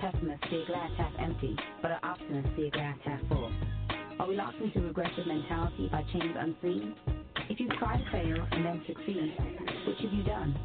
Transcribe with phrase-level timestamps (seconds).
[0.00, 2.96] Why does a pessimist see a glass half empty, but an optimist see a glass
[3.04, 3.52] half full?
[4.18, 6.94] Are we locked into regressive mentality by chains unseen?
[7.48, 9.34] If you try to fail and then succeed,
[9.86, 10.58] which have you done?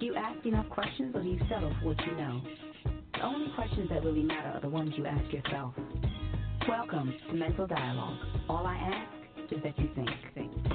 [0.00, 2.42] Do you ask enough questions or do you settle for what you know?
[3.14, 5.74] The only questions that really matter are the ones you ask yourself.
[6.68, 8.18] Welcome to Mental Dialogue.
[8.48, 10.10] All I ask is that you think.
[10.34, 10.73] think,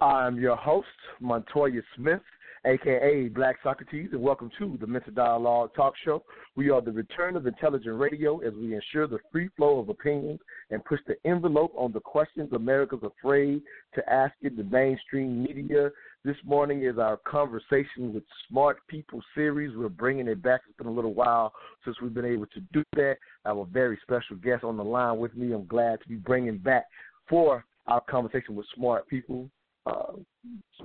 [0.00, 0.86] I'm your host,
[1.18, 2.20] Montoya Smith,
[2.64, 6.22] aka Black Socrates, and welcome to the Mental Dialogue Talk Show.
[6.54, 10.38] We are the return of intelligent radio as we ensure the free flow of opinions
[10.70, 13.60] and push the envelope on the questions America's afraid
[13.96, 15.90] to ask in the mainstream media.
[16.24, 19.76] This morning is our conversation with smart people series.
[19.76, 20.60] We're bringing it back.
[20.68, 21.52] It's been a little while
[21.84, 23.16] since we've been able to do that.
[23.44, 25.52] I have a very special guest on the line with me.
[25.52, 26.84] I'm glad to be bringing back
[27.28, 29.50] for our conversation with smart people
[29.88, 30.12] uh,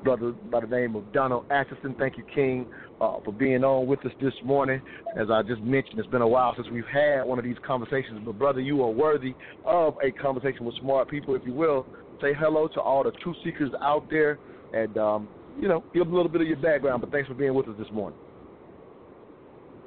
[0.04, 1.96] brother by the name of Donald Atchison.
[1.98, 2.68] Thank you, King,
[3.00, 4.82] uh, for being on with us this morning.
[5.18, 8.22] As I just mentioned, it's been a while since we've had one of these conversations,
[8.26, 9.34] but brother, you are worthy
[9.66, 11.86] of a conversation with smart people, if you will.
[12.22, 14.40] Say hello to all the truth seekers out there,
[14.74, 15.28] and um,
[15.60, 17.02] you know, give a little bit of your background.
[17.02, 18.18] But thanks for being with us this morning.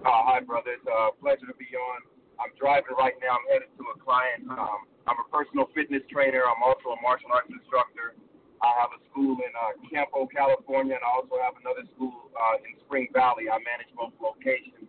[0.04, 0.70] Uh, hi, brother.
[0.70, 2.00] It's a pleasure to be on.
[2.38, 3.40] I'm driving right now.
[3.40, 4.44] I'm headed to a client.
[4.52, 6.44] Um, I'm a personal fitness trainer.
[6.44, 8.14] I'm also a martial arts instructor.
[8.62, 12.56] I have a school in uh, Campo, California, and I also have another school uh,
[12.64, 13.48] in Spring Valley.
[13.52, 14.88] I manage both locations.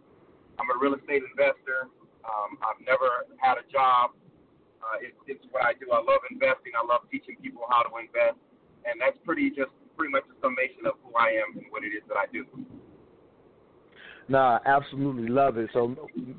[0.58, 1.92] I'm a real estate investor.
[2.24, 4.16] Um, I've never had a job.
[4.80, 5.92] Uh, it, it's what I do.
[5.92, 6.74] I love investing.
[6.76, 8.40] I love teaching people how to invest,
[8.88, 11.92] and that's pretty just pretty much a summation of who I am and what it
[11.92, 12.46] is that I do.
[14.30, 15.70] Nah, I absolutely love it.
[15.74, 15.96] So,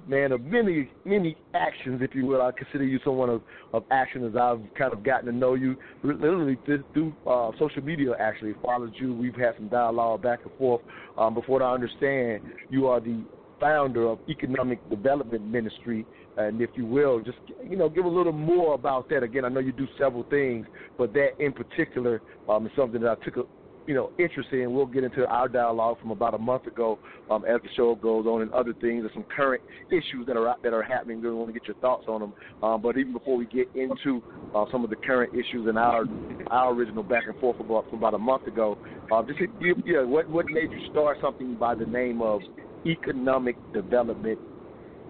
[0.06, 4.26] man, of many many actions, if you will, I consider you someone of of action
[4.26, 5.75] as I've kind of gotten to know you.
[6.03, 9.15] Literally through uh, social media, actually followed you.
[9.15, 10.82] We've had some dialogue back and forth.
[11.16, 13.25] Um, before I understand, you are the
[13.59, 16.05] founder of Economic Development Ministry,
[16.37, 17.38] and if you will, just
[17.69, 19.22] you know, give a little more about that.
[19.22, 20.66] Again, I know you do several things,
[20.99, 22.20] but that in particular
[22.50, 23.43] um, is something that I took a
[23.88, 24.75] you know, interested in.
[24.75, 26.99] We'll get into our dialogue from about a month ago
[27.31, 30.54] um, as the show goes on, and other things and some current issues that are
[30.62, 31.22] that are happening.
[31.22, 32.32] We want to get your thoughts on them.
[32.62, 34.22] Um, but even before we get into
[34.54, 36.04] uh, some of the current issues and our
[36.49, 38.76] our original back and forth about from about a month ago,
[39.10, 42.43] uh, just you, yeah, what what made you start something by the name of
[42.84, 44.38] Economic Development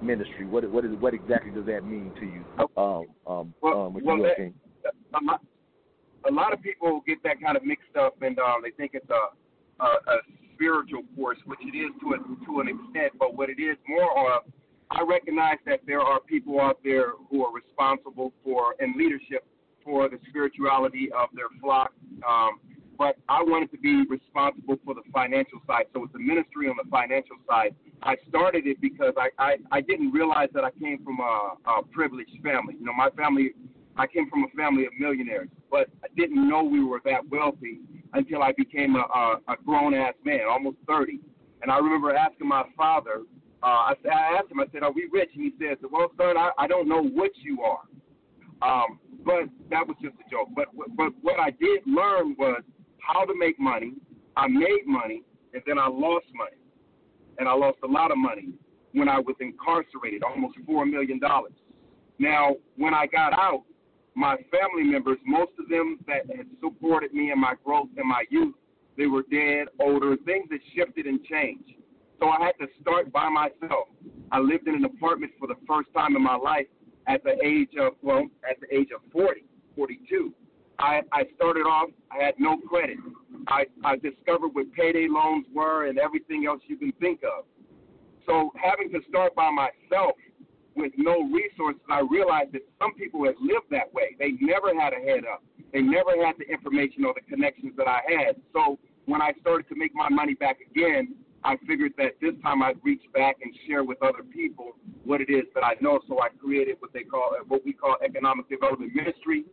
[0.00, 0.46] Ministry?
[0.46, 2.44] What what is what exactly does that mean to you?
[2.76, 5.40] Um, um, well, um, well that, a, lot,
[6.26, 9.08] a lot of people get that kind of mixed up, and um, they think it's
[9.10, 10.16] a, a, a
[10.54, 13.12] spiritual force, which it is to a, to an extent.
[13.18, 14.42] But what it is more of,
[14.90, 19.46] I recognize that there are people out there who are responsible for and leadership
[19.84, 21.92] for the spirituality of their flock.
[22.28, 22.60] Um,
[22.98, 25.84] but I wanted to be responsible for the financial side.
[25.94, 27.76] So it's a ministry on the financial side.
[28.02, 31.82] I started it because I, I, I didn't realize that I came from a, a
[31.92, 32.74] privileged family.
[32.78, 33.52] You know, my family,
[33.98, 37.80] I came from a family of millionaires, but I didn't know we were that wealthy
[38.12, 41.20] until I became a, a, a grown ass man, almost 30.
[41.62, 43.22] And I remember asking my father,
[43.62, 45.30] uh, I, I asked him, I said, Are we rich?
[45.34, 47.82] And he said, Well, son, I, I don't know what you are.
[48.62, 50.48] Um, but that was just a joke.
[50.54, 50.66] But,
[50.96, 52.62] but what I did learn was
[53.00, 53.94] how to make money.
[54.36, 55.22] I made money,
[55.54, 56.56] and then I lost money.
[57.38, 58.50] And I lost a lot of money
[58.92, 61.20] when I was incarcerated, almost $4 million.
[62.18, 63.64] Now, when I got out,
[64.18, 68.24] my family members, most of them that had supported me in my growth in my
[68.30, 68.54] youth,
[68.96, 71.74] they were dead, older, things that shifted and changed.
[72.18, 73.86] So I had to start by myself.
[74.32, 76.66] I lived in an apartment for the first time in my life
[77.06, 79.44] at the age of, well, at the age of 40,
[79.76, 80.34] 42.
[80.80, 82.98] I, I started off, I had no credit.
[83.46, 87.44] I, I discovered what payday loans were and everything else you can think of.
[88.26, 90.16] So having to start by myself
[90.78, 94.16] with no resources, I realized that some people had lived that way.
[94.18, 95.42] They never had a head up.
[95.72, 98.36] They never had the information or the connections that I had.
[98.52, 101.14] So when I started to make my money back again,
[101.44, 104.72] I figured that this time I'd reach back and share with other people
[105.04, 106.00] what it is that I know.
[106.08, 109.44] So I created what they call what we call economic development ministry.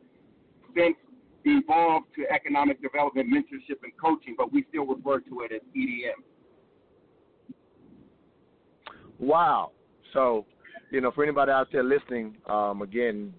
[0.76, 0.98] Since
[1.46, 6.24] evolved to economic development mentorship and coaching, but we still refer to it as EDM.
[9.20, 9.72] Wow.
[10.14, 10.46] So,
[10.92, 13.34] you know, for anybody out there listening, um, again,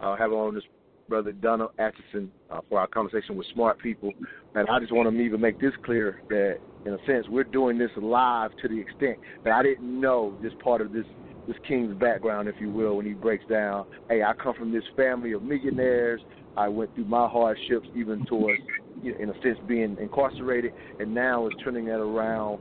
[0.00, 0.64] uh, have on this
[1.08, 4.12] brother Donald Atchison uh, for our conversation with smart people.
[4.54, 7.78] And I just want to even make this clear that, in a sense, we're doing
[7.78, 11.06] this live to the extent that I didn't know this part of this
[11.46, 14.84] this king's background, if you will, when he breaks down, hey, I come from this
[14.96, 16.20] family of millionaires.
[16.58, 18.60] I went through my hardships, even towards,
[19.02, 22.60] you know, in a sense, being incarcerated, and now is turning that around,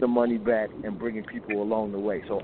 [0.00, 2.22] the money back, and bringing people along the way.
[2.26, 2.42] So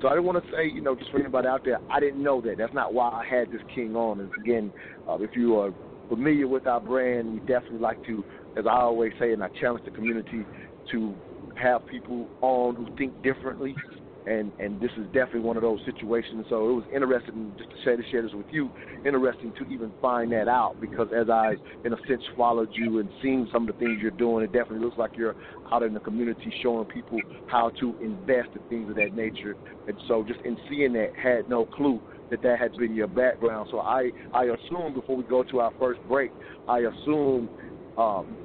[0.00, 2.22] so I don't want to say, you know, just for anybody out there, I didn't
[2.22, 2.56] know that.
[2.58, 4.20] That's not why I had this king on.
[4.20, 4.72] And again,
[5.08, 5.72] uh, if you are
[6.08, 8.24] familiar with our brand, we definitely like to,
[8.56, 10.44] as I always say, and I challenge the community
[10.90, 11.14] to
[11.56, 13.74] have people on who think differently
[14.26, 16.46] and and this is definitely one of those situations.
[16.48, 18.70] So it was interesting just to share, to share this with you.
[19.04, 21.54] Interesting to even find that out because as I,
[21.84, 24.84] in a sense, followed you and seen some of the things you're doing, it definitely
[24.84, 25.36] looks like you're
[25.72, 29.56] out in the community showing people how to invest in things of that nature.
[29.86, 32.00] And so just in seeing that, had no clue
[32.30, 33.68] that that had been your background.
[33.70, 36.30] So I I assume before we go to our first break,
[36.66, 37.48] I assume
[37.96, 38.36] um,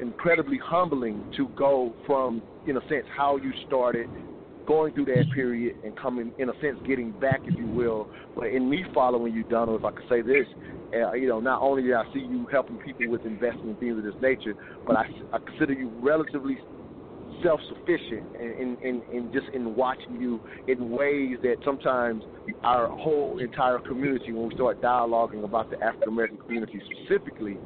[0.00, 4.08] incredibly humbling to go from in a sense how you started
[4.66, 8.08] going through that period and coming, in a sense, getting back, if you will.
[8.34, 10.46] But in me following you, Donald, if I could say this,
[10.94, 13.98] uh, you know, not only did I see you helping people with investing in things
[13.98, 14.54] of this nature,
[14.86, 16.58] but I, I consider you relatively
[17.42, 22.22] self-sufficient in, in, in just in watching you in ways that sometimes
[22.64, 27.58] our whole entire community, when we start dialoguing about the African American community specifically,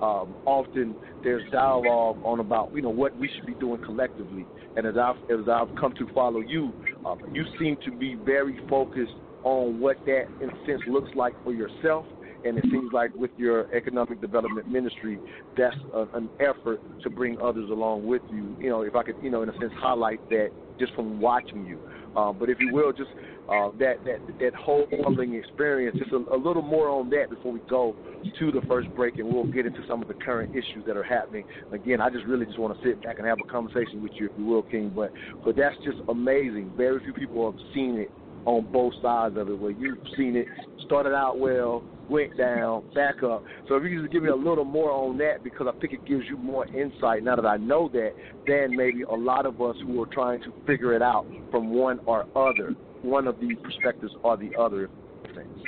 [0.00, 4.46] um, often there's dialogue on about you know what we should be doing collectively.
[4.76, 6.72] And as I've as I've come to follow you,
[7.04, 9.12] uh, you seem to be very focused
[9.42, 12.06] on what that in a sense looks like for yourself.
[12.44, 15.18] And it seems like with your economic development ministry,
[15.56, 18.56] that's a, an effort to bring others along with you.
[18.60, 21.64] You know, if I could, you know, in a sense, highlight that just from watching
[21.64, 21.80] you.
[22.14, 23.10] Uh, but if you will, just
[23.48, 25.96] uh, that that that whole humbling experience.
[25.98, 27.96] Just a, a, little more on that before we go
[28.38, 31.02] to the first break, and we'll get into some of the current issues that are
[31.02, 31.44] happening.
[31.72, 34.26] Again, I just really just want to sit back and have a conversation with you,
[34.26, 34.92] if you will, King.
[34.94, 35.12] But
[35.44, 36.72] but that's just amazing.
[36.76, 38.10] Very few people have seen it
[38.44, 40.46] on both sides of it, where you've seen it
[40.84, 43.44] started out well, went down, back up.
[43.68, 45.92] So if you could just give me a little more on that, because I think
[45.92, 48.12] it gives you more insight now that I know that,
[48.46, 52.00] than maybe a lot of us who are trying to figure it out from one
[52.06, 54.88] or other one of these perspectives or the other
[55.34, 55.58] things.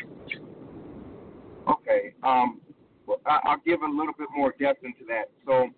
[1.68, 2.14] Okay.
[2.22, 2.60] Um,
[3.06, 5.30] well, I, I'll give a little bit more depth into that.
[5.46, 5.68] So,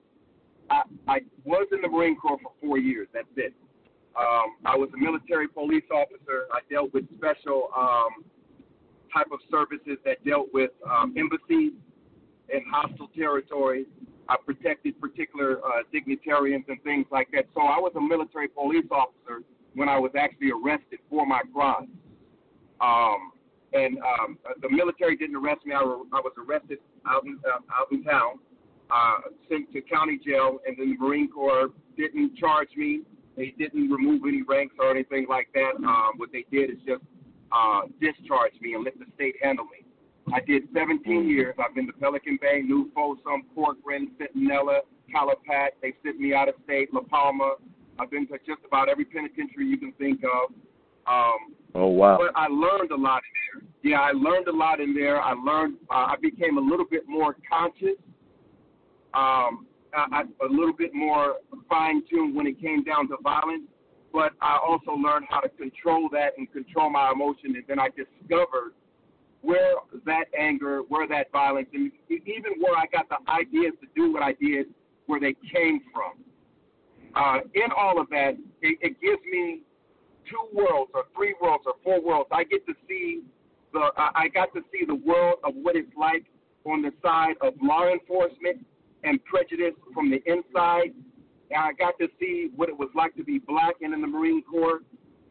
[0.70, 3.08] I, I was in the Marine Corps for four years.
[3.12, 3.54] That's it.
[4.18, 6.46] Um, I was a military police officer.
[6.52, 8.24] I dealt with special um,
[9.12, 11.72] type of services that dealt with um, embassies
[12.48, 13.86] in hostile territory.
[14.28, 17.46] I protected particular uh, dignitarians and things like that.
[17.54, 19.42] So I was a military police officer
[19.74, 21.88] when I was actually arrested for my crime.
[22.80, 23.32] Um,
[23.72, 25.74] and um, the military didn't arrest me.
[25.74, 28.38] I, re- I was arrested out in, uh, out in town,
[28.90, 33.02] uh, sent to county jail, and then the Marine Corps didn't charge me.
[33.36, 35.76] They didn't remove any ranks or anything like that.
[35.76, 37.02] Um, what they did is just
[37.50, 39.86] uh, discharge me and let the state handle me.
[40.32, 41.54] I did 17 years.
[41.58, 44.80] I've been to Pelican Bay, New Folsom, Corcoran, Centinela,
[45.14, 45.70] Calapat.
[45.80, 47.56] They sent me out of state, La Palma,
[48.02, 50.52] I've been to just about every penitentiary you can think of.
[51.06, 52.18] Um, oh wow!
[52.18, 53.92] But I learned a lot in there.
[53.92, 55.20] Yeah, I learned a lot in there.
[55.20, 55.76] I learned.
[55.88, 57.98] Uh, I became a little bit more conscious.
[59.14, 61.36] Um, I, a little bit more
[61.68, 63.64] fine tuned when it came down to violence.
[64.12, 67.54] But I also learned how to control that and control my emotion.
[67.54, 68.72] And then I discovered
[69.42, 69.74] where
[70.06, 74.22] that anger, where that violence, and even where I got the ideas to do what
[74.22, 74.66] I did,
[75.06, 76.24] where they came from
[77.14, 79.62] uh, in all of that, it, it gives me
[80.28, 82.28] two worlds or three worlds or four worlds.
[82.32, 83.22] I get to see
[83.72, 86.24] the I got to see the world of what it's like
[86.64, 88.64] on the side of law enforcement
[89.02, 90.94] and prejudice from the inside.
[91.50, 94.06] And I got to see what it was like to be black and in the
[94.06, 94.80] Marine Corps.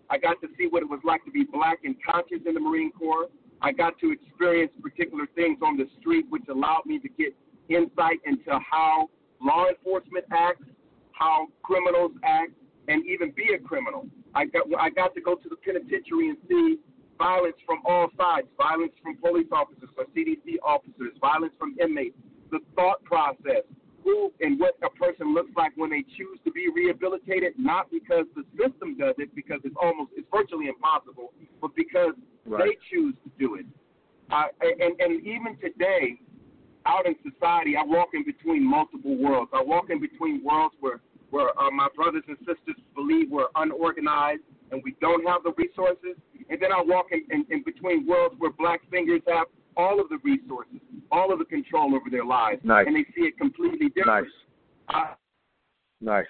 [0.10, 2.60] I got to see what it was like to be black and conscious in the
[2.60, 3.28] Marine Corps.
[3.62, 7.36] I got to experience particular things on the street, which allowed me to get
[7.70, 9.10] insight into how
[9.40, 10.66] law enforcement acts,
[11.18, 12.52] how criminals act,
[12.88, 14.06] and even be a criminal.
[14.34, 16.78] I got I got to go to the penitentiary and see
[17.18, 22.18] violence from all sides, violence from police officers or CDC officers, violence from inmates,
[22.50, 23.64] the thought process,
[24.04, 28.26] who and what a person looks like when they choose to be rehabilitated, not because
[28.36, 32.14] the system does it, because it's almost it's virtually impossible, but because
[32.46, 32.64] right.
[32.66, 33.66] they choose to do it.
[34.32, 36.18] Uh, and and even today,
[36.86, 39.52] out in society, I walk in between multiple worlds.
[39.54, 41.00] I walk in between worlds where
[41.32, 46.16] where uh, my brothers and sisters believe we're unorganized and we don't have the resources,
[46.50, 49.48] and then I walk in, in, in between worlds where black fingers have
[49.78, 50.80] all of the resources,
[51.12, 52.86] all of the control over their lives, nice.
[52.86, 54.28] and they see it completely different.
[54.90, 54.94] Nice.
[54.94, 55.14] Uh,
[56.02, 56.26] nice.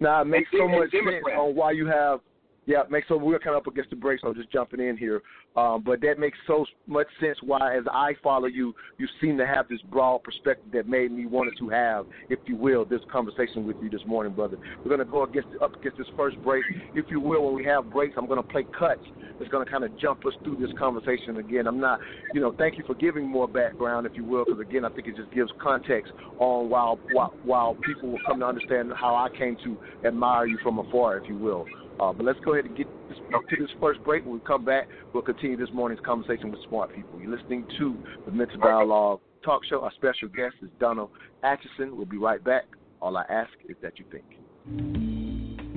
[0.00, 2.20] Now it makes so much sense on why you have
[2.66, 4.96] yeah, makes so we're kind of up against the break, so I'm just jumping in
[4.96, 5.22] here.
[5.56, 9.46] Um, but that makes so much sense why, as I follow you, you seem to
[9.46, 13.64] have this broad perspective that made me wanted to have, if you will, this conversation
[13.64, 14.58] with you this morning, brother.
[14.84, 17.46] We're going to go against up against this first break, if you will.
[17.46, 19.00] When we have breaks, I'm going to play cuts.
[19.38, 21.66] It's going to kind of jump us through this conversation again.
[21.66, 22.00] I'm not,
[22.32, 25.06] you know, thank you for giving more background, if you will, because again, I think
[25.06, 29.28] it just gives context on while while, while people will come to understand how I
[29.36, 31.66] came to admire you from afar, if you will.
[31.98, 34.24] Uh, but let's go ahead and get this, to this first break.
[34.24, 37.18] When we come back, we'll continue this morning's conversation with smart people.
[37.20, 39.80] You're listening to the Mental Dialogue Talk Show.
[39.82, 41.10] Our special guest is Donald
[41.42, 41.96] Atchison.
[41.96, 42.64] We'll be right back.
[43.00, 44.24] All I ask is that you think.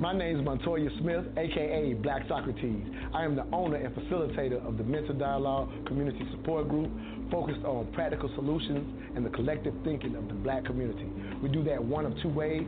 [0.00, 2.86] My name is Montoya Smith, aka Black Socrates.
[3.12, 6.90] I am the owner and facilitator of the Mental Dialogue Community Support Group,
[7.30, 11.06] focused on practical solutions and the collective thinking of the black community.
[11.42, 12.66] We do that one of two ways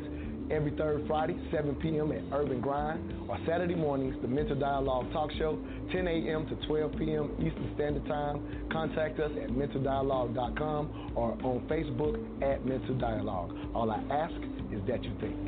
[0.50, 2.12] every third Friday, 7 p.m.
[2.12, 5.58] at Urban Grind, or Saturday mornings, the Mental Dialogue Talk Show,
[5.92, 6.46] 10 a.m.
[6.48, 7.30] to 12 p.m.
[7.38, 8.66] Eastern Standard Time.
[8.70, 13.56] Contact us at mentaldialogue.com or on Facebook at Mental Dialogue.
[13.74, 14.34] All I ask
[14.72, 15.38] is that you think.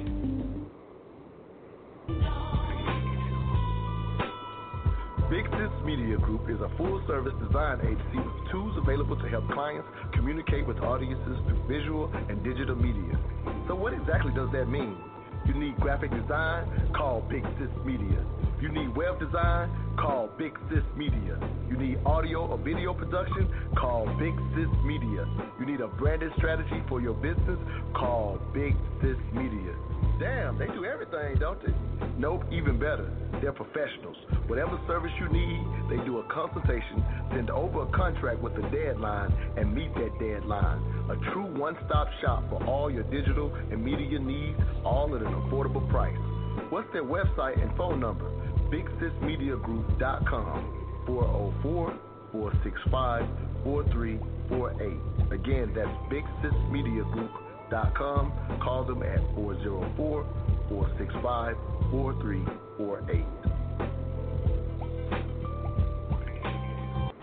[5.30, 9.48] Big Sis Media Group is a full service design agency with tools available to help
[9.52, 13.18] clients communicate with audiences through visual and digital media.
[13.66, 14.94] So, what exactly does that mean?
[15.46, 16.68] You need graphic design?
[16.94, 18.20] Call Big Sis Media.
[18.60, 19.70] You need web design?
[19.96, 21.40] Call Big Sis Media.
[21.70, 23.48] You need audio or video production?
[23.76, 25.24] Call Big Sis Media.
[25.58, 27.58] You need a branded strategy for your business?
[27.94, 29.72] Call Big Sis Media.
[30.18, 31.72] Damn, they do everything, don't they?
[32.18, 33.10] Nope, even better.
[33.42, 34.16] They're professionals.
[34.46, 39.32] Whatever service you need, they do a consultation, send over a contract with a deadline,
[39.56, 40.78] and meet that deadline.
[41.10, 45.32] A true one stop shop for all your digital and media needs, all at an
[45.32, 46.16] affordable price.
[46.70, 48.30] What's their website and phone number?
[48.70, 51.94] BigSisMediaGroup.com 404
[52.32, 53.26] 465
[53.64, 55.32] 4348.
[55.32, 56.24] Again, that's Big
[57.74, 58.32] Sis com.
[58.62, 60.24] Call them at 404
[60.68, 61.56] 465
[61.90, 63.24] 4348.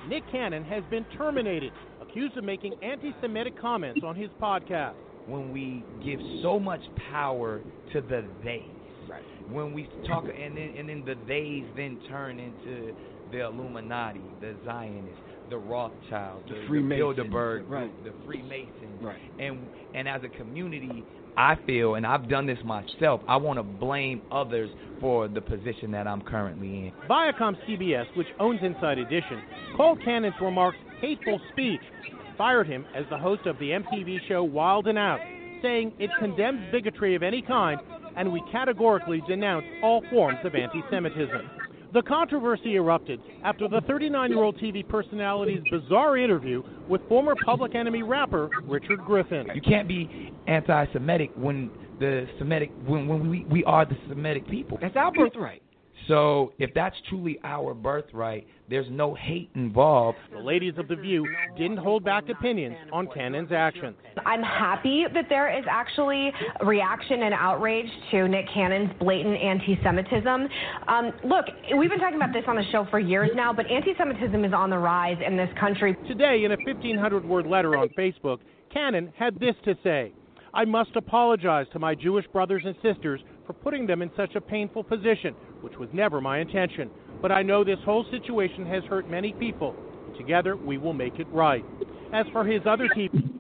[0.10, 4.96] Nick Cannon has been terminated, accused of making anti Semitic comments on his podcast.
[5.26, 6.82] When we give so much
[7.12, 7.62] power
[7.94, 8.66] to the they,
[9.08, 9.24] right.
[9.50, 12.94] when we talk, and then, and then the theys then turn into
[13.32, 18.04] the Illuminati, the Zionists, the Rothschild, the, the, the Bilderberg right.
[18.04, 19.20] the Freemasons, right.
[19.38, 19.60] and
[19.94, 21.04] and as a community,
[21.38, 24.70] I feel, and I've done this myself, I want to blame others
[25.02, 26.92] for the position that I'm currently in.
[27.10, 29.42] Viacom CBS, which owns Inside Edition,
[29.76, 31.82] called Cannon's remarks hateful speech,
[32.38, 35.20] fired him as the host of the MTV show Wild and Out,
[35.62, 37.80] saying it condemns bigotry of any kind
[38.16, 41.50] and we categorically denounce all forms of anti Semitism.
[41.94, 47.76] The controversy erupted after the 39 year old TV personality's bizarre interview with former Public
[47.76, 49.48] Enemy rapper Richard Griffin.
[49.54, 51.70] You can't be anti Semitic when
[52.00, 54.78] the Semitic when, when we, we are the Semitic people.
[54.82, 55.64] That's our birthright.
[56.08, 60.18] So if that's truly our birthright, there's no hate involved.
[60.32, 63.98] The ladies of The View didn't hold back opinions on Cannon's actions.
[64.26, 66.32] I'm happy that there is actually
[66.66, 70.48] reaction and outrage to Nick Cannon's blatant anti Semitism.
[70.88, 71.46] Um, look,
[71.78, 74.54] we've been talking about this on the show for years now, but anti Semitism is
[74.54, 75.98] on the rise in this country.
[76.08, 78.40] Today, in a 1,500 word letter on Facebook,
[78.74, 80.14] Cannon had this to say.
[80.54, 84.42] I must apologize to my Jewish brothers and sisters for putting them in such a
[84.42, 86.90] painful position, which was never my intention.
[87.22, 89.76] But I know this whole situation has hurt many people.
[90.18, 91.64] Together, we will make it right.
[92.14, 93.32] As for his other TV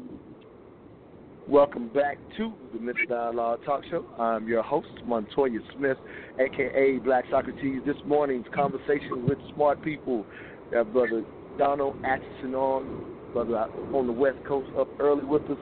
[1.48, 4.06] Welcome back to the Mental Dialogue Talk Show.
[4.18, 5.98] I'm your host, Montoya Smith,
[6.40, 7.82] aka Black Socrates.
[7.86, 10.26] This morning's conversation with smart people.
[10.72, 11.26] Have Brother
[11.58, 13.58] Donald Atchison on, brother
[13.94, 15.58] on the West Coast, up early with us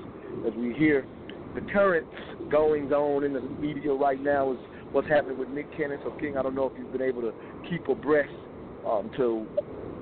[0.45, 1.07] as we hear
[1.55, 2.05] the current
[2.51, 4.59] goings on in the media right now is
[4.91, 5.99] what's happening with Nick Cannon.
[6.03, 7.33] So, King, I don't know if you've been able to
[7.69, 8.33] keep abreast
[8.87, 9.45] um, to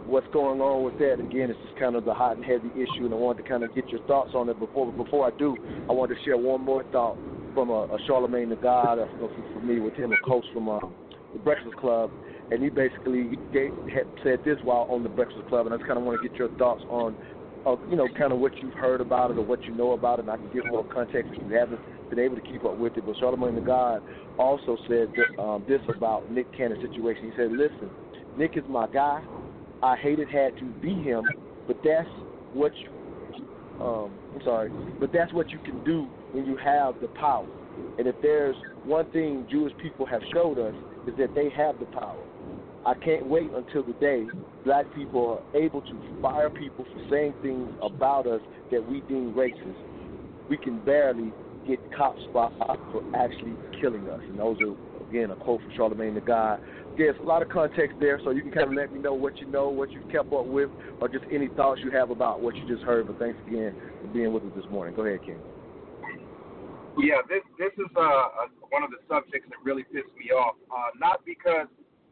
[0.08, 1.20] what's going on with that.
[1.20, 3.64] Again, it's just kind of the hot and heavy issue, and I wanted to kind
[3.64, 4.60] of get your thoughts on it.
[4.60, 5.58] Before before I do,
[5.90, 7.18] I wanted to share one more thought
[7.54, 10.80] from a, a Charlemagne the God, uh, for me with him, a coach from uh,
[11.34, 12.12] the Breakfast Club,
[12.52, 15.88] and he basically gave, had said this while on the Breakfast Club, and I just
[15.88, 17.16] kind of want to get your thoughts on,
[17.68, 20.20] uh, you know, kind of what you've heard about it or what you know about
[20.20, 22.78] it, and I can give more context if you haven't been able to keep up
[22.78, 23.06] with it.
[23.06, 24.02] But Charlemagne the God
[24.40, 27.26] also said that, um, this about Nick Cannon's situation.
[27.26, 27.92] He said, "Listen,
[28.38, 29.22] Nick is my guy.
[29.84, 31.24] I hated had to be him,
[31.68, 32.10] but that's
[32.54, 33.46] what you,
[33.86, 37.48] um, I'm sorry, but that's what you can do when you have the power.
[37.98, 38.56] And if there's
[38.86, 40.74] one thing Jewish people have showed us
[41.06, 42.27] is that they have the power.
[42.86, 44.26] I can't wait until the day
[44.64, 48.42] black people are able to fire people for saying things about us
[48.72, 49.76] that we deem racist.
[50.50, 51.32] We can barely
[51.68, 52.52] get cops fired
[52.92, 54.22] for actually killing us.
[54.30, 56.60] And those are, again, a quote from Charlemagne the God
[56.98, 59.38] there's a lot of context there, so you can kind of let me know what
[59.40, 60.70] you know, what you've kept up with,
[61.00, 63.08] or just any thoughts you have about what you just heard.
[63.08, 64.96] But thanks again for being with us this morning.
[64.96, 65.38] Go ahead, King.
[66.98, 70.56] Yeah, this this is uh, one of the subjects that really pissed me off.
[70.72, 71.68] Uh, not because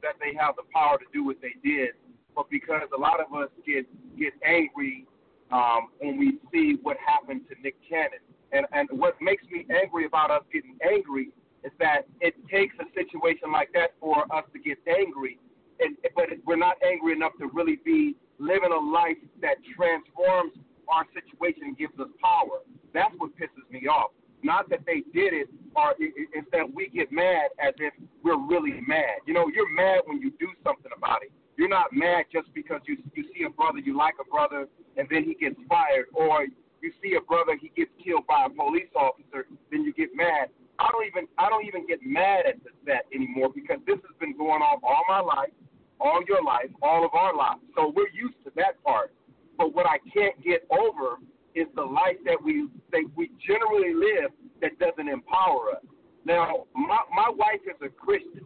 [0.05, 1.97] that they have the power to do what they did,
[2.35, 5.05] but because a lot of us get get angry
[5.51, 8.21] um, when we see what happened to Nick Cannon.
[8.53, 11.33] And and what makes me angry about us getting angry
[11.65, 15.39] is that it takes a situation like that for us to get angry,
[15.79, 20.53] and, but we're not angry enough to really be living a life that transforms
[20.87, 22.61] our situation and gives us power.
[22.93, 24.11] That's what pisses me off.
[24.45, 28.79] Not that they did it, or it's that we get mad as if we're really
[28.85, 29.25] mad.
[29.25, 31.31] You know, you're mad when you do something about it.
[31.57, 35.07] You're not mad just because you you see a brother, you like a brother, and
[35.09, 36.45] then he gets fired, or
[36.81, 40.53] you see a brother, he gets killed by a police officer, then you get mad.
[40.77, 44.37] I don't even I don't even get mad at that anymore because this has been
[44.37, 45.55] going on all my life,
[45.99, 47.65] all your life, all of our lives.
[47.75, 49.09] So we're used to that part.
[49.57, 51.17] But what I can't get over
[51.55, 55.83] is the life that we that we generally live that doesn't empower us.
[56.25, 58.45] Now, my my wife is a Christian.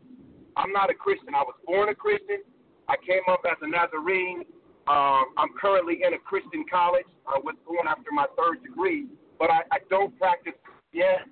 [0.55, 1.33] I'm not a Christian.
[1.35, 2.41] I was born a Christian.
[2.87, 4.43] I came up as a Nazarene.
[4.87, 7.05] Um, I'm currently in a Christian college.
[7.27, 9.05] I was going after my third degree,
[9.37, 10.57] but I, I don't practice
[10.91, 11.29] yet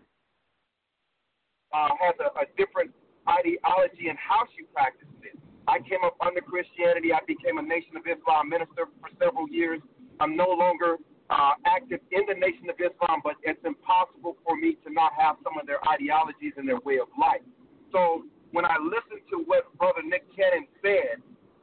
[1.73, 2.91] uh, has a, a different
[3.27, 5.35] ideology in how she practices it.
[5.67, 7.11] I came up under Christianity.
[7.11, 9.81] I became a Nation of Islam minister for several years.
[10.19, 10.95] I'm no longer
[11.29, 15.35] uh, active in the Nation of Islam, but it's impossible for me to not have
[15.43, 17.43] some of their ideologies and their way of life.
[17.91, 21.19] So when I listened to what Brother Nick Cannon said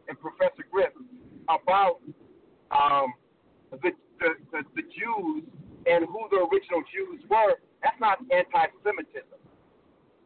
[0.09, 0.93] and Professor Griff
[1.49, 2.01] about
[2.71, 3.15] um,
[3.73, 5.45] the, the, the, the Jews
[5.87, 9.41] and who the original Jews were, that's not anti-Semitism.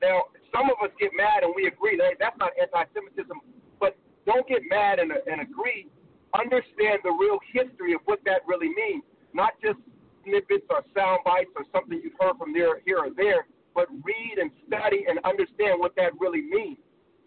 [0.03, 3.39] Now, some of us get mad and we agree that that's not anti-Semitism,
[3.79, 5.87] but don't get mad and, and agree.
[6.35, 9.03] Understand the real history of what that really means,
[9.35, 9.79] not just
[10.25, 14.37] snippets or sound bites or something you've heard from there, here or there, but read
[14.39, 16.79] and study and understand what that really means,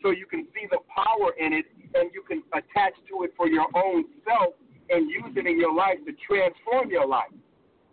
[0.02, 3.48] so you can see the power in it and you can attach to it for
[3.48, 4.56] your own self
[4.90, 7.32] and use it in your life to transform your life.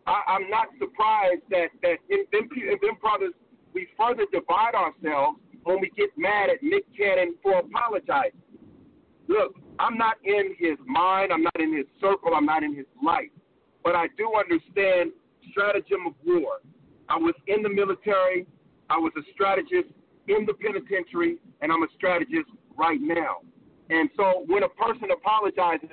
[0.07, 3.35] I, I'm not surprised that that in, them, them brothers
[3.75, 8.41] we further divide ourselves when we get mad at Nick Cannon for apologizing.
[9.29, 12.87] Look, I'm not in his mind, I'm not in his circle, I'm not in his
[13.05, 13.31] life.
[13.89, 15.13] But I do understand
[15.51, 16.61] stratagem of war.
[17.09, 18.45] I was in the military,
[18.91, 19.89] I was a strategist
[20.29, 23.37] in the penitentiary, and I'm a strategist right now.
[23.89, 25.89] And so when a person apologizes,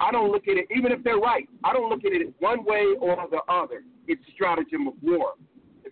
[0.00, 2.64] I don't look at it, even if they're right, I don't look at it one
[2.64, 3.82] way or the other.
[4.08, 5.34] It's stratagem of war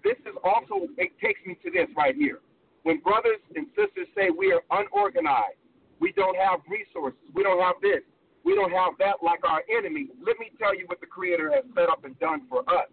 [0.04, 2.40] this is also it takes me to this right here.
[2.82, 5.58] When brothers and sisters say we are unorganized,
[6.00, 8.02] we don't have resources, we don't have this,
[8.44, 10.08] we don't have that like our enemy.
[10.24, 12.90] Let me tell you what the Creator has set up and done for us.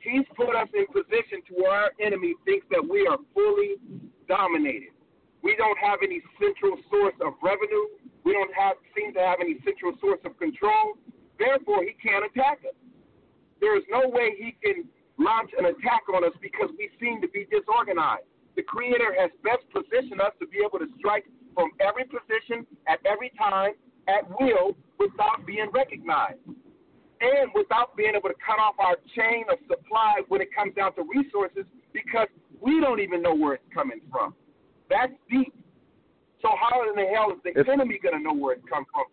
[0.00, 3.76] He's put us in position to where our enemy thinks that we are fully
[4.28, 4.94] dominated.
[5.42, 7.86] We don't have any central source of revenue.
[8.24, 10.96] We don't have seem to have any central source of control.
[11.38, 12.74] Therefore, he can't attack us.
[13.60, 17.28] There is no way he can launch an attack on us because we seem to
[17.28, 18.26] be disorganized.
[18.56, 22.98] The Creator has best positioned us to be able to strike from every position at
[23.06, 23.74] every time
[24.08, 26.40] at will without being recognized.
[27.20, 30.94] and without being able to cut off our chain of supply when it comes down
[30.94, 32.28] to resources because
[32.60, 34.32] we don't even know where it's coming from.
[34.88, 35.52] That's deep.
[36.40, 38.86] So how in the hell is the It's- enemy going to know where it comes
[38.94, 39.06] from?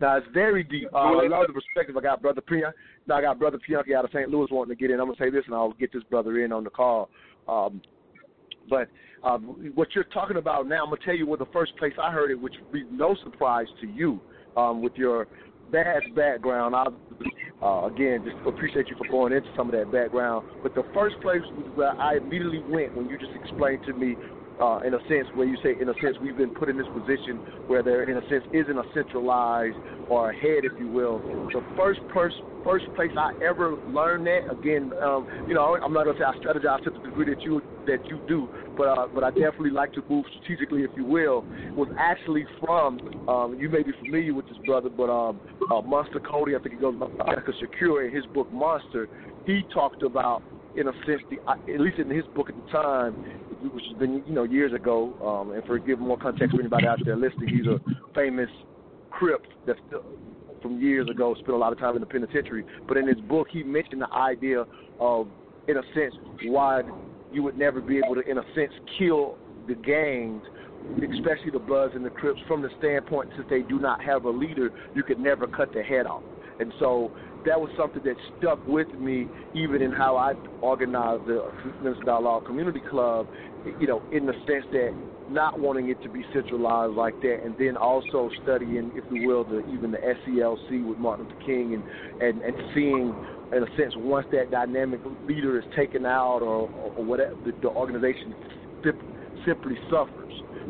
[0.00, 0.88] Now it's very deep.
[0.94, 1.96] Uh, I love the perspective.
[1.96, 2.72] I got brother Priyan.
[3.06, 4.30] Now I got brother Pianki out of St.
[4.30, 5.00] Louis wanting to get in.
[5.00, 7.10] I'm gonna say this, and I'll get this brother in on the call.
[7.48, 7.82] Um,
[8.68, 8.88] but
[9.22, 12.10] um, what you're talking about now, I'm gonna tell you where the first place I
[12.10, 14.20] heard it, which would be no surprise to you,
[14.56, 15.28] um, with your
[15.70, 16.74] vast background.
[16.74, 16.86] I
[17.60, 20.44] uh, again just appreciate you for going into some of that background.
[20.62, 21.42] But the first place
[21.74, 24.16] where I immediately went when you just explained to me
[24.60, 26.88] uh, in a sense where you say, in a sense, we've been put in this
[26.88, 29.76] position where there, in a sense, isn't a centralized
[30.08, 31.22] or a head, if you will.
[31.52, 36.04] The first pers- first place I ever learned that, again, um, you know, I'm not
[36.04, 39.24] gonna say I strategize to the degree that you that you do, but uh, but
[39.24, 41.46] I definitely like to move strategically, if you will.
[41.76, 45.40] Was actually from um, you may be familiar with this brother, but um,
[45.70, 49.08] uh, Monster Kody, I think he goes by Shakur in his book Monster.
[49.46, 50.42] He talked about
[50.76, 53.14] in a sense, the, at least in his book at the time,
[53.72, 56.86] which has been you know years ago, um, and for give more context for anybody
[56.86, 57.80] out there listening, he's a
[58.14, 58.50] famous
[59.10, 59.80] Crip that's
[60.62, 62.64] from years ago, spent a lot of time in the penitentiary.
[62.86, 64.64] But in his book, he mentioned the idea
[65.00, 65.28] of,
[65.66, 66.82] in a sense, why
[67.32, 70.42] you would never be able to, in a sense, kill the gangs,
[70.96, 74.30] especially the Bloods and the Crips, from the standpoint since they do not have a
[74.30, 76.22] leader, you could never cut their head off.
[76.60, 77.10] And so
[77.46, 81.50] that was something that stuck with me, even in how I organized the
[81.82, 83.26] Men's Dialogue Community Club.
[83.80, 84.92] You know, in the sense that
[85.30, 89.44] not wanting it to be centralized like that, and then also studying, if you will,
[89.44, 91.84] the even the SCLC with Martin Luther King, and
[92.20, 93.14] and and seeing,
[93.52, 97.68] in a sense, once that dynamic leader is taken out, or or whatever, the, the
[97.68, 98.34] organization
[99.46, 100.17] simply suffers.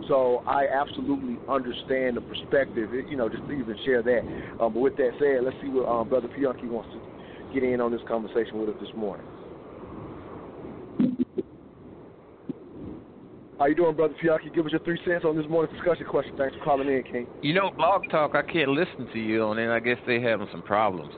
[0.07, 4.23] So I absolutely understand the perspective, you know, just to even share that.
[4.61, 7.01] Um, but with that said, let's see what um, Brother Pianki wants to
[7.55, 9.27] get in on this conversation with us this morning.
[13.59, 14.55] How you doing, Brother Pianki?
[14.55, 16.33] Give us your three cents on this morning's discussion question.
[16.39, 17.27] Thanks for calling in, King.
[17.43, 19.69] You know, Blog Talk, I can't listen to you on it.
[19.69, 21.13] I guess they having some problems.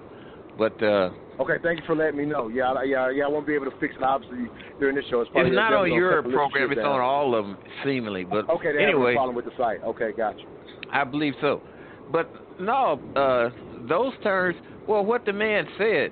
[0.61, 1.09] But uh
[1.41, 2.49] Okay, thank you for letting me know.
[2.49, 3.25] Yeah, I- yeah, yeah.
[3.25, 4.45] I won't be able to fix it obviously
[4.79, 5.23] during this show.
[5.23, 6.93] It's, it's probably not on your program, it's down.
[6.93, 8.25] on all of them, seemingly.
[8.25, 9.83] But Okay, they have anyway, a problem with the site.
[9.83, 10.45] Okay, gotcha.
[10.93, 11.63] I believe so.
[12.13, 13.49] But no, uh,
[13.89, 14.55] those terms,
[14.87, 16.11] well, what the man said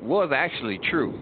[0.00, 1.18] was actually true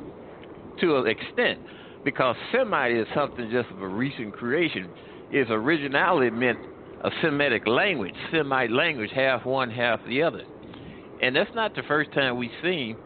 [0.82, 1.60] to an extent
[2.04, 4.90] because Semite is something just of a recent creation.
[5.30, 6.58] Its originality meant
[7.04, 10.44] a Semitic language, Semite language, half one, half the other.
[11.22, 12.96] And that's not the first time we've seen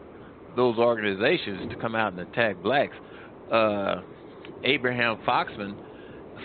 [0.55, 2.95] those organizations to come out and attack blacks.
[3.51, 4.01] Uh,
[4.63, 5.75] Abraham Foxman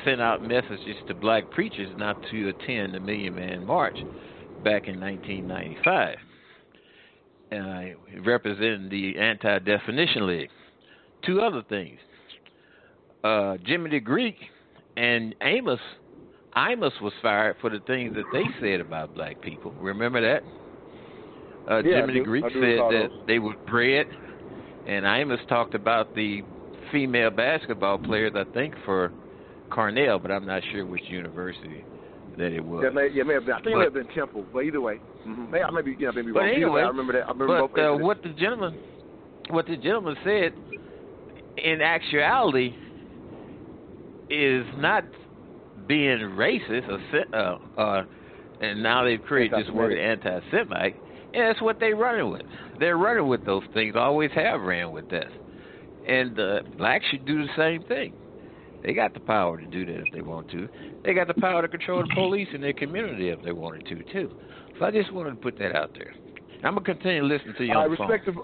[0.05, 3.99] sent out messages to black preachers not to attend the Million Man March
[4.65, 6.17] back in 1995,
[7.53, 10.51] uh, representing the Anti Defamation League.
[11.25, 11.99] Two other things
[13.25, 14.37] uh, Jimmy the Greek
[14.97, 15.79] and Imus.
[16.57, 19.73] Imus was fired for the things that they said about black people.
[19.73, 20.43] Remember that?
[21.71, 23.27] Uh, Yeah, Jimmy the Greek said that those.
[23.27, 24.07] they were bred,
[24.87, 26.43] and Imus talked about the
[26.91, 29.13] female basketball players, I think, for
[29.71, 31.85] Cornell, but I'm not sure which university
[32.39, 32.83] that it was.
[32.85, 33.55] Yeah, may, yeah, may have been.
[33.55, 35.51] I think it may have been Temple, but either way, mm-hmm.
[35.51, 36.55] may, I may be, yeah, maybe But wrong.
[36.55, 37.27] Anyway, I remember that.
[37.27, 38.79] I remember but uh, what the gentleman,
[39.51, 40.55] what the gentleman said,
[41.59, 42.75] in actuality,
[44.31, 45.05] is not
[45.87, 48.05] being racist or uh, uh,
[48.61, 50.97] and now they've created this word anti-Semite,
[51.33, 52.43] that's what they're running with.
[52.79, 53.95] They're running with those things.
[53.97, 55.31] Always have ran with this,
[56.07, 58.15] and uh, blacks should do the same thing.
[58.83, 60.69] They got the power to do that if they want to.
[61.05, 64.03] They got the power to control the police in their community if they wanted to
[64.13, 64.31] too.
[64.79, 66.13] So I just wanted to put that out there.
[66.63, 68.11] I'm gonna continue listening to you Uh, on the phone.
[68.11, 68.35] respective.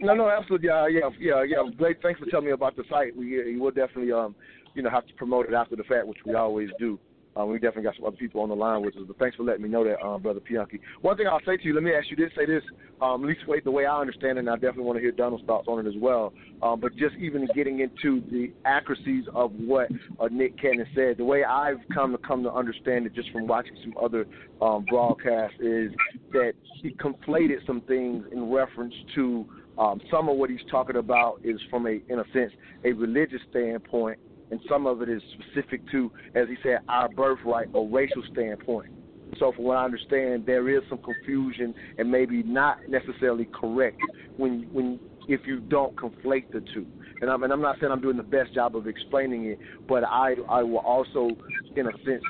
[0.00, 0.68] No, no, absolutely.
[0.68, 1.70] Yeah, yeah, yeah, yeah.
[1.76, 2.02] Great.
[2.02, 3.16] Thanks for telling me about the site.
[3.16, 4.34] We, we will definitely, um,
[4.74, 6.98] you know, have to promote it after the fact, which we always do.
[7.36, 9.42] Um, we definitely got some other people on the line with us, but thanks for
[9.42, 10.80] letting me know that, um, brother Pianki.
[11.00, 12.62] One thing I'll say to you, let me ask you this, say this,
[13.00, 15.44] um, at least the way I understand it, and I definitely want to hear Donald's
[15.44, 16.32] thoughts on it as well.
[16.62, 19.88] Um, but just even getting into the accuracies of what
[20.20, 23.46] uh, Nick Cannon said, the way I've come to come to understand it just from
[23.46, 24.26] watching some other
[24.62, 25.90] um, broadcasts is
[26.32, 31.40] that he conflated some things in reference to um, some of what he's talking about
[31.42, 32.52] is from a, in a sense,
[32.84, 34.18] a religious standpoint,
[34.54, 38.92] and some of it is specific to, as he said, our birthright or racial standpoint.
[39.40, 43.98] So, from what I understand, there is some confusion and maybe not necessarily correct
[44.36, 46.86] when when if you don't conflate the two.
[47.20, 50.04] And I'm and I'm not saying I'm doing the best job of explaining it, but
[50.04, 51.30] I I will also,
[51.74, 52.22] in a sense,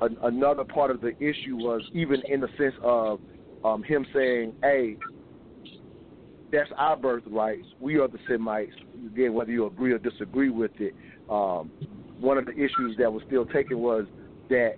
[0.00, 3.18] a, another part of the issue was even in the sense of
[3.64, 4.98] um, him saying, "Hey,
[6.52, 7.66] that's our birthrights.
[7.80, 8.72] We are the Semites.
[9.12, 10.94] Again, whether you agree or disagree with it,
[11.28, 11.70] um,
[12.20, 14.06] one of the issues that was still taken was
[14.48, 14.74] that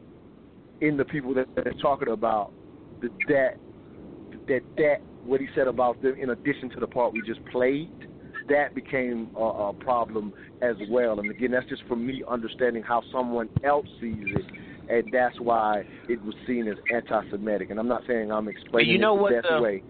[0.80, 2.52] in the people that they're talking about,
[3.02, 3.56] that that
[4.48, 7.90] that that what he said about them, in addition to the part we just played,
[8.48, 10.32] that became a, a problem
[10.62, 11.20] as well.
[11.20, 14.44] And again, that's just for me understanding how someone else sees it,
[14.88, 17.70] and that's why it was seen as anti-Semitic.
[17.70, 19.82] And I'm not saying I'm explaining you know it what the best the- way.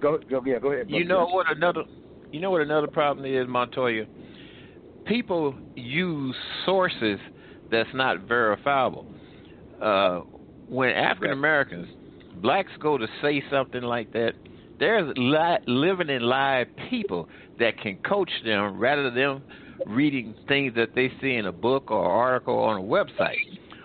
[0.00, 0.90] Go, go, yeah, go ahead.
[0.90, 1.84] You know what another
[2.32, 4.06] you know what another problem is, Montoya?
[5.06, 7.18] People use sources
[7.70, 9.06] that's not verifiable.
[9.80, 10.20] Uh,
[10.68, 11.88] when African Americans,
[12.40, 14.32] blacks go to say something like that,
[14.78, 19.42] there's li- living and live people that can coach them rather than them
[19.86, 23.36] reading things that they see in a book or article on a website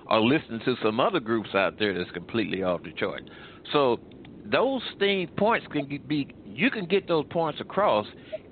[0.09, 3.29] or listening to some other groups out there that's completely off the chart.
[3.73, 3.99] So
[4.45, 8.07] those things points can be you can get those points across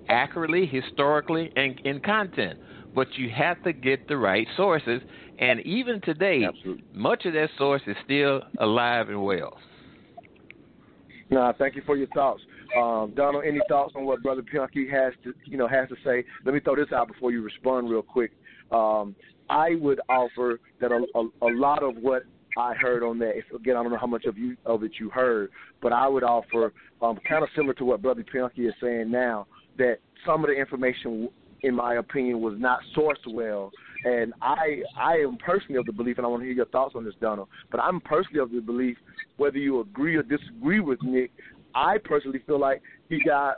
[0.10, 2.60] accurately, historically, and in content.
[2.94, 5.02] But you have to get the right sources,
[5.39, 6.46] and even today,
[6.94, 9.58] much of that source is still alive and well.
[11.30, 12.41] No, thank you for your thoughts.
[12.78, 16.24] Um, Donald, any thoughts on what Brother Pianki has to, you know, has to say?
[16.46, 18.32] Let me throw this out before you respond real quick.
[18.72, 19.15] Um,
[19.50, 22.24] I would offer that a, a, a lot of what
[22.58, 23.38] I heard on that.
[23.38, 26.08] If, again, I don't know how much of you of it you heard, but I
[26.08, 29.48] would offer um, kind of similar to what Brother Pianki is saying now.
[29.78, 31.30] That some of the information,
[31.62, 33.72] in my opinion, was not sourced well.
[34.06, 36.94] And I, I am personally of the belief, and I want to hear your thoughts
[36.96, 37.48] on this, Donald.
[37.72, 38.98] But I'm personally of the belief,
[39.38, 41.32] whether you agree or disagree with Nick,
[41.74, 43.58] I personally feel like he got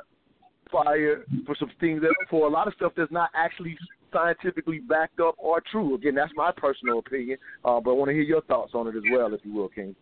[0.71, 3.77] fired for some things that, for a lot of stuff that's not actually
[4.11, 5.95] scientifically backed up or true.
[5.95, 8.95] Again, that's my personal opinion, uh, but I want to hear your thoughts on it
[8.95, 9.95] as well, if you will, King.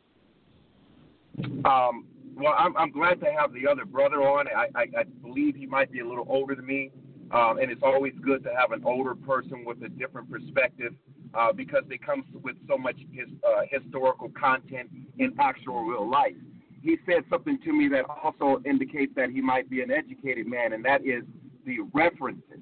[1.66, 4.48] Um, well, I'm, I'm glad to have the other brother on.
[4.48, 6.92] I, I, I believe he might be a little older than me,
[7.32, 10.94] um, and it's always good to have an older person with a different perspective
[11.34, 16.36] uh, because they come with so much his, uh, historical content in actual real life.
[16.82, 20.74] He said something to me that also indicates that he might be an educated man,
[20.74, 21.24] and that is
[21.66, 22.60] the references.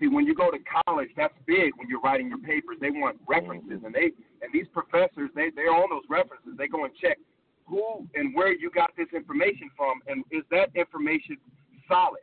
[0.00, 2.78] See, when you go to college, that's big when you're writing your papers.
[2.80, 6.56] They want references, and they and these professors they they're on those references.
[6.56, 7.18] They go and check
[7.70, 11.36] who and where you got this information from, and is that information
[11.88, 12.20] solid?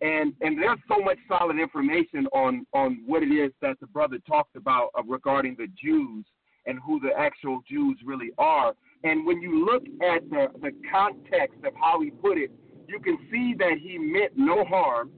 [0.00, 4.18] And and there's so much solid information on on what it is that the brother
[4.26, 6.24] talked about uh, regarding the Jews
[6.66, 8.74] and who the actual Jews really are.
[9.04, 12.50] And when you look at the the context of how he put it,
[12.88, 15.10] you can see that he meant no harm,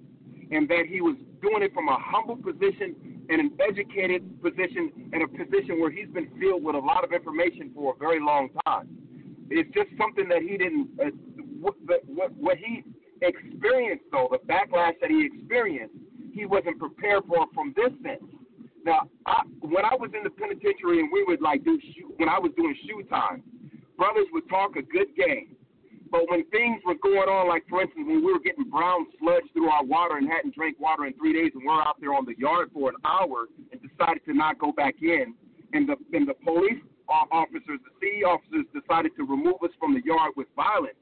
[0.51, 2.97] and that he was doing it from a humble position
[3.29, 7.13] and an educated position and a position where he's been filled with a lot of
[7.13, 8.89] information for a very long time.
[9.51, 10.89] It's just something that he didn't.
[10.99, 11.11] Uh,
[11.61, 11.75] what,
[12.07, 12.85] what what he
[13.21, 15.95] experienced though, the backlash that he experienced,
[16.33, 18.25] he wasn't prepared for from this sense.
[18.85, 22.29] Now, I, when I was in the penitentiary and we would like do SHU, when
[22.31, 23.43] I was doing SHU time,
[23.97, 25.57] brothers would talk a good game.
[26.11, 29.45] But when things were going on, like for instance, when we were getting brown sludge
[29.53, 32.25] through our water and hadn't drank water in three days, and we're out there on
[32.25, 35.35] the yard for an hour and decided to not go back in,
[35.73, 40.03] and the and the police officers, the city officers, decided to remove us from the
[40.05, 40.97] yard with violence,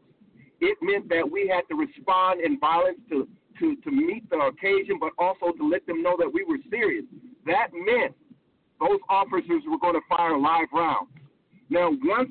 [0.60, 3.28] it meant that we had to respond in violence to
[3.60, 7.04] to to meet the occasion, but also to let them know that we were serious.
[7.46, 8.14] That meant
[8.80, 11.10] those officers were going to fire live rounds.
[11.70, 12.30] Now, once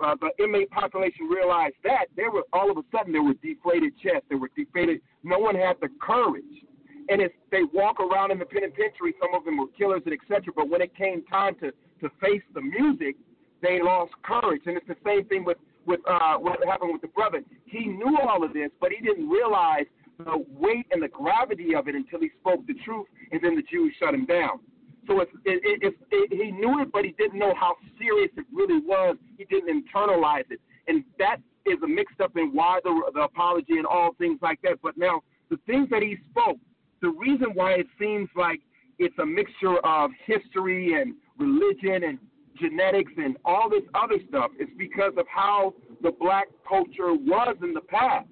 [0.00, 3.92] uh, the inmate population realized that, there were all of a sudden there were deflated
[4.02, 4.26] chests.
[4.28, 5.00] There were deflated.
[5.22, 6.64] No one had the courage,
[7.08, 9.14] and it's, they walk around in the penitentiary.
[9.20, 10.52] Some of them were killers and etc.
[10.54, 13.16] But when it came time to to face the music,
[13.62, 14.62] they lost courage.
[14.66, 17.42] And it's the same thing with with uh, what happened with the brother.
[17.64, 19.86] He knew all of this, but he didn't realize
[20.18, 23.62] the weight and the gravity of it until he spoke the truth, and then the
[23.62, 24.60] Jews shut him down.
[25.08, 28.46] So it's, it, it, it, he knew it, but he didn't know how serious it
[28.52, 29.16] really was.
[29.36, 33.78] He didn't internalize it, and that is a mixed up in why the, the apology
[33.78, 34.78] and all things like that.
[34.82, 36.58] But now the things that he spoke,
[37.02, 38.60] the reason why it seems like
[38.98, 42.18] it's a mixture of history and religion and
[42.60, 47.74] genetics and all this other stuff is because of how the black culture was in
[47.74, 48.28] the past.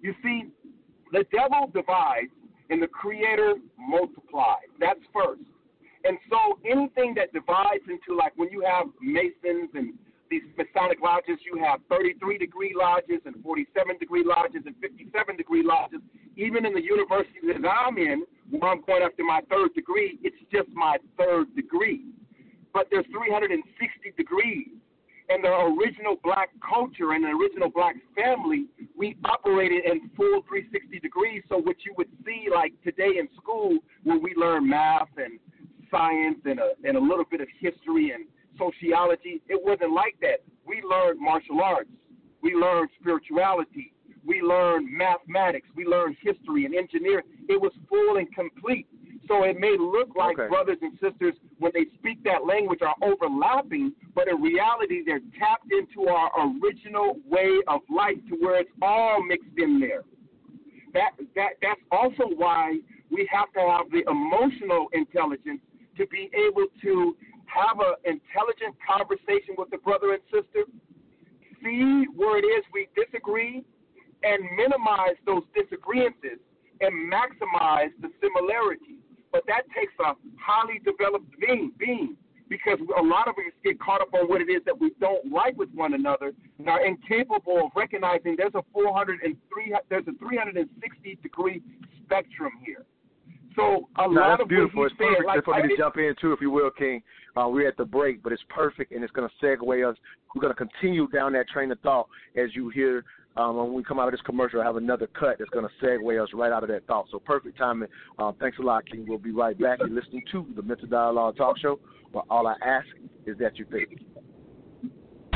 [0.00, 0.44] You see,
[1.12, 2.30] the devil divides
[2.70, 4.68] and the creator multiplies.
[4.80, 5.42] That's first.
[6.04, 9.94] And so anything that divides into like when you have Masons and
[10.30, 15.62] these Masonic lodges, you have 33 degree lodges and 47 degree lodges and 57 degree
[15.62, 16.00] lodges.
[16.36, 20.36] Even in the university that I'm in, where I'm going after my third degree, it's
[20.52, 22.04] just my third degree.
[22.72, 23.64] But there's 360
[24.16, 24.68] degrees.
[25.28, 30.98] and the original black culture and the original black family, we operated in full 360
[31.00, 31.42] degrees.
[31.48, 35.38] So what you would see like today in school, where we learn math and
[35.90, 38.24] science and a, and a little bit of history and
[38.72, 40.42] sociology, it wasn't like that.
[40.66, 41.90] We learned martial arts.
[42.42, 43.92] We learned spirituality.
[44.24, 45.68] We learned mathematics.
[45.74, 47.24] We learned history and engineering.
[47.48, 48.86] It was full and complete.
[49.26, 50.48] So it may look like Okay.
[50.48, 55.70] brothers and sisters when they speak that language are overlapping, but in reality they're tapped
[55.70, 60.02] into our original way of life to where it's all mixed in there.
[60.94, 62.78] That that that's also why
[63.10, 65.60] we have to have the emotional intelligence
[65.98, 67.16] to be able to
[67.48, 70.64] have an intelligent conversation with the brother and sister,
[71.62, 73.64] see where it is we disagree,
[74.22, 76.42] and minimize those disagreements
[76.80, 79.02] and maximize the similarities.
[79.32, 82.16] But that takes a highly developed being, being
[82.48, 85.30] because a lot of us get caught up on what it is that we don't
[85.30, 91.18] like with one another and are incapable of recognizing there's a 403 there's a 360
[91.22, 91.62] degree
[92.04, 92.84] spectrum here.
[93.58, 94.82] So a No, lot that's of beautiful.
[94.82, 96.70] what It's said, perfect like for me I to jump in too, if you will,
[96.70, 97.02] King.
[97.36, 99.96] Uh, we're at the break, but it's perfect, and it's going to segue us.
[100.34, 103.04] We're going to continue down that train of thought as you hear
[103.36, 104.60] um, when we come out of this commercial.
[104.60, 107.06] I have another cut that's going to segue us right out of that thought.
[107.10, 107.88] So perfect timing.
[108.18, 109.04] Um, thanks a lot, King.
[109.08, 109.78] We'll be right back.
[109.80, 111.78] You're listening to the Mental Dialogue Talk Show,
[112.12, 112.86] where all I ask
[113.26, 113.88] is that you think.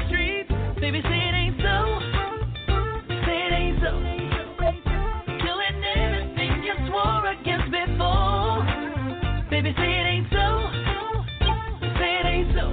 [0.09, 0.51] streets.
[0.81, 2.01] Baby, say it ain't so.
[3.27, 4.22] Say it ain't so.
[6.93, 8.63] Against before.
[9.51, 10.71] Baby, say it ain't so.
[11.99, 12.69] Say it ain't so.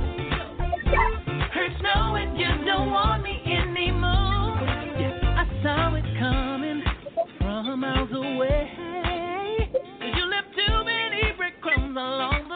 [1.54, 4.60] Hurts knowing you don't want me anymore.
[4.60, 6.84] I saw it coming
[7.40, 8.70] from miles away.
[10.02, 12.49] You left too many breadcrumbs along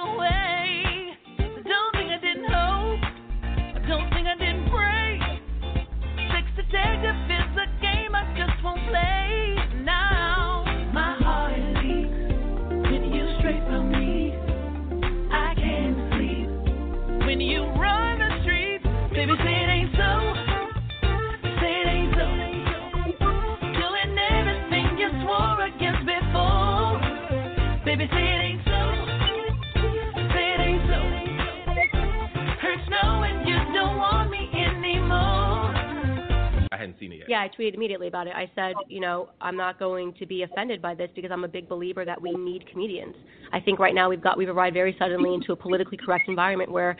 [37.03, 37.29] seen it yet.
[37.29, 38.33] Yeah, I tweeted immediately about it.
[38.35, 41.47] I said, you know, I'm not going to be offended by this because I'm a
[41.47, 43.15] big believer that we need comedians.
[43.51, 46.71] I think right now we've got we've arrived very suddenly into a politically correct environment
[46.71, 46.97] where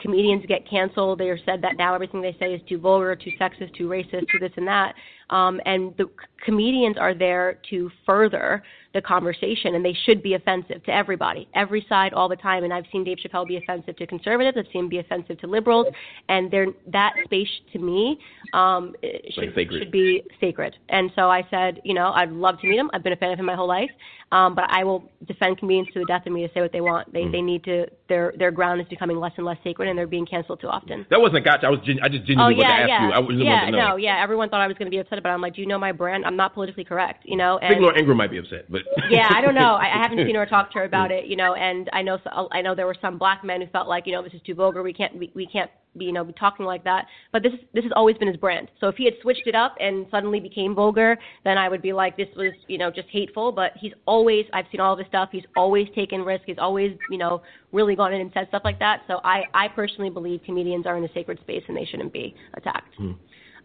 [0.00, 1.18] comedians get canceled.
[1.18, 4.28] They are said that now everything they say is too vulgar, too sexist, too racist,
[4.30, 4.94] too this and that.
[5.30, 6.06] Um, and the
[6.44, 8.62] comedians are there to further
[8.94, 12.64] the conversation, and they should be offensive to everybody, every side, all the time.
[12.64, 14.56] And I've seen Dave Chappelle be offensive to conservatives.
[14.58, 15.86] I've seen him be offensive to liberals,
[16.28, 18.18] and they're, that space to me
[18.52, 20.76] um, Like should, should be sacred.
[20.88, 22.90] And so I said, you know, I'd love to meet him.
[22.92, 23.90] I've been a fan of him my whole life,
[24.32, 26.80] um, but I will defend comedians to the death of me to say what they
[26.80, 27.12] want.
[27.12, 27.32] They Mm.
[27.32, 30.26] they need to their their ground is becoming less and less sacred, and they're being
[30.26, 31.06] canceled too often.
[31.10, 31.66] That wasn't a gotcha.
[31.66, 33.12] I was gen- I just genuinely Oh yeah, wanted to ask yeah, you.
[33.12, 33.50] I really yeah.
[33.52, 33.88] wanted to know.
[33.90, 34.22] No, yeah.
[34.22, 35.34] Everyone thought I was going to be upset about it.
[35.34, 36.24] I'm like, do you know my brand?
[36.24, 37.58] I'm not politically correct, you know.
[37.58, 39.74] And, I think Laura Ingraham might be upset, but yeah, I don't know.
[39.74, 41.54] I, I haven't seen her or talked to her about it, you know.
[41.54, 42.18] And I know
[42.50, 44.54] I know there were some black men who felt like, you know, this is too
[44.54, 44.82] vulgar.
[44.82, 47.06] We can't we, we can't you know be talking like that.
[47.32, 48.70] But this this has always been his brand.
[48.80, 51.92] So if he had switched it up and suddenly became vulgar, then I would be
[51.92, 53.52] like, this was you know just hateful.
[53.52, 55.28] But he's always I've seen all of his stuff.
[55.32, 56.44] He's always taken risks.
[56.46, 59.02] He's always you know really gone in and said stuff like that.
[59.06, 62.34] So I I personally believe comedians are in a sacred space and they shouldn't be
[62.54, 62.94] attacked.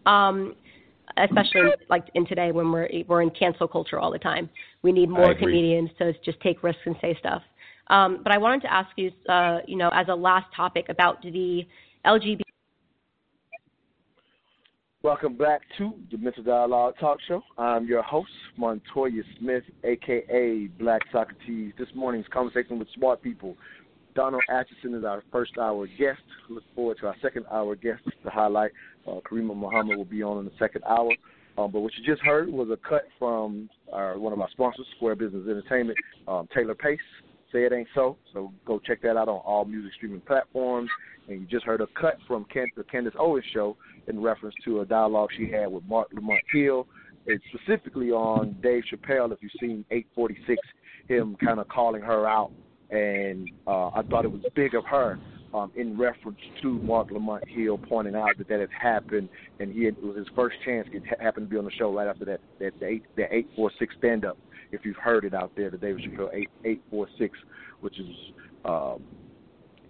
[0.06, 0.54] Um,
[1.16, 4.48] especially like in today when we're we're in cancel culture all the time.
[4.82, 7.42] We need more comedians to just take risks and say stuff.
[7.90, 11.22] Um, but I wanted to ask you, uh, you know, as a last topic about
[11.22, 11.66] the
[12.04, 12.40] LGBT.
[15.02, 17.42] Welcome back to the Mental Dialogue Talk Show.
[17.56, 21.72] I'm your host, Montoya Smith, aka Black Socrates.
[21.78, 23.56] This morning's conversation with smart people.
[24.14, 26.20] Donald Atchison is our first hour guest.
[26.50, 28.72] Look forward to our second hour guest to highlight.
[29.06, 31.10] Uh, Karima Muhammad will be on in the second hour.
[31.56, 34.86] Um, but what you just heard was a cut from our, one of our sponsors,
[34.96, 36.98] Square Business Entertainment, um, Taylor Pace.
[37.52, 38.16] Say it ain't so.
[38.32, 40.90] So go check that out on all music streaming platforms.
[41.28, 43.76] And you just heard a cut from Ken, the Candace Owens show
[44.06, 46.86] in reference to a dialogue she had with Marc Lamont Hill.
[47.26, 49.32] It's specifically on Dave Chappelle.
[49.32, 50.60] If you've seen 846,
[51.08, 52.50] him kind of calling her out,
[52.90, 55.18] and uh, I thought it was big of her
[55.54, 59.28] um, in reference to Marc Lamont Hill pointing out that that had happened,
[59.60, 60.88] and he had, it was his first chance.
[60.92, 63.24] It ha- happened to be on the show right after that that the eight the
[63.24, 64.38] 846 stand up.
[64.72, 67.38] If you've heard it out there, the David Chappelle 8 846,
[67.80, 68.06] which is
[68.64, 69.02] um,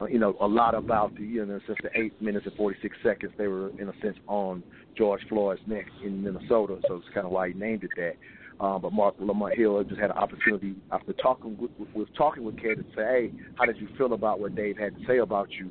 [0.08, 3.32] you know, a lot about the, you know, since the eight minutes and 46 seconds
[3.36, 4.62] they were, in a sense, on
[4.96, 6.78] George Floyd's neck in Minnesota.
[6.86, 8.64] So it's kind of why he named it that.
[8.64, 12.56] Um, but Marc Lamont Hill just had an opportunity after talking with, with talking with
[12.56, 15.48] Kate to say, hey, how did you feel about what Dave had to say about
[15.52, 15.70] you?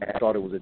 [0.00, 0.60] And I thought it was a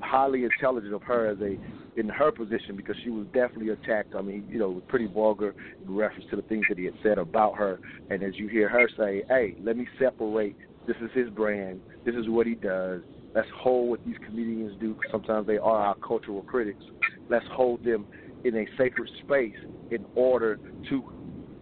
[0.00, 1.58] highly intelligent of her as a
[1.98, 4.14] in her position because she was definitely attacked.
[4.14, 6.94] I mean, you know, was pretty vulgar in reference to the things that he had
[7.02, 7.80] said about her.
[8.10, 10.56] And as you hear her say, hey, let me separate.
[10.86, 11.80] This is his brand.
[12.04, 13.02] This is what he does.
[13.34, 14.96] Let's hold what these comedians do.
[15.10, 16.82] Sometimes they are our cultural critics.
[17.28, 18.06] Let's hold them
[18.44, 19.56] in a sacred space
[19.90, 21.12] in order to,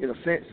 [0.01, 0.45] in a sense,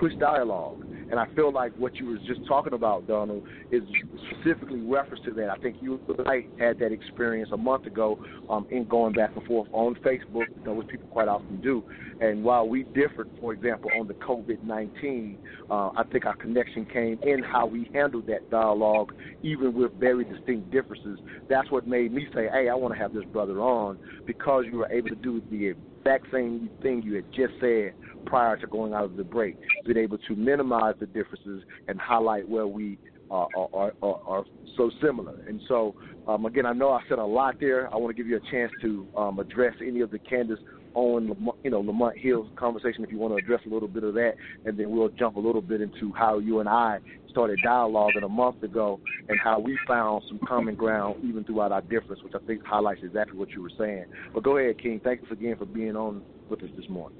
[0.00, 0.84] push dialogue.
[1.12, 3.82] And I feel like what you were just talking about, Donald, is
[4.30, 5.50] specifically reference to that.
[5.50, 9.36] I think you and I had that experience a month ago um, in going back
[9.36, 11.84] and forth on Facebook, you know, which people quite often do.
[12.22, 15.38] And while we differed, for example, on the COVID 19,
[15.70, 20.24] uh, I think our connection came in how we handled that dialogue, even with very
[20.24, 21.18] distinct differences.
[21.46, 24.78] That's what made me say, hey, I want to have this brother on because you
[24.78, 27.92] were able to do the exact same thing you had just said
[28.26, 29.56] prior to going out of the break,
[29.86, 32.98] been able to minimize the differences and highlight where we
[33.30, 34.44] are, are, are, are
[34.76, 35.34] so similar.
[35.48, 35.94] And so,
[36.26, 37.92] um, again, I know I said a lot there.
[37.92, 40.58] I want to give you a chance to um, address any of the Candace
[40.94, 44.12] Owen, you know, Lamont Hill's conversation if you want to address a little bit of
[44.14, 44.34] that,
[44.66, 46.98] and then we'll jump a little bit into how you and I
[47.30, 51.80] started dialoguing a month ago and how we found some common ground even throughout our
[51.80, 54.04] difference, which I think highlights exactly what you were saying.
[54.34, 55.00] But go ahead, King.
[55.02, 57.18] Thank you again for being on with us this morning.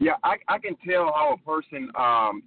[0.00, 2.42] Yeah, I, I can tell how a person, um,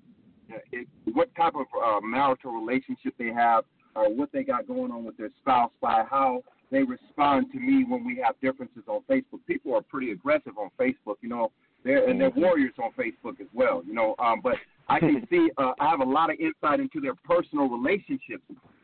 [0.71, 5.03] it, what type of uh, marital relationship they have, or what they got going on
[5.03, 9.39] with their spouse by how they respond to me when we have differences on Facebook.
[9.47, 11.51] People are pretty aggressive on Facebook, you know,
[11.83, 14.15] they're, and they're warriors on Facebook as well, you know.
[14.19, 14.55] Um, but
[14.87, 18.43] I can see, uh, I have a lot of insight into their personal relationships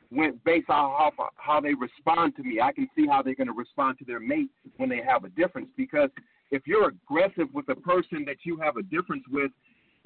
[0.09, 2.59] when based on how how they respond to me.
[2.61, 5.29] I can see how they're going to respond to their mate when they have a
[5.29, 6.09] difference because
[6.51, 9.51] if you're aggressive with a person that you have a difference with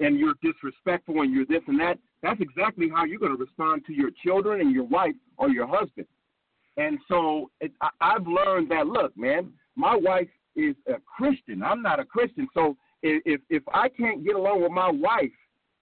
[0.00, 3.82] and you're disrespectful and you're this and that, that's exactly how you're going to respond
[3.86, 6.06] to your children and your wife or your husband.
[6.76, 11.62] And so it, I, I've learned that look, man, my wife is a Christian.
[11.62, 12.48] I'm not a Christian.
[12.54, 15.32] So if if I can't get along with my wife,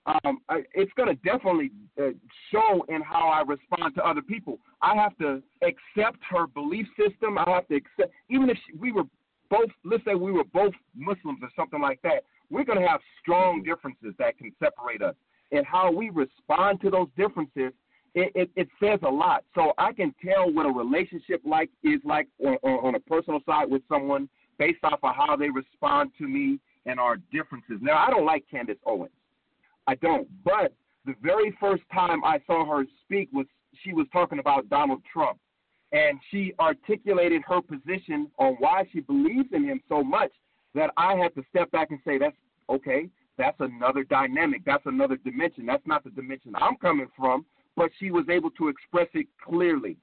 [0.07, 2.11] um, I, it's going to definitely uh,
[2.51, 4.59] show in how I respond to other people.
[4.81, 7.37] I have to accept her belief system.
[7.37, 9.05] I have to accept, even if she, we were
[9.51, 13.01] both, let's say we were both Muslims or something like that, we're going to have
[13.21, 13.71] strong mm-hmm.
[13.71, 15.15] differences that can separate us.
[15.53, 17.73] And how we respond to those differences,
[18.15, 19.45] it, it, it says a lot.
[19.55, 23.69] So I can tell what a relationship like is like on, on a personal side
[23.69, 24.29] with someone
[24.59, 27.79] based off of how they respond to me and our differences.
[27.81, 29.13] Now, I don't like Candace Owens.
[29.87, 30.29] I don't.
[30.45, 30.73] But
[31.05, 33.47] the very first time I saw her speak was
[33.83, 35.39] she was talking about Donald Trump
[35.93, 40.31] and she articulated her position on why she believes in him so much
[40.75, 42.37] that I had to step back and say, that's
[42.69, 45.67] okay, that's another dynamic, that's another dimension.
[45.67, 47.45] That's not the dimension I'm coming from,
[47.77, 49.97] but she was able to express it clearly.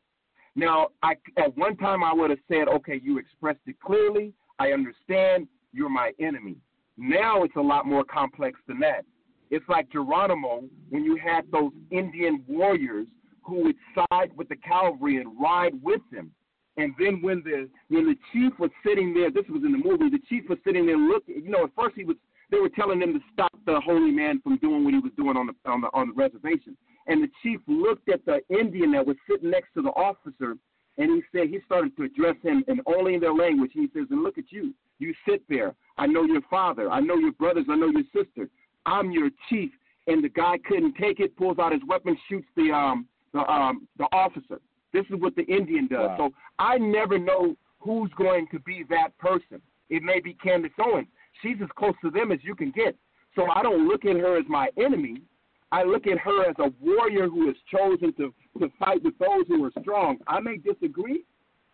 [0.55, 4.71] Now, I, at one time I would have said, okay, you expressed it clearly, I
[4.71, 6.57] understand, you're my enemy.
[6.97, 9.05] Now it's a lot more complex than that.
[9.51, 13.07] It's like Geronimo when you had those Indian warriors
[13.47, 16.31] who would side with the cavalry and ride with them.
[16.75, 20.09] And then when the when the chief was sitting there, this was in the movie.
[20.09, 21.41] The chief was sitting there looking.
[21.43, 22.17] You know, at first he was
[22.51, 25.35] they were telling him to stop the holy man from doing what he was doing
[25.37, 26.77] on the on the on the reservation.
[27.07, 30.55] And the chief looked at the Indian that was sitting next to the officer,
[30.97, 33.71] and he said he started to address him and only in their language.
[33.73, 34.73] He says, "And look at you.
[34.99, 35.73] You sit there.
[35.97, 36.91] I know your father.
[36.91, 37.65] I know your brothers.
[37.69, 38.49] I know your sister.
[38.85, 39.71] I'm your chief."
[40.05, 41.35] And the guy couldn't take it.
[41.37, 44.59] Pulls out his weapon, shoots the um the um, the officer.
[44.93, 46.09] This is what the Indian does.
[46.09, 46.17] Wow.
[46.17, 49.61] So I never know who's going to be that person.
[49.89, 51.07] It may be Candace Owens.
[51.41, 52.95] She's as close to them as you can get.
[53.35, 55.21] So I don't look at her as my enemy.
[55.71, 59.45] I look at her as a warrior who has chosen to, to fight with those
[59.47, 60.17] who are strong.
[60.27, 61.25] I may disagree,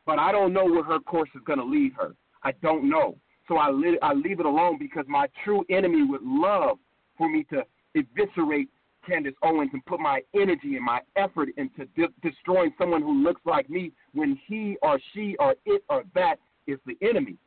[0.06, 2.16] but I don't know where her course is going to lead her.
[2.44, 3.16] I don't know.
[3.48, 6.78] So I, li- I leave it alone because my true enemy would love
[7.18, 7.64] for me to
[7.96, 8.70] eviscerate
[9.06, 13.42] Candace Owens and put my energy and my effort into de- destroying someone who looks
[13.46, 16.38] like me when he or she or it or that
[16.68, 17.38] is the enemy.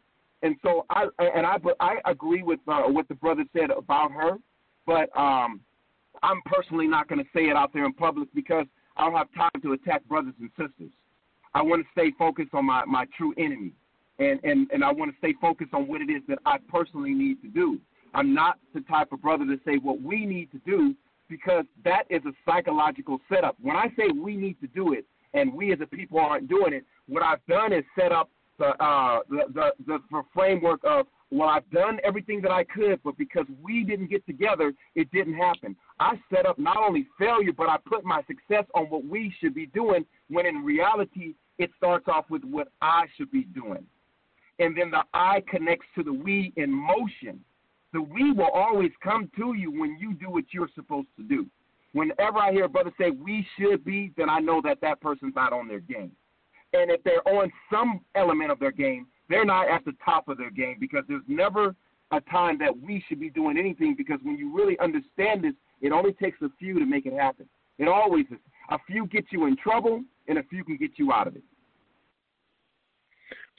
[0.42, 4.38] And so I and I I agree with uh, what the brother said about her,
[4.86, 5.60] but um,
[6.22, 9.32] I'm personally not going to say it out there in public because I don't have
[9.34, 10.92] time to attack brothers and sisters.
[11.54, 13.72] I want to stay focused on my, my true enemy,
[14.18, 17.14] and, and and I want to stay focused on what it is that I personally
[17.14, 17.80] need to do.
[18.14, 20.94] I'm not the type of brother to say what we need to do
[21.28, 23.56] because that is a psychological setup.
[23.60, 25.04] When I say we need to do it
[25.34, 28.68] and we as a people aren't doing it, what I've done is set up the
[28.82, 33.18] uh, the, the, the, the framework of well, I've done everything that I could, but
[33.18, 35.74] because we didn't get together, it didn't happen.
[35.98, 39.54] I set up not only failure, but I put my success on what we should
[39.54, 43.84] be doing, when in reality, it starts off with what I should be doing.
[44.58, 47.40] And then the I connects to the we in motion.
[47.96, 51.46] The we will always come to you when you do what you're supposed to do.
[51.94, 55.34] Whenever I hear a brother say we should be, then I know that that person's
[55.34, 56.12] not on their game.
[56.74, 60.36] And if they're on some element of their game, they're not at the top of
[60.36, 61.74] their game because there's never
[62.10, 65.90] a time that we should be doing anything because when you really understand this, it
[65.90, 67.48] only takes a few to make it happen.
[67.78, 68.36] It always is.
[68.68, 71.44] A few get you in trouble, and a few can get you out of it.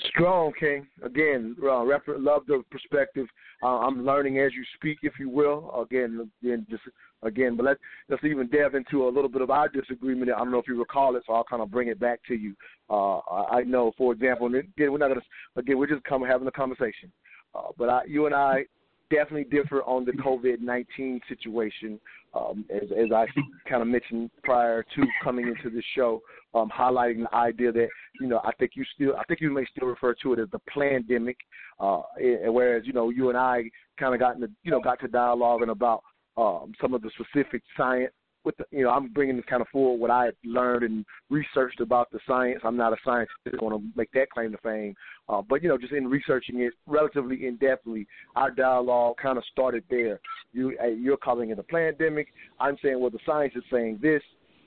[0.06, 0.88] Strong, King.
[1.04, 3.28] Again, uh, love the perspective.
[3.64, 5.72] Uh, I'm learning as you speak, if you will.
[5.82, 6.84] Again, again, just
[7.24, 10.32] again, but let's let's even delve into a little bit of our disagreement.
[10.32, 12.36] I don't know if you recall it, so I'll kind of bring it back to
[12.36, 12.54] you.
[12.90, 15.22] Uh, I know, for example, again, we're not gonna
[15.56, 17.12] again, we're just come having a conversation.
[17.56, 18.66] Uh, but I, you and I
[19.10, 22.00] definitely differ on the COVID nineteen situation.
[22.34, 23.26] Um, as, as I
[23.70, 26.22] kind of mentioned prior to coming into the show,
[26.54, 27.88] um, highlighting the idea that
[28.20, 30.50] you know I think you still I think you may still refer to it as
[30.52, 31.38] the pandemic,
[31.80, 32.02] uh,
[32.46, 33.64] whereas you know you and I
[34.00, 36.04] kind of got into you know got to dialoguing about
[36.38, 38.14] um, some of the specific science
[38.48, 41.82] with the, you know, I'm bringing this kind of forward what I learned and researched
[41.82, 42.62] about the science.
[42.64, 43.36] I'm not a scientist.
[43.46, 44.96] I want to make that claim to fame.
[45.30, 49.84] Uh, but, you know, just in researching it relatively in-depthly, our dialogue kind of started
[49.90, 50.20] there.
[50.54, 52.30] You, uh, you're calling it a pandemic.
[52.60, 54.24] I'm saying, well, the science is saying this.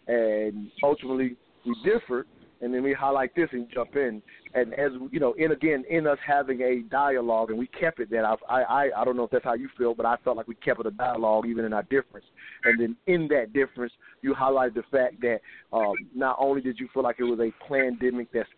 [0.06, 2.26] And ultimately, we differed
[2.60, 4.22] and then we highlight this and jump in.
[4.54, 8.10] And as you know, in again, in us having a dialogue, and we kept it
[8.10, 10.48] that I, I, I don't know if that's how you feel, but I felt like
[10.48, 12.26] we kept it a dialogue even in our difference.
[12.64, 13.92] And then in that difference,
[14.22, 15.40] you highlight the fact that
[15.72, 18.48] um, not only did you feel like it was a pandemic that's,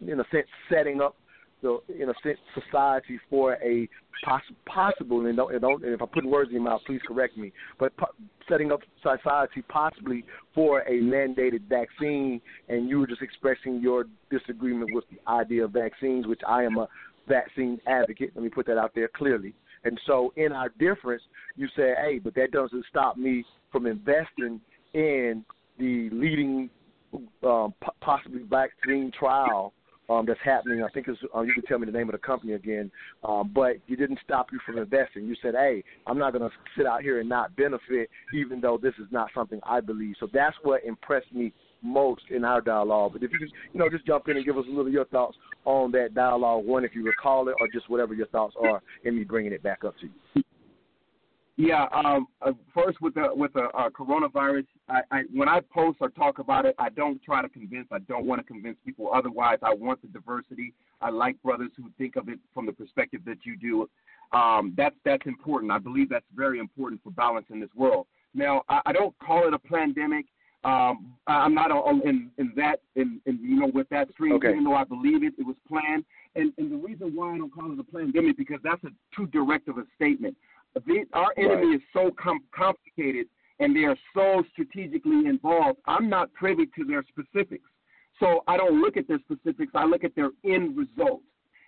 [0.00, 1.16] in a sense, setting up
[1.62, 3.88] the in a sense society for a
[4.24, 7.00] poss- possible and don't, and don't and if I put words in your mouth, please
[7.06, 7.52] correct me.
[7.78, 8.12] But po-
[8.48, 14.94] setting up society possibly for a mandated vaccine, and you were just expressing your disagreement
[14.94, 16.88] with the idea of vaccines, which I am a
[17.26, 18.32] vaccine advocate.
[18.34, 19.54] Let me put that out there clearly.
[19.84, 21.22] And so, in our difference,
[21.56, 24.60] you say, "Hey, but that doesn't stop me from investing
[24.94, 25.44] in
[25.78, 26.70] the leading,
[27.42, 29.72] um, possibly vaccine trial
[30.08, 30.82] um, that's happening.
[30.82, 32.90] I think it's, uh, you can tell me the name of the company again,
[33.24, 35.26] um, but you didn't stop you from investing.
[35.26, 38.78] You said, hey, I'm not going to sit out here and not benefit, even though
[38.80, 40.14] this is not something I believe.
[40.20, 41.52] So that's what impressed me
[41.82, 43.12] most in our dialogue.
[43.12, 44.92] But if you just, you know, just jump in and give us a little of
[44.92, 48.54] your thoughts on that dialogue, one, if you recall it, or just whatever your thoughts
[48.60, 50.42] are, and me bringing it back up to you.
[51.58, 51.86] Yeah.
[51.92, 56.08] Um, uh, first, with the with the uh, coronavirus, I, I when I post or
[56.08, 57.88] talk about it, I don't try to convince.
[57.90, 59.10] I don't want to convince people.
[59.12, 60.72] Otherwise, I want the diversity.
[61.00, 63.90] I like brothers who think of it from the perspective that you do.
[64.32, 65.72] Um, that's that's important.
[65.72, 68.06] I believe that's very important for balance in this world.
[68.34, 70.26] Now, I, I don't call it a pandemic.
[70.64, 74.50] Um, I'm not on, in in that in, in you know with that stream, Okay.
[74.50, 76.04] even though I believe it, it was planned.
[76.36, 79.26] And and the reason why I don't call it a pandemic because that's a too
[79.28, 80.36] direct of a statement.
[80.74, 83.26] The, our enemy is so com- complicated
[83.60, 85.78] and they are so strategically involved.
[85.86, 87.68] I'm not privy to their specifics,
[88.20, 89.72] so I don't look at their specifics.
[89.74, 91.22] I look at their end result,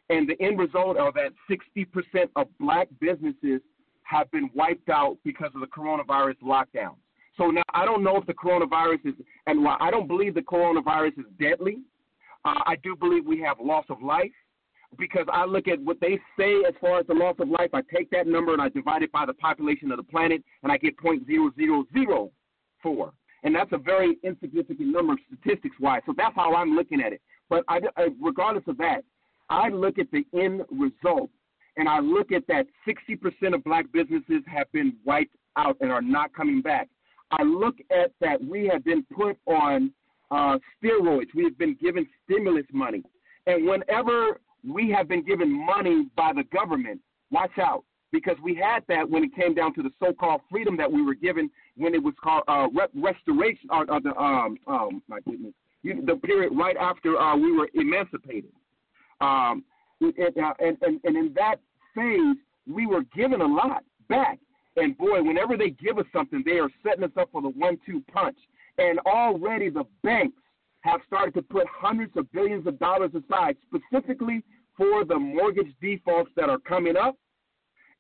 [0.09, 3.61] and the end result are that 60% of black businesses
[4.05, 6.97] have been wiped out because of the coronavirus lockdowns.
[7.37, 9.15] So now I don't know if the coronavirus is,
[9.47, 11.79] and while I don't believe the coronavirus is deadly,
[12.45, 14.33] uh, I do believe we have loss of life
[14.99, 17.71] because I look at what they say as far as the loss of life.
[17.73, 20.73] I take that number and I divide it by the population of the planet, and
[20.73, 22.31] I get point zero zero zero
[22.83, 23.13] four,
[23.43, 26.03] and that's a very insignificant number statistics wise.
[26.07, 27.21] So that's how I'm looking at it.
[27.49, 27.81] But I,
[28.21, 29.03] regardless of that,
[29.49, 31.31] I look at the end result,
[31.77, 36.03] and I look at that 60% of black businesses have been wiped out and are
[36.03, 36.89] not coming back.
[37.33, 39.93] I look at that we have been put on
[40.31, 41.29] uh, steroids.
[41.35, 43.03] We have been given stimulus money.
[43.47, 47.01] And whenever we have been given money by the government,
[47.31, 47.85] watch out.
[48.13, 51.01] Because we had that when it came down to the so called freedom that we
[51.01, 55.21] were given when it was called uh, re- restoration, or, or the, um, um, my
[55.21, 55.53] goodness,
[55.85, 58.51] you, the period right after uh, we were emancipated.
[59.21, 59.63] Um,
[60.01, 61.61] and, uh, and, and, and in that
[61.95, 62.37] phase,
[62.67, 64.41] we were given a lot back.
[64.77, 67.79] And boy, whenever they give us something, they are setting us up for the one
[67.87, 68.39] two punch.
[68.79, 70.37] And already the banks
[70.81, 74.43] have started to put hundreds of billions of dollars aside specifically
[74.77, 77.17] for the mortgage defaults that are coming up.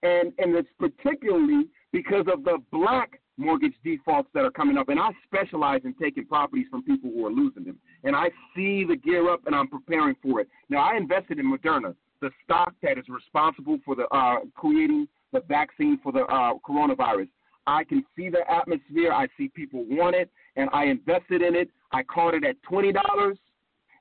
[0.03, 5.01] And, and it's particularly because of the black mortgage defaults that are coming up, and
[5.01, 7.79] I specialize in taking properties from people who are losing them.
[8.05, 10.49] And I see the gear up, and I'm preparing for it.
[10.69, 15.41] Now, I invested in Moderna, the stock that is responsible for the uh, creating the
[15.41, 17.29] vaccine for the uh, coronavirus.
[17.67, 19.13] I can see the atmosphere.
[19.13, 21.71] I see people want it, and I invested in it.
[21.93, 23.39] I caught it at twenty dollars,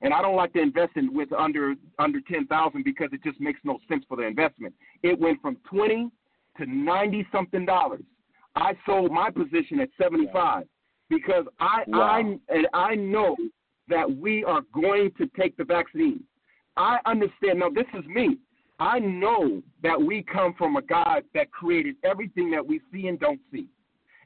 [0.02, 3.40] and I don't like to invest in with under under ten thousand because it just
[3.40, 4.74] makes no sense for the investment.
[5.04, 6.10] It went from twenty
[6.58, 8.04] to ninety something dollars.
[8.56, 10.66] I sold my position at seventy five
[11.10, 12.02] because I Wow.
[12.02, 12.20] I
[12.54, 13.36] and I know
[13.88, 16.24] that we are going to take the vaccine.
[16.78, 17.60] I understand.
[17.60, 18.38] Now this is me.
[18.80, 23.20] I know that we come from a God that created everything that we see and
[23.20, 23.68] don't see.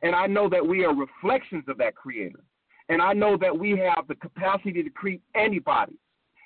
[0.03, 2.41] And I know that we are reflections of that creator.
[2.89, 5.97] And I know that we have the capacity to create antibodies.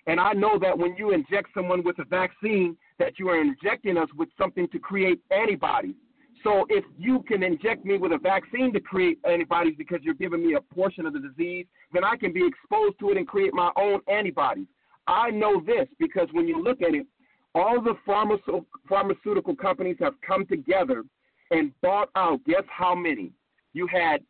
[0.06, 3.98] And I know that when you inject someone with a vaccine, that you are injecting
[3.98, 5.96] us with something to create antibodies.
[6.44, 10.46] So if you can inject me with a vaccine to create antibodies because you're giving
[10.46, 13.54] me a portion of the disease, then I can be exposed to it and create
[13.54, 14.68] my own antibodies.
[15.08, 17.08] I know this because when you look at it,
[17.56, 21.04] all the pharmaceutical, pharmaceutical companies have come together
[21.52, 22.44] and bought out.
[22.46, 23.32] Guess how many?
[23.74, 24.22] You had,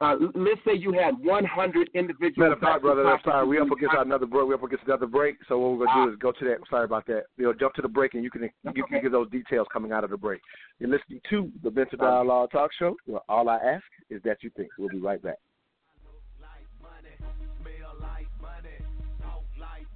[0.00, 2.36] uh, let's say you had 100 individuals.
[2.36, 3.48] Matter of fact, brother, that's fine.
[3.48, 4.46] We up doctors- against another break.
[4.48, 5.36] We up against another break.
[5.48, 6.06] So what we're gonna Ah.
[6.06, 6.58] do is go to that.
[6.70, 7.24] Sorry about that.
[7.36, 9.00] You know, jump to the break, and you can you can okay.
[9.02, 10.40] get those details coming out of the break.
[10.78, 12.96] You're listening to the Mental Dialogue Talk Show.
[13.06, 14.70] Where all I ask is that you think.
[14.78, 15.38] We'll be right back.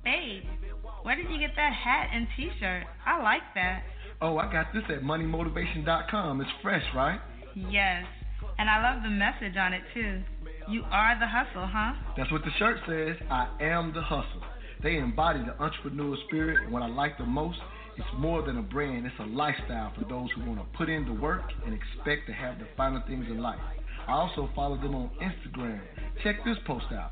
[0.04, 0.42] Babe,
[1.02, 2.84] where did you get that hat and T-shirt?
[3.06, 3.84] I like that.
[4.20, 6.40] Oh, I got this at moneymotivation.com.
[6.40, 7.20] It's fresh, right?
[7.54, 8.04] Yes,
[8.62, 10.22] and I love the message on it too.
[10.68, 11.94] You are the hustle, huh?
[12.16, 13.16] That's what the shirt says.
[13.28, 14.40] I am the hustle.
[14.84, 17.58] They embody the entrepreneurial spirit, and what I like the most,
[17.96, 21.04] it's more than a brand, it's a lifestyle for those who want to put in
[21.04, 23.58] the work and expect to have the finer things in life.
[24.06, 25.80] I also follow them on Instagram.
[26.22, 27.10] Check this post out.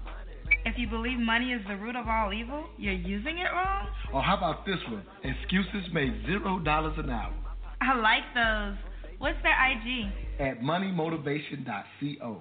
[0.66, 3.88] If you believe money is the root of all evil, you're using it wrong?
[4.14, 5.02] Or how about this one?
[5.24, 7.34] Excuses make zero dollars an hour
[7.80, 8.89] I like those.
[9.20, 10.10] What's their IG?
[10.40, 12.38] at moneymotivation.co.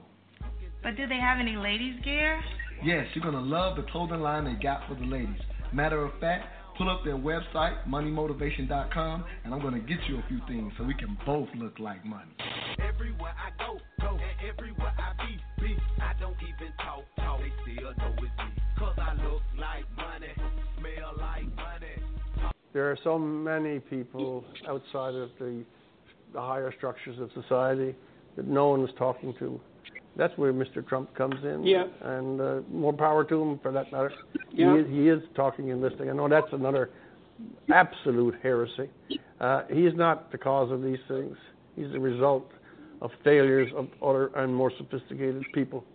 [0.82, 2.42] But do they have any ladies gear?
[2.84, 5.42] Yes, you're gonna love the clothing line they got for the ladies.
[5.74, 6.46] Matter of fact,
[6.78, 10.94] pull up their website, moneymotivation.com, and I'm gonna get you a few things so we
[10.94, 12.32] can both look like money.
[12.80, 15.76] Everywhere I go, go, and everywhere I be, be.
[16.02, 18.64] I don't even talk, talk, they still know it's me.
[18.78, 20.32] Cause I look like money,
[20.80, 22.54] smell like money.
[22.72, 25.66] There are so many people outside of the,
[26.34, 27.96] the higher structures of society
[28.36, 29.60] that no one is talking to.
[30.16, 30.86] That's where Mr.
[30.86, 31.66] Trump comes in.
[31.66, 31.86] Yeah.
[32.02, 34.12] And uh, more power to him for that matter.
[34.52, 34.74] Yeah.
[34.74, 36.10] He, is, he is talking and listening.
[36.10, 36.90] I know that's another
[37.74, 38.90] absolute heresy.
[39.40, 41.38] Uh, he is not the cause of these things.
[41.76, 42.52] He's the result
[43.02, 45.86] of failures of other and more sophisticated people.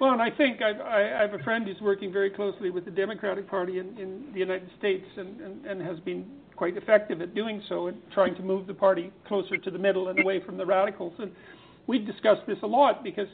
[0.00, 2.84] Well, and I think I've, I I have a friend who's working very closely with
[2.84, 6.26] the Democratic Party in, in the United States and, and, and has been
[6.56, 10.08] quite effective at doing so and trying to move the party closer to the middle
[10.08, 11.12] and away from the radicals.
[11.18, 11.30] And
[11.86, 13.28] we've discussed this a lot because,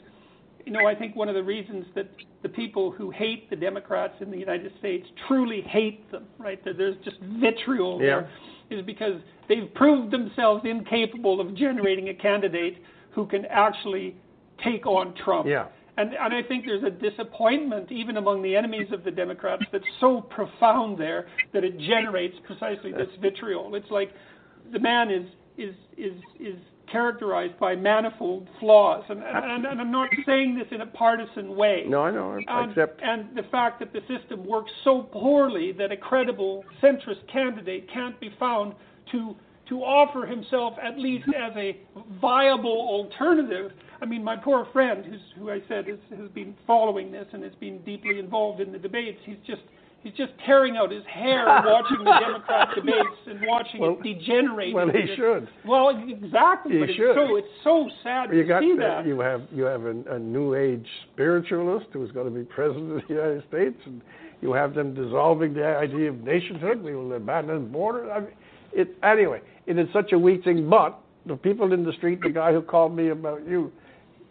[0.65, 2.09] you know, I think one of the reasons that
[2.43, 6.63] the people who hate the Democrats in the United States truly hate them, right?
[6.65, 8.21] That there's just vitriol Yeah.
[8.69, 12.77] there, is because they've proved themselves incapable of generating a candidate
[13.11, 14.15] who can actually
[14.63, 15.47] take on Trump.
[15.47, 15.67] Yeah.
[15.97, 19.83] And, and I think there's a disappointment even among the enemies of the Democrats that's
[19.99, 23.75] so profound there that it generates precisely this vitriol.
[23.75, 24.11] It's like
[24.71, 25.25] the man is
[25.57, 26.55] is is is
[26.91, 31.85] characterized by manifold flaws, and and, and I'm not saying this in a partisan way.
[31.87, 32.33] No, I know.
[32.33, 33.01] And, accept.
[33.03, 38.19] and the fact that the system works so poorly that a credible centrist candidate can't
[38.19, 38.75] be found
[39.11, 39.35] to
[39.69, 41.77] to offer himself at least as a
[42.19, 43.71] viable alternative.
[44.01, 47.43] I mean, my poor friend, who's, who I said has, has been following this and
[47.43, 49.61] has been deeply involved in the debates, he's just
[50.03, 54.73] he's just tearing out his hair watching the Democrat debates and watching Well- it degenerate.
[54.73, 55.47] well, he should.
[55.65, 56.73] Well, exactly.
[56.73, 57.09] He but should.
[57.11, 59.05] it's so it's so sad You to got see uh, that.
[59.05, 63.07] you have you have a, a new age spiritualist who's going to be president of
[63.07, 64.01] the United States, and
[64.41, 66.81] you have them dissolving the idea of nationhood.
[66.81, 68.09] We will abandon borders.
[68.11, 68.29] I mean,
[68.73, 69.41] it anyway.
[69.67, 70.67] It is such a weak thing.
[70.67, 70.97] But
[71.27, 73.71] the people in the street, the guy who called me about you,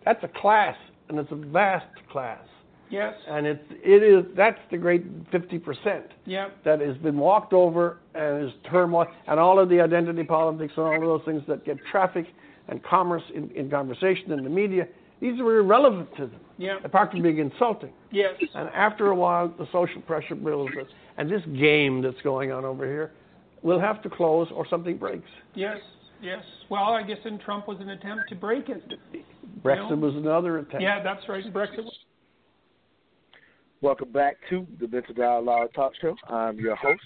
[0.05, 0.77] that's a class,
[1.09, 2.45] and it's a vast class,
[2.91, 3.15] Yes.
[3.29, 6.49] and it's it is that's the great fifty percent Yeah.
[6.65, 10.87] that has been walked over and is turmoil and all of the identity politics and
[10.87, 12.27] all of those things that get traffic
[12.69, 14.87] and commerce in, in conversation in the media,
[15.21, 16.79] these are irrelevant to them, Yeah.
[16.85, 17.93] apart from being insulting.
[18.11, 18.35] Yes.
[18.55, 20.73] And after a while, the social pressure builds.
[20.77, 20.87] us.
[21.19, 23.11] And this game that's going on over here
[23.63, 25.29] will have to close or something breaks.
[25.55, 25.79] Yes.
[26.23, 26.43] Yes.
[26.69, 28.83] Well, I guess in Trump was an attempt to break it.
[29.63, 30.07] Brexit You know?
[30.07, 30.83] was another attempt.
[30.83, 31.45] Yeah, that's right.
[31.53, 31.85] Brexit.
[31.85, 31.99] was-
[33.83, 36.15] Welcome back to the Mental Dialogue Talk Show.
[36.29, 37.01] I'm your host,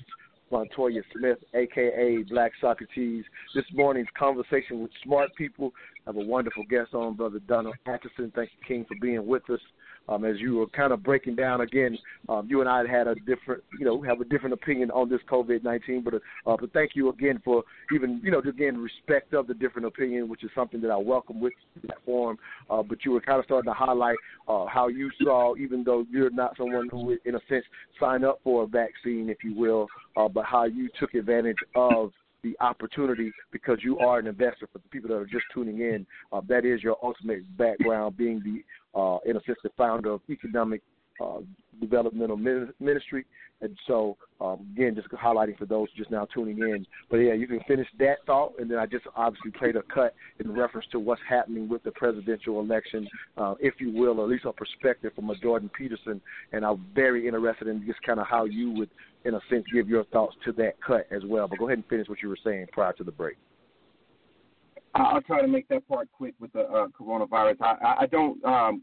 [0.51, 3.25] Montoya Smith, aka Black Socrates.
[3.55, 5.73] This morning's conversation with smart people.
[6.05, 8.33] I have a wonderful guest on, Brother Donald Atchison.
[8.35, 9.61] Thank you, King, for being with us.
[10.09, 11.97] Um, as you were kind of breaking down again,
[12.29, 15.21] um, you and I had a different, you know, have a different opinion on this
[15.31, 16.03] COVID nineteen.
[16.03, 19.87] But uh, but thank you again for even, you know, again respect of the different
[19.87, 22.39] opinion, which is something that I welcome with the platform.
[22.69, 26.05] Uh, but you were kind of starting to highlight uh, how you saw, even though
[26.11, 27.65] you're not someone who, in a sense,
[27.99, 29.87] sign up for a vaccine, if you will,
[30.17, 34.79] uh, but how you took advantage of the opportunity because you are an investor for
[34.79, 36.07] the people that are just tuning in.
[36.31, 38.63] Uh, that is your ultimate background, being the,
[38.95, 40.83] uh, in a sense, the founder of Economic
[41.21, 41.39] uh,
[41.81, 43.25] Developmental Min- Ministry.
[43.61, 46.87] And so, um, again, just highlighting for those just now tuning in.
[47.11, 50.15] But yeah, you can finish that thought, and then I just obviously played a cut
[50.41, 54.31] in reference to what's happening with the presidential election, uh, if you will, or at
[54.31, 56.21] least a perspective from a Jordan Peterson.
[56.53, 58.91] And I'm very interested in just kind of how you would,
[59.25, 61.49] in a sense, give your thoughts to that cut as well.
[61.49, 63.37] But go ahead and finish what you were saying prior to the break.
[64.95, 67.57] I'll try to make that part quick with the uh, coronavirus.
[67.61, 68.83] I, I- don't um,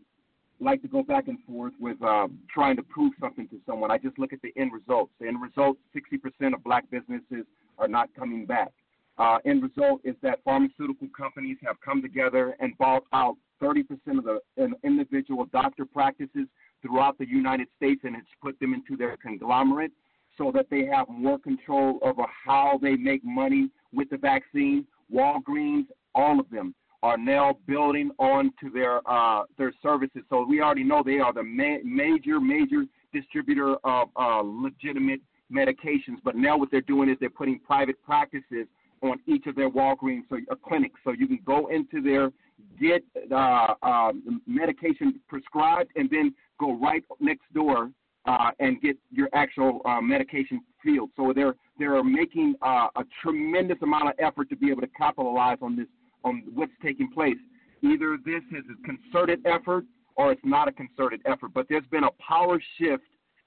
[0.60, 3.92] like to go back and forth with um, trying to prove something to someone.
[3.92, 5.12] I just look at the end results.
[5.20, 7.46] The end result: 60% of black businesses
[7.78, 8.72] are not coming back.
[9.18, 13.84] Uh, end result is that pharmaceutical companies have come together and bought out 30%
[14.18, 14.40] of the
[14.84, 16.48] individual doctor practices
[16.82, 19.92] throughout the United States, and it's put them into their conglomerate
[20.38, 24.86] so that they have more control over how they make money with the vaccine.
[25.14, 25.86] Walgreens,
[26.16, 30.22] all of them are now building on to their uh, their services.
[30.30, 36.18] So we already know they are the ma- major major distributor of uh, legitimate medications.
[36.24, 38.68] But now what they're doing is they're putting private practices
[39.02, 42.32] on each of their Walgreens so a clinic, so you can go into there,
[42.80, 44.12] get uh, uh,
[44.46, 47.90] medication prescribed, and then go right next door
[48.26, 51.10] uh, and get your actual uh, medication filled.
[51.16, 55.58] So they're they're making uh, a tremendous amount of effort to be able to capitalize
[55.62, 55.88] on this
[56.24, 57.38] on what's taking place.
[57.84, 61.52] Either this is a concerted effort or it's not a concerted effort.
[61.54, 63.04] But there's been a power shift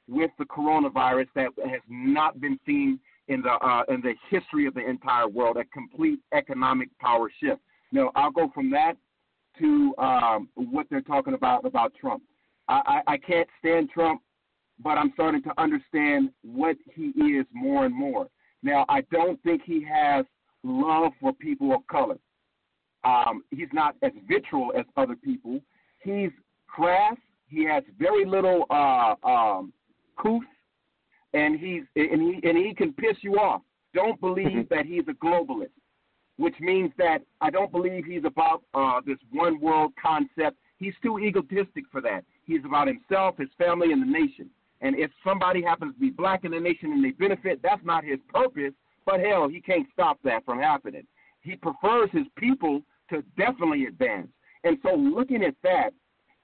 [0.08, 2.98] with the coronavirus that has not been seen
[3.28, 5.56] in the uh, in the history of the entire world.
[5.56, 7.60] A complete economic power shift.
[7.92, 8.94] Now I'll go from that
[9.60, 12.22] to um, what they're talking about about Trump.
[12.68, 14.20] I, I, I can't stand Trump,
[14.82, 18.28] but I'm starting to understand what he is more and more.
[18.62, 20.24] Now I don't think he has
[20.62, 22.18] love for people of color.
[23.04, 25.60] Um, he's not as vitriol as other people.
[26.02, 26.30] He's
[26.66, 27.16] crass.
[27.48, 29.72] He has very little uh, um,
[30.20, 30.42] couth,
[31.34, 33.62] and he's and he and he can piss you off.
[33.92, 35.68] Don't believe that he's a globalist,
[36.36, 40.56] which means that I don't believe he's about uh, this one world concept.
[40.78, 42.24] He's too egotistic for that.
[42.44, 44.50] He's about himself, his family, and the nation.
[44.84, 48.04] And if somebody happens to be black in the nation and they benefit, that's not
[48.04, 48.74] his purpose.
[49.06, 51.06] But hell, he can't stop that from happening.
[51.40, 54.28] He prefers his people to definitely advance.
[54.62, 55.90] And so, looking at that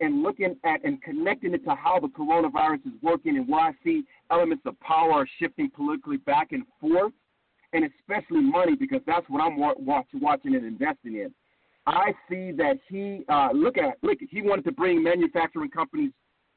[0.00, 3.72] and looking at and connecting it to how the coronavirus is working and where I
[3.84, 7.12] see elements of power are shifting politically back and forth,
[7.74, 11.34] and especially money, because that's what I'm watch, watching and investing in.
[11.86, 14.18] I see that he uh, look at look.
[14.30, 16.12] He wanted to bring manufacturing companies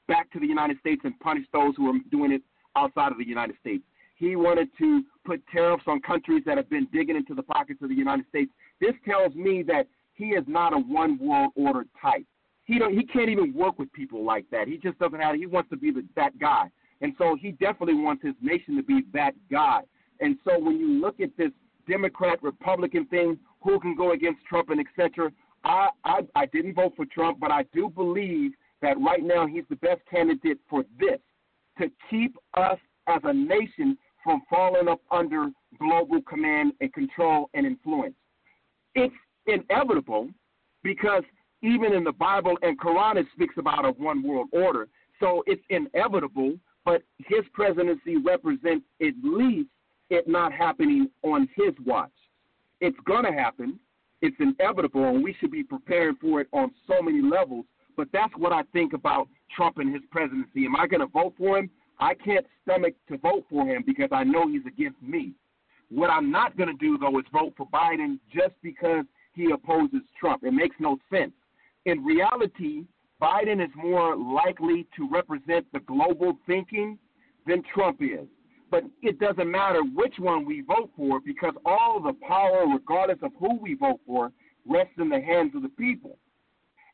[0.08, 2.42] back to the United States and punish those who are doing it
[2.76, 3.84] outside of the United States.
[4.16, 7.90] He wanted to put tariffs on countries that have been digging into the pockets of
[7.90, 8.52] the United States.
[8.80, 12.26] This tells me that he is not a one world order type.
[12.66, 14.68] He don't he can't even work with people like that.
[14.68, 16.70] He just doesn't have he wants to be the, that guy.
[17.02, 19.82] And so he definitely wants his nation to be that guy.
[20.22, 21.52] And so when you look at this
[21.90, 25.32] Democrat Republican thing, who can go against Trump and etc.
[25.64, 28.52] I, I I didn't vote for Trump, but I do believe
[28.84, 31.20] that right now he's the best candidate for this
[31.80, 32.78] to keep us
[33.08, 38.14] as a nation from falling up under global command and control and influence.
[38.94, 39.16] It's
[39.48, 40.30] inevitable
[40.84, 41.24] because
[41.62, 44.88] even in the Bible and Quran it speaks about a one world order.
[45.20, 49.70] So it's inevitable, but his presidency represents at least
[50.10, 52.12] it not happening on his watch.
[52.82, 53.80] It's going to happen.
[54.22, 57.66] It's inevitable, and we should be prepared for it on so many levels.
[57.96, 60.66] But that's what I think about Trump and his presidency.
[60.66, 61.70] Am I going to vote for him?
[62.00, 65.34] I can't stomach to vote for him because I know he's against me.
[65.90, 70.02] What I'm not going to do, though, is vote for Biden just because he opposes
[70.20, 70.44] Trump.
[70.44, 71.34] It makes no sense.
[71.86, 72.86] In reality,
[73.22, 76.98] Biden is more likely to represent the global thinking
[77.46, 78.28] than Trump is.
[78.74, 83.32] but it doesn't matter which one we vote for because all the power, regardless of
[83.40, 84.32] who we vote for,
[84.68, 86.18] rests in the hands of the people.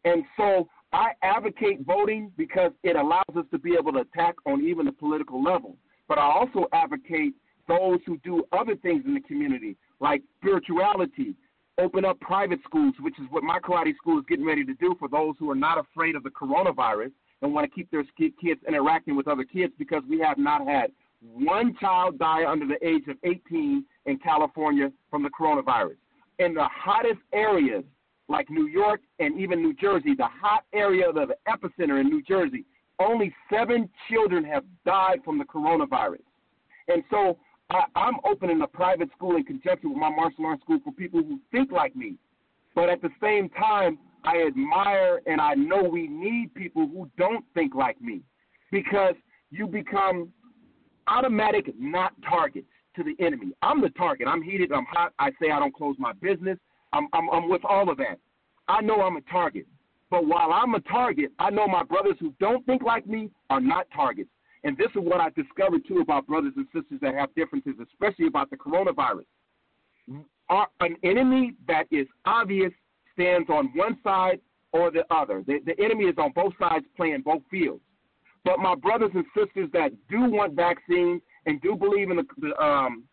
[0.04, 4.64] And so I advocate voting because it allows us to be able to attack on
[4.66, 5.76] even the political level.
[6.08, 7.34] But I also advocate
[7.68, 11.36] those who do other things in the community, like spirituality,
[11.78, 14.96] open up private schools, which is what my karate school is getting ready to do
[15.00, 17.12] for those who are not afraid of the coronavirus
[17.42, 20.92] and want to keep their kids interacting with other kids because we have not had
[21.22, 25.98] one child die under the age of 18 in California from the coronavirus.
[26.40, 27.84] In the hottest areas,
[28.30, 32.22] like New York and even New Jersey, the hot area of the epicenter in New
[32.22, 32.64] Jersey,
[33.00, 36.24] only seven children have died from the coronavirus.
[36.88, 37.38] And so
[37.70, 41.22] I, I'm opening a private school in conjunction with my martial arts school for people
[41.22, 42.16] who think like me.
[42.76, 47.44] But at the same time, I admire and I know we need people who don't
[47.54, 48.22] think like me
[48.72, 49.16] because
[49.50, 50.30] you become
[51.08, 53.54] automatic not targets to the enemy.
[53.62, 54.28] I'm the target.
[54.28, 54.72] I'm heated.
[54.72, 55.14] I'm hot.
[55.18, 56.58] I say I don't close my business.
[56.94, 58.20] I'm, I'm, I'm with all of that.
[58.68, 59.66] I know I'm a target.
[60.10, 63.62] But while I'm a target, I know my brothers who don't think like me are
[63.62, 64.30] not targets.
[64.64, 68.28] And this is what I discovered too about brothers and sisters that have differences, especially
[68.28, 69.26] about the coronavirus.
[70.50, 72.72] Our, an enemy that is obvious
[73.14, 74.40] stands on one side
[74.72, 75.44] or the other.
[75.46, 77.82] The, the enemy is on both sides playing both fields.
[78.44, 82.64] But my brothers and sisters that do want vaccines and do believe in the, the,
[82.64, 83.04] um,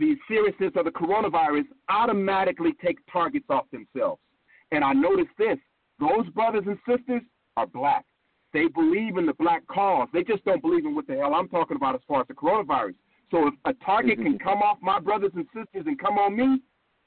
[0.00, 4.20] the seriousness of the coronavirus automatically take targets off themselves.
[4.72, 5.58] And I noticed this
[6.00, 7.20] those brothers and sisters
[7.58, 8.06] are black.
[8.54, 10.08] They believe in the black cause.
[10.12, 12.34] They just don't believe in what the hell I'm talking about as far as the
[12.34, 12.94] coronavirus.
[13.30, 14.48] So if a target can mm-hmm.
[14.48, 16.62] come off my brothers and sisters and come on me,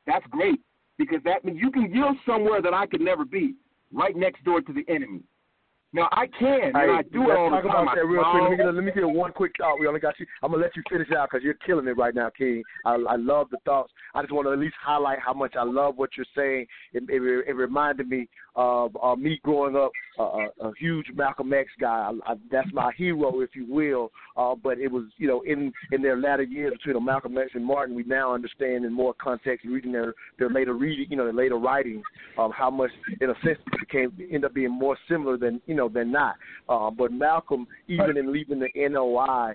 [0.06, 0.62] that's great
[1.00, 3.56] because that means you can yield somewhere that I could never be,
[3.91, 5.22] right next door to the enemy.
[5.94, 7.66] Now I can, and Hey, I do it all the time.
[7.66, 8.41] about that real quick.
[8.44, 9.80] Let me, get, let me get one quick thought.
[9.80, 10.26] We only got you.
[10.41, 12.64] I'm gonna let you finish out because you're killing it right now, King.
[12.84, 13.91] I, I love the thoughts.
[14.16, 16.66] I just want to at least highlight how much I love what you're saying.
[16.94, 21.54] It, it, it reminded me of uh, me growing up, uh, a, a huge Malcolm
[21.54, 22.12] X guy.
[22.26, 24.12] I, I, that's my hero, if you will.
[24.36, 27.66] Uh, but it was, you know, in in their latter years between Malcolm X and
[27.66, 31.34] Martin, we now understand in more context, reading their their later reading, you know, their
[31.34, 32.04] later writings,
[32.38, 32.91] um, how much,
[33.22, 36.36] in a sense, it became end up being more similar than you know than not.
[36.70, 39.54] Uh, but Malcolm, even in leaving the NOI,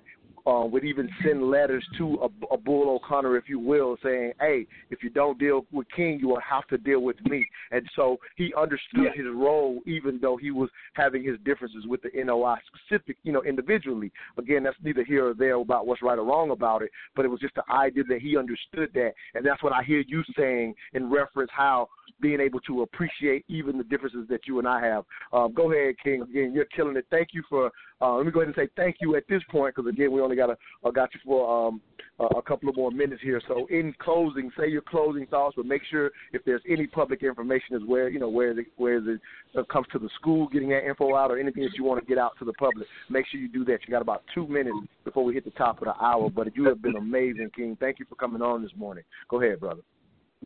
[0.49, 4.67] uh, would even send letters to a, a Bull O'Connor, if you will, saying, "Hey,
[4.91, 8.17] if you don't deal with King, you will have to deal with me." And so
[8.37, 13.17] he understood his role, even though he was having his differences with the NOI specific,
[13.25, 14.11] you know, individually.
[14.39, 17.29] Again, that's neither here or there about what's right or wrong about it, but it
[17.29, 20.75] was just the idea that he understood that, and that's what I hear you saying
[20.95, 21.89] in reference how
[22.21, 25.05] being able to appreciate even the differences that you and I have.
[25.33, 26.23] Um, go ahead, King.
[26.23, 27.07] Again, you're killing it.
[27.11, 27.71] Thank you for.
[28.01, 30.21] Uh, let me go ahead and say thank you at this point because again, we
[30.21, 31.81] only got a uh, got you for um,
[32.21, 33.41] a a couple of more minutes here.
[33.49, 37.75] So, in closing, say your closing thoughts, but make sure if there's any public information
[37.77, 39.21] is where you know where it, where it
[39.57, 42.07] uh, comes to the school, getting that info out, or anything that you want to
[42.07, 42.87] get out to the public.
[43.11, 43.79] Make sure you do that.
[43.87, 46.31] You got about two minutes before we hit the top of the hour.
[46.31, 47.77] But you have been amazing, King.
[47.81, 49.05] Thank you for coming on this morning.
[49.29, 49.83] Go ahead, brother.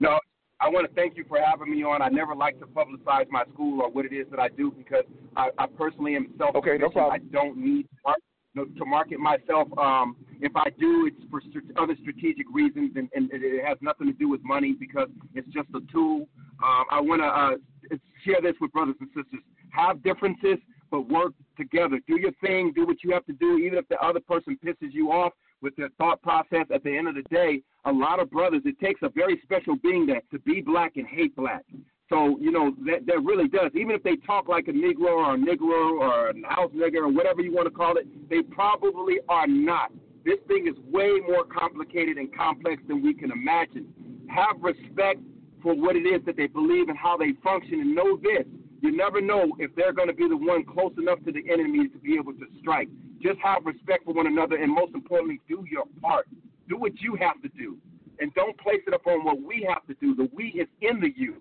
[0.01, 0.19] No,
[0.63, 2.03] I want to thank you for having me on.
[2.03, 5.05] I never like to publicize my school or what it is that I do because
[5.37, 7.13] I, I personally am self Okay, no problem.
[7.13, 8.23] I don't need to market,
[8.55, 9.67] no, to market myself.
[9.77, 14.07] Um, if I do, it's for st- other strategic reasons, and, and it has nothing
[14.07, 16.29] to do with money because it's just a tool.
[16.63, 19.43] Um, I want to uh, share this with brothers and sisters.
[19.71, 20.59] Have differences,
[20.93, 21.99] but work together.
[22.07, 22.73] Do your thing.
[22.73, 25.33] Do what you have to do, even if the other person pisses you off
[25.63, 26.67] with their thought process.
[26.75, 29.77] At the end of the day, a lot of brothers, it takes a very special
[29.77, 31.65] being that to be black and hate black.
[32.09, 33.71] So, you know, that, that really does.
[33.75, 37.09] Even if they talk like a Negro or a Negro or a house nigger or
[37.09, 39.91] whatever you want to call it, they probably are not.
[40.25, 43.87] This thing is way more complicated and complex than we can imagine.
[44.29, 45.21] Have respect
[45.63, 48.47] for what it is that they believe and how they function, and know this.
[48.83, 51.89] You never know if they're going to be the one close enough to the enemy
[51.89, 52.89] to be able to strike.
[53.23, 56.27] Just have respect for one another, and most importantly, do your part.
[56.69, 57.79] Do what you have to do,
[58.19, 60.17] and don't place it upon what we have to do.
[60.17, 61.37] The we is in the you.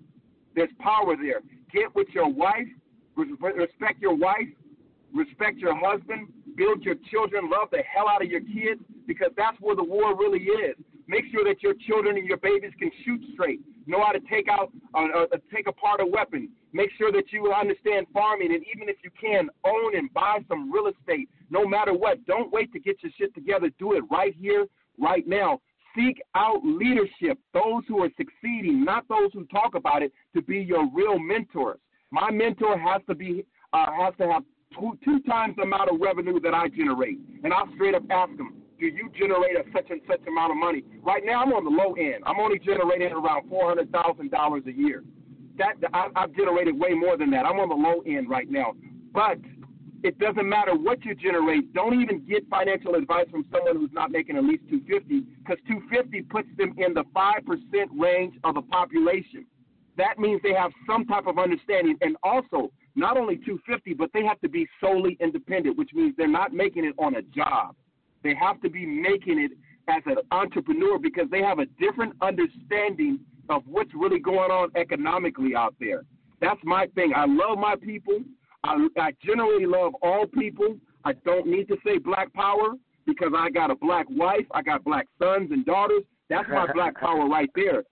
[0.56, 1.42] There's power there.
[1.74, 2.68] Get with your wife,
[3.16, 4.50] respect your wife,
[5.12, 9.58] respect your husband, build your children, love the hell out of your kids, because that's
[9.62, 10.76] where the war really is.
[11.12, 14.47] Make sure that your children and your babies can shoot straight, know how to take
[14.47, 16.47] out, uh, uh, take apart a weapon.
[16.72, 20.72] Make sure that you understand farming, and even if you can, own and buy some
[20.72, 21.28] real estate.
[21.49, 23.70] No matter what, don't wait to get your shit together.
[23.78, 25.59] Do it right here, right now.
[25.97, 30.59] Seek out leadership, those who are succeeding, not those who talk about it, to be
[30.59, 31.80] your real mentors.
[32.12, 34.43] My mentor has to be uh, has to have
[34.80, 38.32] two, two times the amount of revenue that I generate, and I'll straight up ask
[38.32, 40.84] him, do you generate a such and such amount of money?
[41.04, 42.24] Right now, I'm on the low end.
[42.26, 45.04] I'm only generating around four hundred thousand dollars a year.
[45.60, 47.46] That I, I've generated way more than that.
[47.46, 48.74] I'm on the low end right now,
[49.14, 49.38] but
[50.04, 51.72] it doesn't matter what you generate.
[51.74, 56.24] Don't even get financial advice from someone who's not making at least 250, because 250
[56.24, 59.46] puts them in the five percent range of the population.
[59.98, 64.26] That means they have some type of understanding, and also not only 250, but they
[64.26, 67.76] have to be solely independent, which means they're not making it on a job.
[68.24, 69.51] They have to be making it
[69.88, 73.19] as an entrepreneur because they have a different understanding
[73.49, 76.03] of what's really going on economically out there.
[76.39, 77.13] That's my thing.
[77.15, 78.19] I love my people.
[78.63, 80.78] I, I generally love all people.
[81.03, 82.74] I don't need to say black power
[83.05, 84.45] because I got a black wife.
[84.51, 86.03] I got black sons and daughters.
[86.30, 87.84] That's my black power right there.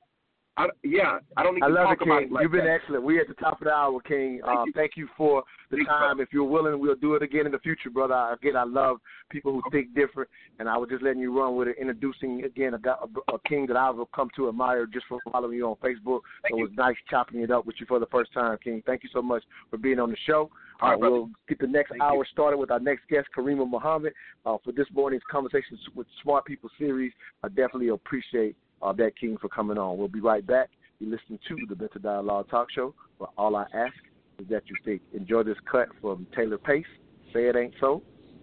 [0.59, 2.27] I, yeah, I don't need I to love talk it, about King.
[2.27, 2.79] it like You've been that.
[2.81, 3.03] excellent.
[3.03, 4.41] We're at the top of the hour, King.
[4.45, 4.73] Thank uh, you.
[4.75, 6.19] thank you for the Thank you, time.
[6.19, 8.33] If you're willing, we'll do it again in the future, brother.
[8.33, 8.97] Again, I love
[9.29, 10.29] people who think different,
[10.59, 13.67] and I was just letting you run with it, introducing again a, a, a king
[13.67, 16.21] that I've come to admire just for following you on Facebook.
[16.49, 18.83] so it was nice chopping it up with you for the first time, King.
[18.85, 20.49] Thank you so much for being on the show.
[20.81, 22.25] All right, uh, we'll get the next Thank hour you.
[22.31, 24.13] started with our next guest, Karima Muhammad,
[24.45, 27.11] uh, for this morning's Conversations with Smart People series.
[27.43, 29.97] I definitely appreciate uh, that, King, for coming on.
[29.97, 30.69] We'll be right back.
[30.99, 33.93] You're listening to the Better Dialogue Talk Show, where all I ask
[34.39, 35.01] is that you think.
[35.13, 36.85] Enjoy this cut from Taylor Pace.
[37.33, 38.01] Say it ain't so.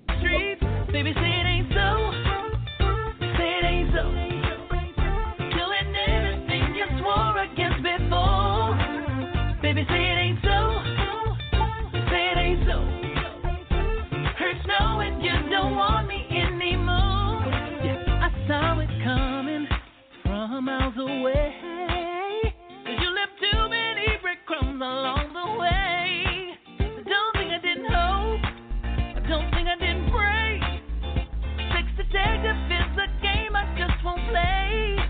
[0.08, 2.12] Baby, say it ain't so.
[3.20, 4.26] Say it ain't so.
[15.48, 15.95] Don't want
[20.66, 21.54] miles away.
[23.00, 26.58] you left too many breadcrumbs along the way.
[27.06, 28.42] Don't think I didn't hope.
[29.14, 30.58] I don't think I didn't pray.
[31.70, 35.05] Sex detective is a game I just won't play.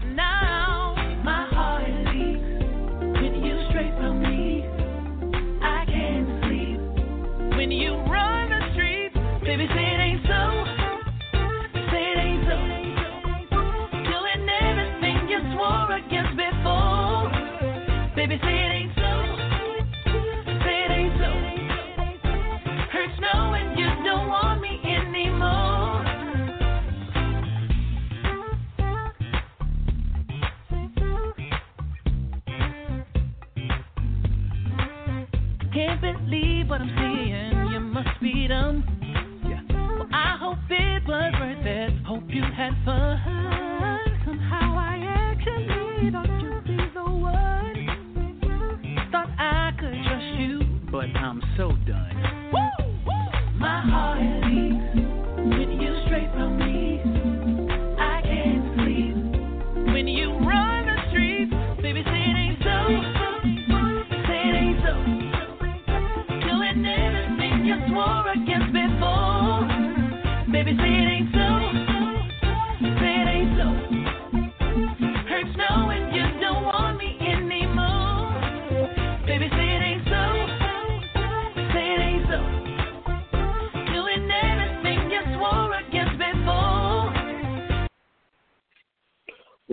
[36.69, 37.73] What I'm seeing.
[37.73, 38.85] You must be dumb.
[39.49, 39.63] Yeah.
[39.99, 41.93] Well, I hope it was worth it.
[42.05, 43.21] Hope you had fun.
[44.25, 47.87] Somehow I actually thought you'd be the one.
[49.13, 50.61] Thought I could trust you,
[50.91, 51.73] but I'm so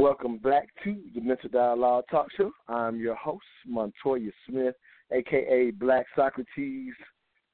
[0.04, 2.52] Welcome back to the Mental Dialogue Talk Show.
[2.68, 4.76] I'm your host, Montoya Smith,
[5.14, 6.94] aka Black Socrates.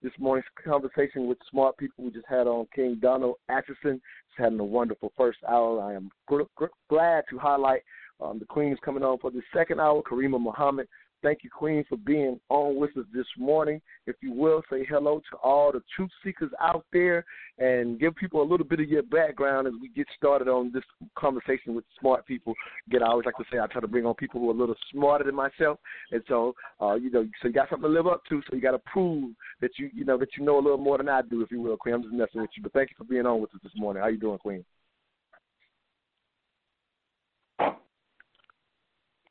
[0.02, 4.02] This morning's conversation with smart people we just had on King Donald Atchison.
[4.02, 5.80] Just having a wonderful first hour.
[5.80, 7.84] I am gr- gr- glad to highlight
[8.20, 10.88] um, the Queens coming on for the second hour, Karima Muhammad.
[11.22, 13.82] Thank you, Queen, for being on with us this morning.
[14.08, 17.26] If you will, say hello to all the truth seekers out there
[17.58, 20.84] and give people a little bit of your background as we get started on this
[21.16, 22.54] conversation with smart people.
[22.88, 24.58] Again, I always like to say I try to bring on people who are a
[24.58, 25.78] little smarter than myself,
[26.12, 28.42] and so uh, you know, so you got something to live up to.
[28.50, 30.98] So you got to prove that you you know that you know a little more
[30.98, 31.96] than I do, if you will, Queen.
[31.96, 34.02] I'm just messing with you, but thank you for being on with us this morning.
[34.02, 34.64] How you doing, Queen?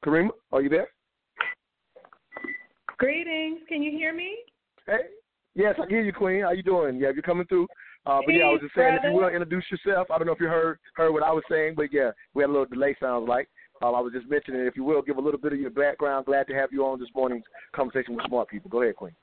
[0.05, 0.89] Karima, are you there?
[2.99, 3.61] Greetings.
[3.69, 4.39] Can you hear me?
[4.87, 5.07] Hey,
[5.55, 6.43] yes, I hear you, Queen.
[6.43, 6.97] How you doing?
[6.97, 7.69] Yeah, you're coming through.
[8.07, 10.11] Uh, but yeah, I was just saying, if you will introduce yourself.
[10.11, 12.51] I don't know if you heard heard what I was saying, but yeah, we had
[12.51, 12.97] a little delay.
[13.01, 13.49] Sounds like.
[13.81, 16.27] Uh, I was just mentioning, if you will, give a little bit of your background.
[16.27, 18.69] Glad to have you on this morning's conversation with smart people.
[18.71, 19.15] Go ahead, Queen.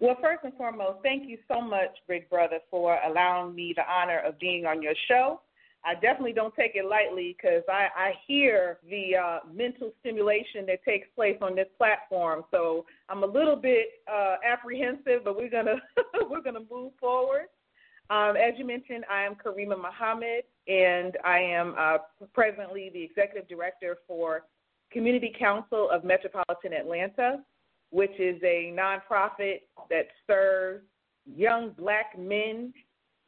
[0.00, 4.20] Well, first and foremost, thank you so much, Big Brother, for allowing me the honor
[4.20, 5.40] of being on your show.
[5.84, 10.84] I definitely don't take it lightly because I, I hear the uh, mental stimulation that
[10.84, 12.44] takes place on this platform.
[12.50, 15.76] So I'm a little bit uh, apprehensive, but we're gonna
[16.28, 17.46] we're gonna move forward.
[18.10, 21.98] Um, as you mentioned, I am Karima Muhammad, and I am uh,
[22.32, 24.44] presently the executive director for
[24.90, 27.42] Community Council of Metropolitan Atlanta,
[27.90, 29.60] which is a nonprofit
[29.90, 30.84] that serves
[31.26, 32.72] young black men,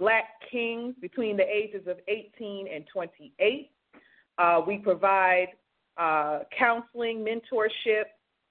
[0.01, 3.71] black kings between the ages of 18 and 28.
[4.39, 5.49] Uh, we provide
[5.99, 8.05] uh, counseling, mentorship.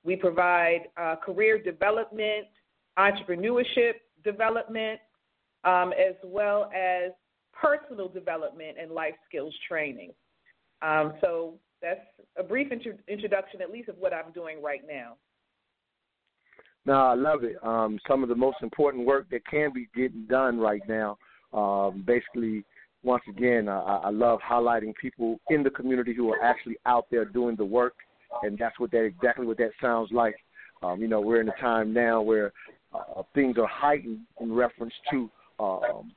[0.03, 2.45] We provide uh, career development,
[2.97, 4.99] entrepreneurship development,
[5.63, 7.11] um, as well as
[7.51, 10.11] personal development and life skills training.
[10.81, 11.99] Um, so that's
[12.37, 15.15] a brief intro- introduction, at least, of what I'm doing right now.
[16.85, 17.57] No, I love it.
[17.63, 21.17] Um, some of the most important work that can be getting done right now.
[21.53, 22.63] Um, basically,
[23.03, 27.25] once again, I, I love highlighting people in the community who are actually out there
[27.25, 27.93] doing the work,
[28.43, 30.35] and that's what that exactly what that sounds like.
[30.83, 32.53] Um, you know, we're in a time now where
[32.93, 35.29] uh, things are heightened in reference to
[35.59, 36.11] um,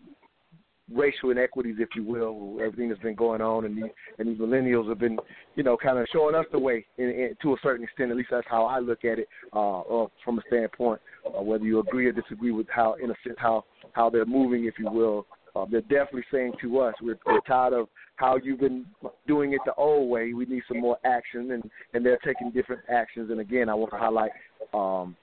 [0.95, 4.89] racial inequities, if you will, everything that's been going on, and these and these millennials
[4.89, 5.19] have been,
[5.57, 8.11] you know, kind of showing us the way in, in, to a certain extent.
[8.11, 11.65] At least that's how I look at it, uh, uh, from a standpoint, uh, whether
[11.65, 14.91] you agree or disagree with how, in a sense, how how they're moving, if you
[14.91, 15.27] will.
[15.55, 17.87] Uh, they're definitely saying to us, we're, we're tired of
[18.17, 18.87] how you've been
[19.27, 20.33] doing it the old way.
[20.33, 23.31] We need some more action, and and they're taking different actions.
[23.31, 24.31] And again, I want to highlight.
[24.73, 25.17] Um,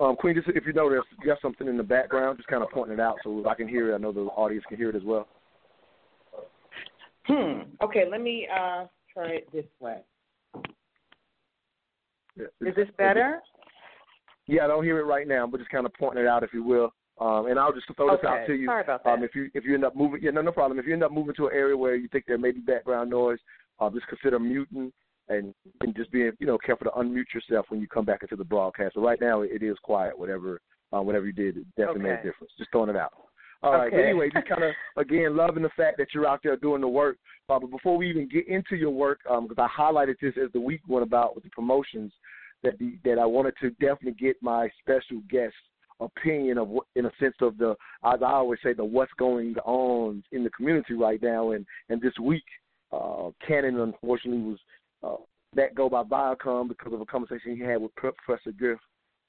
[0.00, 2.70] um, Queen, just if you notice, you got something in the background, just kind of
[2.70, 3.94] pointing it out so I can hear it.
[3.94, 5.28] I know the audience can hear it as well.
[7.26, 7.60] Hmm.
[7.82, 9.98] Okay, let me uh, try it this way.
[12.36, 13.40] Yeah, Is this better?
[14.46, 16.52] Yeah, I don't hear it right now, but just kind of pointing it out, if
[16.52, 16.92] you will.
[17.20, 18.66] Um, and I'll just throw this Okay, out to you.
[18.66, 19.26] sorry about Um, that.
[19.26, 20.78] if you if you end up moving, yeah, no, no problem.
[20.78, 23.10] If you end up moving to an area where you think there may be background
[23.10, 23.38] noise,
[23.78, 24.92] uh, just consider muting
[25.34, 28.36] and, and just being you know careful to unmute yourself when you come back into
[28.36, 28.94] the broadcast.
[28.94, 30.18] So right now it is quiet.
[30.18, 30.60] Whatever
[30.94, 32.52] uh, whatever you did, it definitely made a difference.
[32.58, 33.12] Just throwing it out.
[33.62, 33.92] All right.
[33.92, 34.04] Okay.
[34.04, 37.16] anyway, just kind of again loving the fact that you're out there doing the work.
[37.48, 40.60] Uh, but before we even get into your work, because I highlighted this as the
[40.60, 42.12] week went about with the promotions,
[42.62, 45.54] that the, that I wanted to definitely get my special guest
[46.00, 47.70] opinion of what, in a sense of the,
[48.04, 51.52] as I always say, the what's going on in the community right now.
[51.52, 52.44] And and this week,
[52.92, 54.58] uh, Cannon unfortunately was
[55.02, 55.16] uh,
[55.54, 58.78] let go by Viacom because of a conversation he had with Professor Griff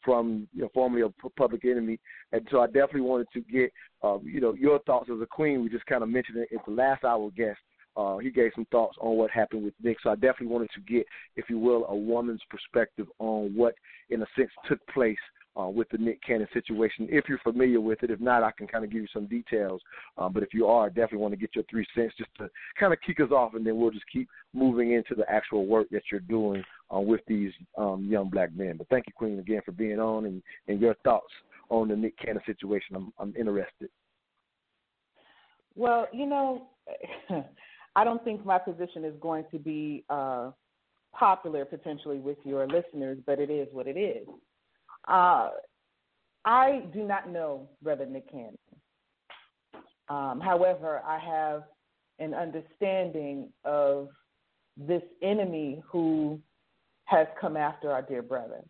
[0.03, 1.99] from you know formerly a Public Enemy,
[2.31, 3.71] and so I definitely wanted to get
[4.03, 5.63] uh, you know your thoughts as a queen.
[5.63, 7.59] We just kind of mentioned it at the last hour guest.
[7.95, 10.81] Uh, he gave some thoughts on what happened with Nick, so I definitely wanted to
[10.81, 11.05] get,
[11.35, 13.75] if you will, a woman's perspective on what,
[14.09, 15.15] in a sense, took place
[15.59, 17.07] uh, with the Nick Cannon situation.
[17.11, 19.81] If you're familiar with it, if not, I can kind of give you some details.
[20.17, 22.49] Um, but if you are, definitely want to get your three cents just to
[22.79, 25.87] kind of kick us off, and then we'll just keep moving into the actual work
[25.91, 28.77] that you're doing uh, with these um, young black men.
[28.77, 31.31] But thank you, Queen, again for being on and, and your thoughts
[31.69, 32.95] on the Nick Cannon situation.
[32.95, 33.89] I'm, I'm interested.
[35.75, 36.67] Well, you know,
[37.95, 40.51] I don't think my position is going to be uh,
[41.13, 44.27] popular potentially with your listeners, but it is what it is.
[45.07, 45.49] Uh,
[46.45, 48.57] I do not know Brother Nick Cannon.
[50.09, 51.63] Um, however, I have
[52.19, 54.09] an understanding of
[54.77, 56.39] this enemy who
[57.05, 58.61] has come after our dear brother.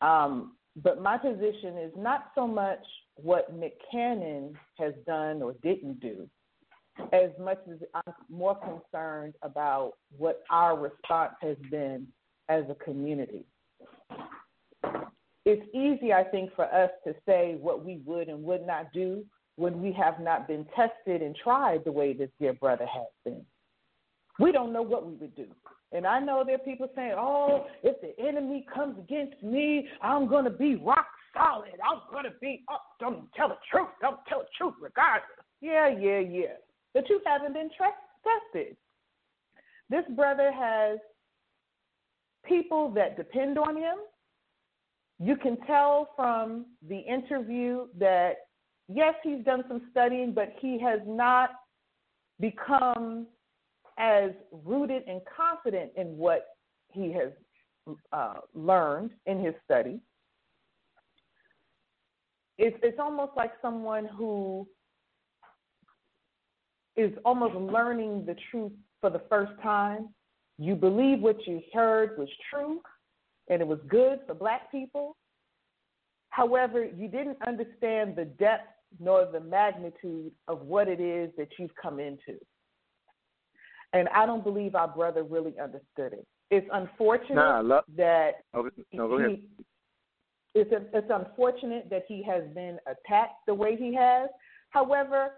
[0.00, 2.84] Um, but my position is not so much
[3.16, 6.28] what Nick Cannon has done or didn't do,
[7.12, 12.06] as much as I'm more concerned about what our response has been
[12.48, 13.44] as a community.
[15.44, 19.24] It's easy, I think, for us to say what we would and would not do
[19.56, 23.44] when we have not been tested and tried the way this dear brother has been.
[24.38, 25.46] We don't know what we would do.
[25.92, 30.28] And I know there are people saying, oh, if the enemy comes against me, I'm
[30.28, 31.74] going to be rock solid.
[31.88, 32.82] I'm going to be up.
[33.00, 33.88] Don't tell the truth.
[34.00, 35.30] Don't tell the truth regardless.
[35.60, 36.56] Yeah, yeah, yeah.
[36.92, 37.70] But you haven't been
[38.52, 38.76] tested.
[39.88, 40.98] This brother has
[42.44, 43.98] people that depend on him.
[45.18, 48.34] You can tell from the interview that,
[48.88, 51.50] yes, he's done some studying, but he has not
[52.38, 53.26] become
[53.98, 56.48] as rooted and confident in what
[56.92, 57.30] he has
[58.12, 60.00] uh, learned in his study.
[62.58, 64.66] It's, it's almost like someone who
[66.96, 70.08] is almost learning the truth for the first time.
[70.58, 72.80] You believe what you heard was true
[73.48, 75.16] and it was good for black people.
[76.30, 78.68] However, you didn't understand the depth
[79.00, 82.38] nor the magnitude of what it is that you've come into.
[83.92, 86.26] And I don't believe our brother really understood it.
[86.50, 89.30] It's unfortunate Nah, love- that Okay, no, go ahead.
[89.30, 89.48] he,
[90.54, 94.28] it's it's unfortunate that he has been attacked the way he has.
[94.70, 95.32] However,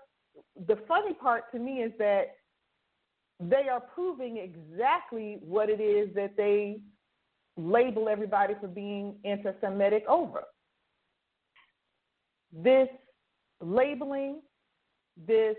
[0.66, 2.36] the funny part to me is that
[3.40, 6.80] they are proving exactly what it is that they
[7.58, 10.44] label everybody for being anti-Semitic over.
[12.52, 12.88] This
[13.60, 14.40] labeling,
[15.26, 15.56] this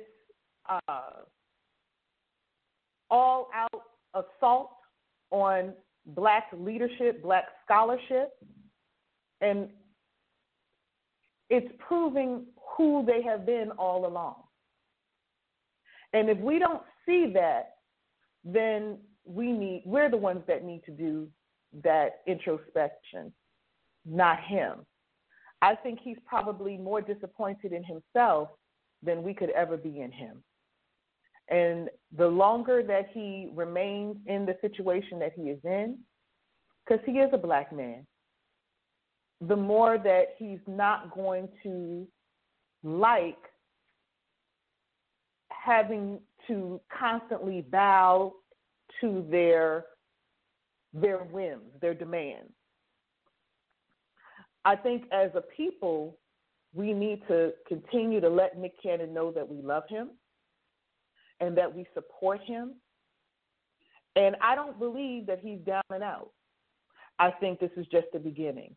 [0.68, 1.12] uh,
[3.12, 4.72] all-out assault
[5.32, 5.74] on
[6.06, 8.32] black leadership, black scholarship,
[9.42, 9.70] and
[11.50, 12.46] it's proving
[12.78, 14.36] who they have been all along.
[16.14, 17.76] And if we don't see that,
[18.44, 21.28] then we need we're the ones that need to do
[21.84, 23.34] that introspection,
[24.06, 24.86] not him.
[25.62, 28.50] I think he's probably more disappointed in himself
[29.04, 30.44] than we could ever be in him.
[31.50, 35.98] And the longer that he remains in the situation that he is in,
[36.86, 38.06] because he is a black man,
[39.42, 42.08] the more that he's not going to
[42.84, 43.38] like
[45.50, 48.34] having to constantly bow
[49.02, 49.86] to their
[50.94, 52.52] their whims, their demands.
[54.66, 56.18] I think as a people,
[56.74, 60.10] we need to continue to let Nick Cannon know that we love him
[61.40, 62.74] and that we support him.
[64.16, 66.32] And I don't believe that he's down and out.
[67.18, 68.76] I think this is just the beginning.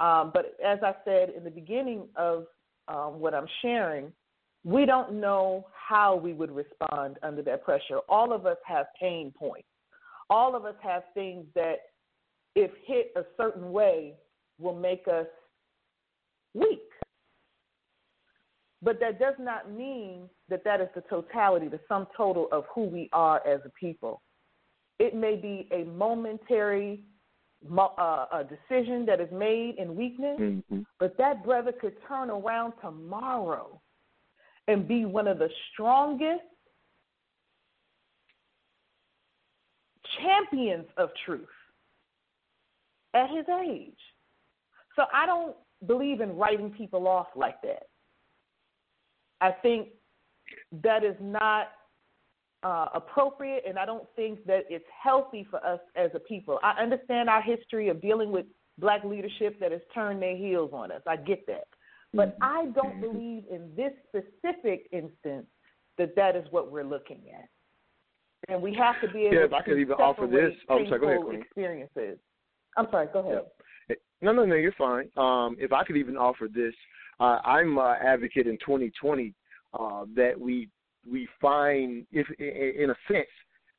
[0.00, 2.46] Um, but as I said in the beginning of
[2.86, 4.12] um, what I'm sharing,
[4.64, 7.98] we don't know how we would respond under that pressure.
[8.08, 9.66] All of us have pain points.
[10.30, 11.76] All of us have things that,
[12.54, 14.14] if hit a certain way,
[14.58, 15.26] will make us
[16.54, 16.80] weak.
[18.82, 22.84] But that does not mean that that is the totality, the sum total of who
[22.84, 24.22] we are as a people.
[24.98, 27.04] It may be a momentary
[27.76, 30.80] uh, a decision that is made in weakness, mm-hmm.
[31.00, 33.80] but that brother could turn around tomorrow
[34.68, 36.44] and be one of the strongest
[40.22, 41.48] champions of truth
[43.14, 43.98] at his age.
[44.96, 47.84] So I don't believe in writing people off like that.
[49.40, 49.88] I think
[50.82, 51.68] that is not
[52.64, 56.58] uh, appropriate, and I don't think that it's healthy for us as a people.
[56.62, 58.46] I understand our history of dealing with
[58.78, 61.02] black leadership that has turned their heels on us.
[61.06, 61.68] I get that.
[62.14, 65.46] But I don't believe in this specific instance
[65.98, 67.48] that that is what we're looking at.
[68.48, 70.54] And we have to be able yeah, if to I could even offer this.
[70.68, 71.42] Oh, sorry, go ahead, Queen.
[71.42, 72.18] experiences.
[72.76, 73.98] I'm sorry, go ahead.
[74.20, 75.08] No, no, no, you're fine.
[75.16, 76.74] Um, if I could even offer this,
[77.20, 79.34] uh, I'm an advocate in 2020
[79.78, 80.68] uh, that we
[81.10, 83.28] we find, if in a sense,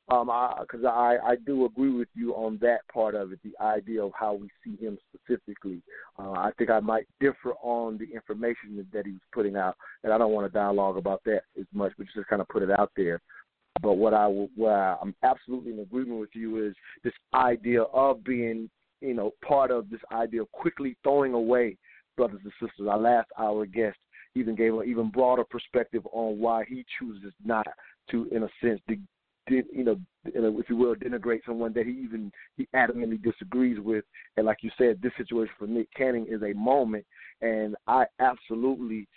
[0.08, 4.02] because um, I, I do agree with you on that part of it, the idea
[4.02, 5.82] of how we see him specifically.
[6.18, 9.76] Uh, I think I might differ on the information that, that he was putting out,
[10.02, 12.62] and I don't want to dialogue about that as much, but just kind of put
[12.62, 13.20] it out there.
[13.82, 18.68] But what I I, I'm absolutely in agreement with you is this idea of being,
[19.00, 21.76] you know, part of this idea of quickly throwing away
[22.16, 22.88] brothers and sisters.
[22.88, 23.96] Our last hour guest
[24.34, 27.66] even gave an even broader perspective on why he chooses not
[28.10, 29.00] to, in a sense, de-
[29.48, 34.04] de- you know, if you will, denigrate someone that he even he adamantly disagrees with.
[34.36, 37.06] And like you said, this situation for Nick Cannon is a moment,
[37.40, 39.08] and I absolutely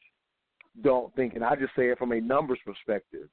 [0.82, 3.30] don't think, and I just say it from a numbers perspective,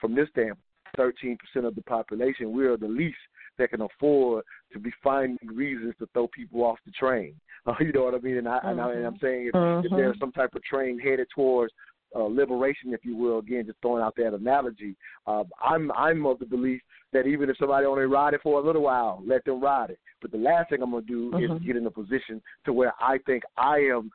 [0.00, 0.58] from this standpoint.
[0.98, 3.16] 13% of the population, we are the least
[3.58, 7.34] that can afford to be finding reasons to throw people off the train.
[7.66, 8.38] Uh, you know what I mean?
[8.38, 9.86] And, I, and, I, and I'm saying if, Mm-hmm.
[9.86, 11.72] if there's some type of train headed towards
[12.14, 14.94] uh, liberation, if you will, again, just throwing out that analogy,
[15.26, 16.82] uh, I'm I'm of the belief
[17.12, 19.98] that even if somebody only ride it for a little while, let them ride it.
[20.20, 21.56] But the last thing I'm going to do Mhm.
[21.56, 24.10] is get in a position to where I think I am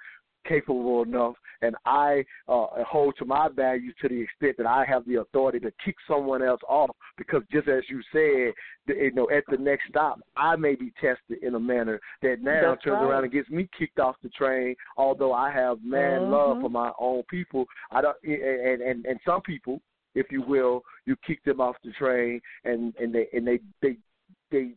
[0.48, 5.06] capable enough and I uh, hold to my values to the extent that I have
[5.06, 8.54] the authority to kick someone else off because just as you said,
[8.96, 12.72] you know, at the next stop, I may be tested in a manner that now
[12.72, 13.10] That's turns right.
[13.10, 14.76] around and gets me kicked off the train.
[14.98, 16.62] Although I have mad love Mhm.
[16.62, 19.82] for my own people, I don't, and and and some people,
[20.16, 23.98] if you will, you kick them off the train and and they and they they
[24.52, 24.74] they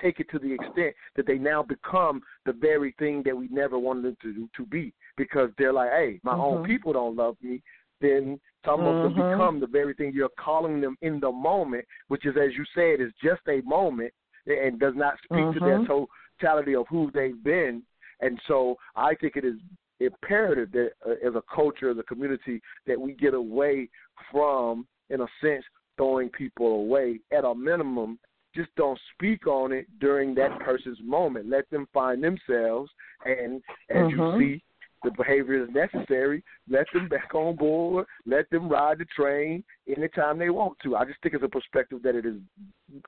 [0.00, 3.78] take it to the extent that they now become the very thing that we never
[3.78, 6.64] wanted them to to be because they're like, hey, my own Mhm.
[6.64, 7.62] people don't love me.
[8.00, 9.30] Then some of them Mhm.
[9.30, 13.00] become the very thing you're calling them in the moment, which is, as you said,
[13.00, 14.12] is just a moment
[14.46, 16.08] and does not speak to their Mhm.
[16.40, 17.82] totality of who they've been.
[18.20, 19.56] And so I think it is
[20.00, 23.88] imperative that uh, as a culture, as a community, that we get away
[24.30, 25.64] from, in a sense,
[25.96, 28.18] throwing people away at a minimum
[28.54, 31.48] just don't speak on it during that person's moment.
[31.48, 32.90] Let them find themselves,
[33.24, 34.62] and as you see,
[35.04, 36.44] the behavior is necessary.
[36.68, 38.06] Let them back on board.
[38.24, 40.96] Let them ride the train anytime they want to.
[40.96, 42.36] I just think it's a perspective that it is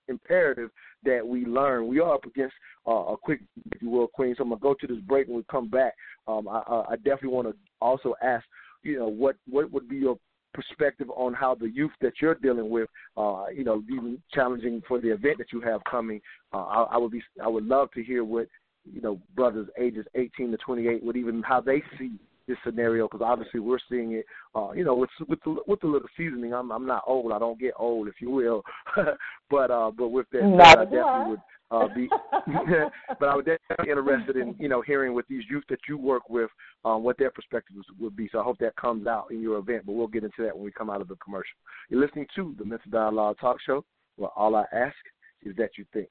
[0.09, 0.71] imperative
[1.05, 1.87] that we learn.
[1.87, 2.55] We are up against
[2.87, 3.41] uh, a quick,
[3.73, 4.35] if you will, Queen.
[4.37, 5.95] So I'm gonna go to this break and we come back.
[6.27, 8.45] Um, I, I I definitely want to also ask,
[8.83, 10.19] you know, what what would be your
[10.55, 15.01] perspective on how the youth that you're dealing with, uh, you know, even challenging for
[15.01, 16.21] the event that you have coming.
[16.53, 18.47] Uh, I, I would be, I would love to hear what
[18.91, 22.13] you know brothers ages 18 to 28 would even how they see
[22.47, 25.87] this scenario because obviously we're seeing it, uh, you know, with with the, with a
[25.87, 26.53] little seasoning.
[26.53, 27.33] I'm I'm not old.
[27.33, 28.63] I don't get old, if you will.
[29.51, 31.41] but uh, but with that, said, I definitely would
[31.71, 32.09] uh, be.
[33.19, 35.99] but I would definitely be interested in you know hearing what these youth that you
[35.99, 36.51] work with,
[36.85, 38.29] um, what their perspectives would be.
[38.33, 39.85] So I hope that comes out in your event.
[39.87, 41.57] But we'll get into that when we come out of the commercial.
[41.89, 43.85] You're listening to the Mental Dialogue Talk Show.
[44.17, 44.95] Where all I ask
[45.43, 46.09] is that you think.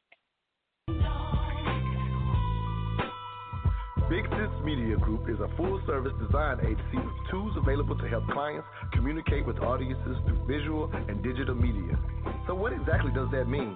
[4.14, 8.23] Big Sis Media Group is a full service design agency with tools available to help
[8.27, 11.98] clients communicate with audiences through visual and digital media.
[12.45, 13.76] So, what exactly does that mean?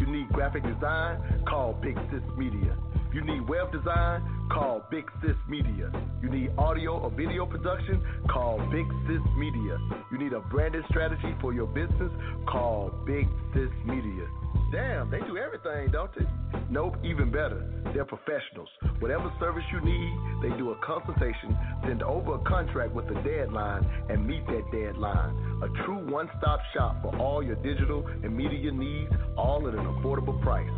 [0.00, 1.44] You need graphic design?
[1.46, 2.76] Call Big Sis Media.
[3.14, 4.26] You need web design?
[4.50, 5.92] Call Big Sis Media.
[6.20, 8.02] You need audio or video production?
[8.28, 9.78] Call Big Sis Media.
[10.10, 12.10] You need a branded strategy for your business?
[12.48, 14.26] Call Big Sis Media.
[14.72, 16.26] Damn, they do everything, don't they?
[16.70, 17.64] Nope, even better.
[17.94, 18.68] They're professionals.
[18.98, 21.56] Whatever service you need, they do a consultation,
[21.86, 25.62] send over a contract with a deadline, and meet that deadline.
[25.62, 29.84] A true one stop shop for all your digital and media needs, all at an
[29.84, 30.70] affordable price.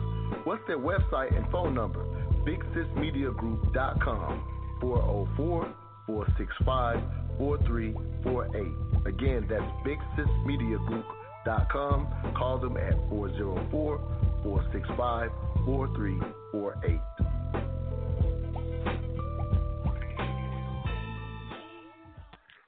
[0.44, 2.04] What's their website and phone number?
[2.44, 4.42] BigSisMediaGroup.com
[4.80, 5.74] 404
[6.06, 7.00] 465
[7.38, 9.06] 4348.
[9.06, 11.17] Again, that's BigSisMediaGroup.com.
[11.44, 13.98] Call them at 404
[14.42, 15.30] 465
[15.64, 17.00] 4348.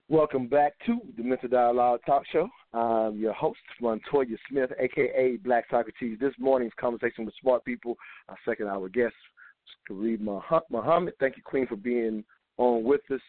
[0.09, 2.49] Welcome back to the Mental Dialogue Talk Show.
[2.73, 6.19] I'm your host, Montoya Smith, aka Black Socrates.
[6.21, 7.97] This morning's conversation with smart people.
[8.29, 9.15] Our second hour guest,
[9.89, 11.15] Karima Muhammad.
[11.21, 12.25] Thank you, Queen, for being
[12.57, 13.21] on with us.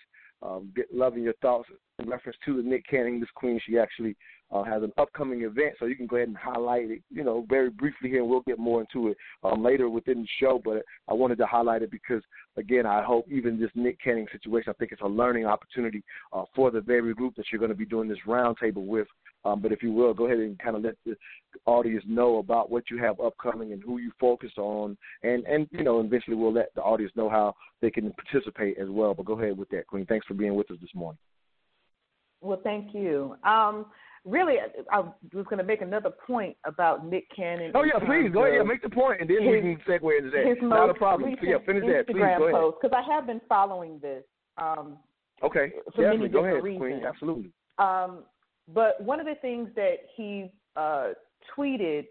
[0.43, 1.69] Um, loving your thoughts
[1.99, 3.19] in reference to the Nick Cannon.
[3.19, 4.15] This Queen, she actually
[4.52, 7.45] uh, has an upcoming event, so you can go ahead and highlight it, you know,
[7.49, 10.61] very briefly here, and we'll get more into it um, later within the show.
[10.64, 12.22] But I wanted to highlight it because,
[12.57, 16.03] again, I hope even this Nick Cannon situation, I think it's a learning opportunity
[16.34, 19.07] uh, for the very group that you're going to be doing this roundtable with.
[19.44, 21.15] Um, but if you will, go ahead and kind of let the
[21.65, 25.84] audience know about what you have upcoming and who you focus on, and and you
[25.84, 29.15] know, eventually we'll let the audience know how they can participate as well.
[29.15, 30.06] But go ahead with that, Queen.
[30.06, 31.18] Thanks for being with us this morning.
[32.41, 33.36] Well, thank you.
[33.44, 33.88] Um,
[34.26, 37.72] really, I, I was going to make another point about Nick Cannon.
[37.76, 40.45] Oh yeah, please go ahead, make the point, and then we can segue into that.
[40.45, 41.35] His Not a problem.
[41.41, 42.19] So, yeah, finish that, please.
[42.38, 42.73] Go ahead.
[42.81, 44.23] because I have been following this.
[44.57, 44.98] Um,
[45.43, 46.30] Okay, for many definitely.
[46.30, 46.80] Go different ahead, reasons.
[46.80, 47.06] Queen.
[47.06, 47.52] Absolutely.
[47.80, 48.23] Um,
[48.72, 51.10] but one of the things that he uh,
[51.57, 52.06] tweeted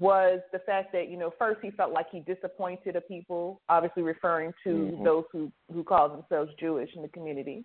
[0.00, 4.02] was the fact that you know first he felt like he disappointed a people, obviously
[4.02, 5.04] referring to Mhm.
[5.04, 7.64] those who who call themselves Jewish in the community.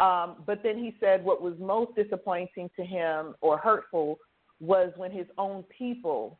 [0.00, 4.18] Um, but then he said what was most disappointing to him or hurtful
[4.60, 6.38] was when his own people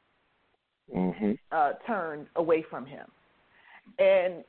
[0.95, 1.33] Mm-hmm.
[1.53, 3.07] uh, turned away from him.
[3.99, 4.45] And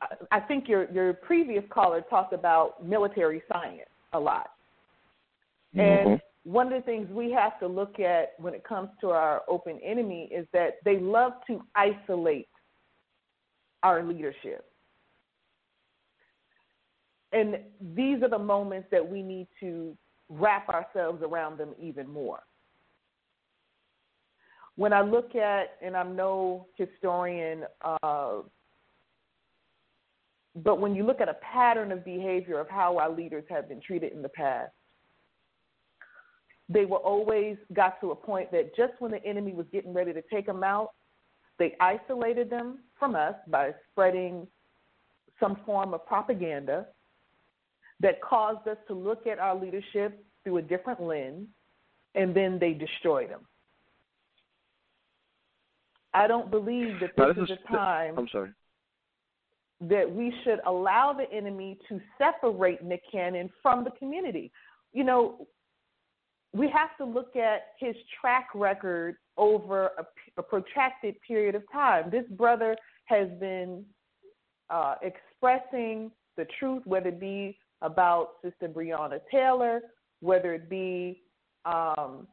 [0.00, 4.50] I- I think your your previous caller talked about military science a lot.
[5.76, 9.42] And one of the things we have to look at when it comes to our
[9.48, 12.48] open enemy is that they love to isolate
[13.82, 14.64] our leadership.
[17.32, 17.58] And
[17.94, 19.96] these are the moments that we need to
[20.28, 22.40] wrap ourselves around them even more.
[24.76, 28.38] When I look at, and I'm no historian, uh,
[30.56, 33.80] but when you look at a pattern of behavior of how our leaders have been
[33.80, 34.72] treated in the past,
[36.68, 40.12] they were always got to a point that just when the enemy was getting ready
[40.12, 40.92] to take them out,
[41.58, 44.46] they isolated them from us by spreading
[45.40, 46.86] some form of propaganda
[48.00, 51.46] that caused us to look at our leadership through a different lens,
[52.14, 53.40] and then they destroyed them.
[56.14, 58.50] I don't believe that this, this is is- a time I'm sorry.
[59.82, 64.50] that we should allow the enemy to separate Nick Cannon from the community.
[64.92, 65.46] You know,
[66.54, 70.06] we have to look at his track record over a,
[70.38, 72.10] a protracted period of time.
[72.10, 73.84] This brother has been
[74.70, 79.80] uh, expressing the truth, whether it be about Sister Breonna Taylor,
[80.20, 81.22] whether it be
[81.64, 82.26] um,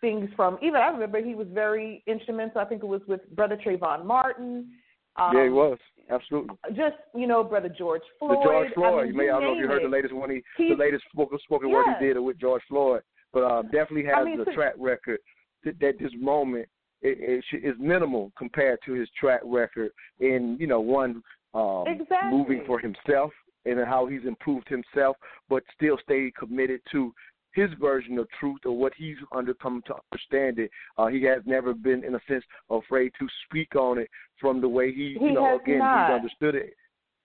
[0.00, 2.60] things from even I remember he was very instrumental.
[2.60, 4.70] I think it was with Brother Trayvon Martin.
[5.16, 5.78] Um, yeah, he was
[6.10, 6.56] absolutely.
[6.74, 8.38] Just you know, Brother George Floyd.
[8.38, 8.94] The George Floyd.
[8.94, 9.90] I mean, you may I don't know if you heard it.
[9.90, 10.30] the latest one.
[10.30, 13.02] He, He- the latest spoken spoken word he did with George Floyd,
[13.32, 15.20] but uh, definitely has I mean, the so- track record
[15.64, 16.68] that, that this moment
[17.02, 19.90] it, it is minimal compared to his track record
[20.20, 21.22] in you know one
[21.54, 22.30] um, Exactly.
[22.30, 23.32] moving for himself
[23.66, 25.16] and how he's improved himself,
[25.48, 27.12] but still stayed committed to
[27.52, 30.70] his version of truth or what he's under come to understand it.
[30.98, 34.08] Uh, he has never been, in a sense, afraid to speak on it
[34.40, 36.08] from the way he, He you know, again, not.
[36.08, 36.74] he's understood it.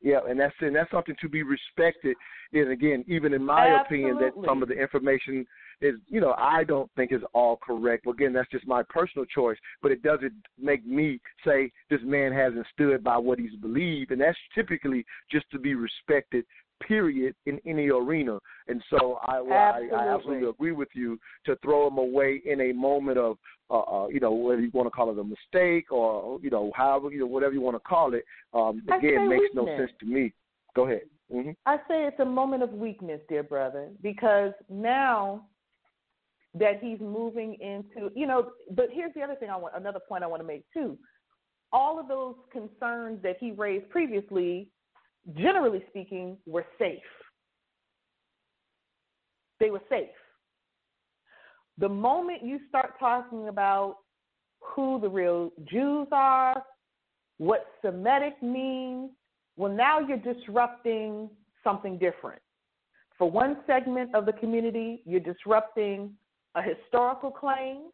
[0.04, 2.18] Yeah, and that's and that's something to be respected.
[2.54, 5.46] And again, even in my opinion, that some of the information
[5.80, 8.06] is, you know, I don't think is all correct.
[8.06, 9.58] But again, that's just my personal choice.
[9.82, 14.22] But it doesn't make me say this man hasn't stood by what he's believed, and
[14.22, 16.46] that's typically just to be respected.
[16.88, 20.10] Period in any arena, and so I, well, I, I Absolutely.
[20.10, 23.38] absolutely agree with you to throw him away in a moment of,
[23.70, 26.72] uh, uh, you know, whether you want to call it a mistake or you know,
[26.76, 28.24] however you know, whatever you want to call it.
[28.54, 30.34] Um, again, makes no sense to me.
[30.76, 31.02] Go ahead.
[31.32, 35.46] hmm I say it's a moment of weakness, dear brother, because now
[36.54, 40.24] that he's moving into, you know, but here's the other thing I want, another point
[40.24, 40.98] I want to make too.
[41.72, 44.68] All of those concerns that he raised previously,
[45.38, 47.00] generally speaking, were safe.
[49.60, 50.10] They were safe.
[51.78, 53.98] The moment you start talking about
[54.60, 56.64] who the real Jews are,
[57.38, 59.12] what Semitic means,
[59.58, 61.30] well, now you're disrupting
[61.64, 62.42] something different.
[63.18, 66.12] For one segment of the community, you're disrupting
[66.56, 67.90] a historical claim.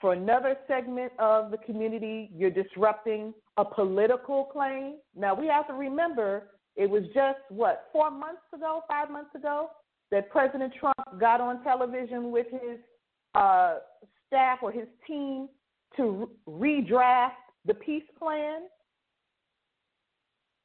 [0.00, 4.96] For another segment of the community, you're disrupting a political claim.
[5.14, 9.70] Now, we have to remember it was just, what, four months ago, five months ago,
[10.10, 12.78] that President Trump got on television with his
[13.34, 13.76] uh,
[14.26, 15.48] staff or his team
[15.96, 17.30] to re- redraft
[17.64, 18.62] the peace plan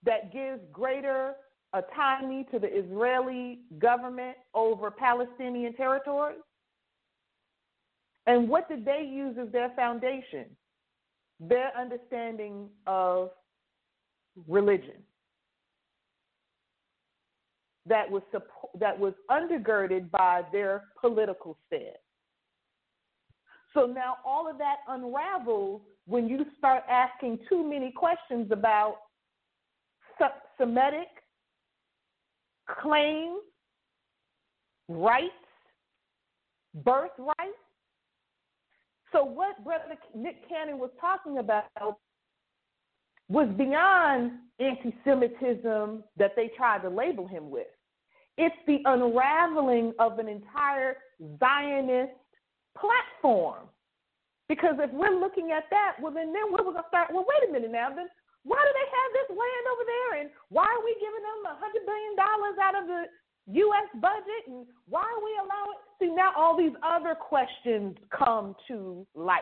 [0.04, 1.34] that gives greater
[1.74, 6.36] autonomy to the Israeli government over Palestinian territory?
[8.28, 10.46] And what did they use as their foundation?
[11.42, 13.32] Their understanding of
[14.48, 15.04] religion
[17.88, 21.98] that was suppo- that was undergirded by their political stance.
[23.74, 28.98] So now all of that unravels when you start asking too many questions about
[30.58, 31.08] Semitic
[32.82, 33.42] claims,
[34.88, 35.32] rights,
[36.84, 37.36] birthright.
[39.12, 41.66] So what Brother Nick Cannon was talking about
[43.30, 47.68] was beyond anti-Semitism that they tried to label him with.
[48.38, 50.98] It's the unraveling of an entire
[51.40, 52.14] Zionist
[52.78, 53.68] platform.
[54.48, 57.08] Because if we're looking at that, well, then, then we're going to start.
[57.12, 57.88] Well, wait a minute now.
[57.88, 58.12] Then
[58.44, 61.56] why do they have this land over there, and why are we giving them a
[61.56, 63.02] hundred billion dollars out of the
[63.48, 64.02] U.S.
[64.02, 65.78] budget, and why we allow It?
[66.00, 69.42] See, now all these other questions come to light.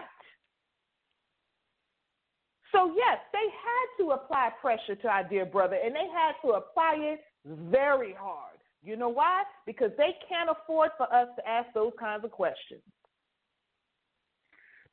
[2.71, 6.53] So yes, they had to apply pressure to our dear brother, and they had to
[6.53, 8.57] apply it very hard.
[8.83, 9.43] You know why?
[9.65, 12.81] Because they can't afford for us to ask those kinds of questions.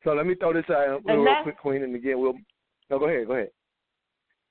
[0.04, 2.34] So let me throw this out And real quick, Queen, and again we'll.
[2.90, 3.26] No, go ahead.
[3.26, 3.50] Go ahead.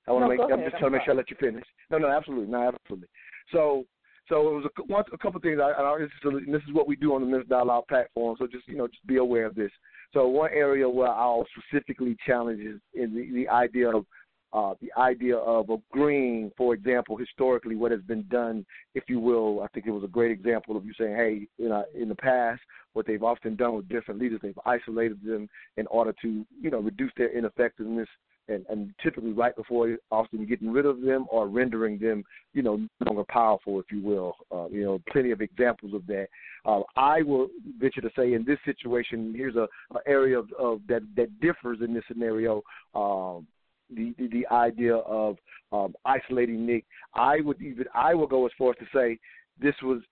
[0.06, 0.40] I want to No, make.
[0.40, 1.64] I'm ahead, just I'm trying to make sure I let you finish.
[1.90, 3.08] No, no, absolutely, no, absolutely.
[3.52, 3.84] So,
[4.28, 5.60] so it was a, one, a couple things.
[5.62, 8.36] I, I this, is, what we do on the Men's Dialogue platform.
[8.38, 9.70] So just you know, just be aware of this.
[10.12, 14.04] So one area where I'll specifically challenge is in the, the idea of
[14.52, 19.60] uh, the idea of agreeing, for example, historically what has been done, if you will.
[19.62, 22.14] I think it was a great example of you saying, hey, you know, in the
[22.14, 22.62] past,
[22.94, 26.78] what they've often done with different leaders, they've isolated them in order to, you know,
[26.78, 28.08] reduce their ineffectiveness.
[28.48, 32.76] And, and typically, right before often getting rid of them or rendering them, you know,
[32.76, 34.36] no longer powerful, if you will.
[34.52, 36.28] Uh, you know, plenty of examples of that.
[36.64, 37.48] Uh, I will
[37.80, 41.78] venture to say, in this situation, here's a, a area of, of that that differs
[41.80, 42.62] in this scenario.
[42.94, 43.46] Um,
[43.90, 45.36] the, the the idea of
[45.72, 46.84] um, isolating Nick.
[47.14, 49.18] I would even I will go as far as to say
[49.60, 50.02] this was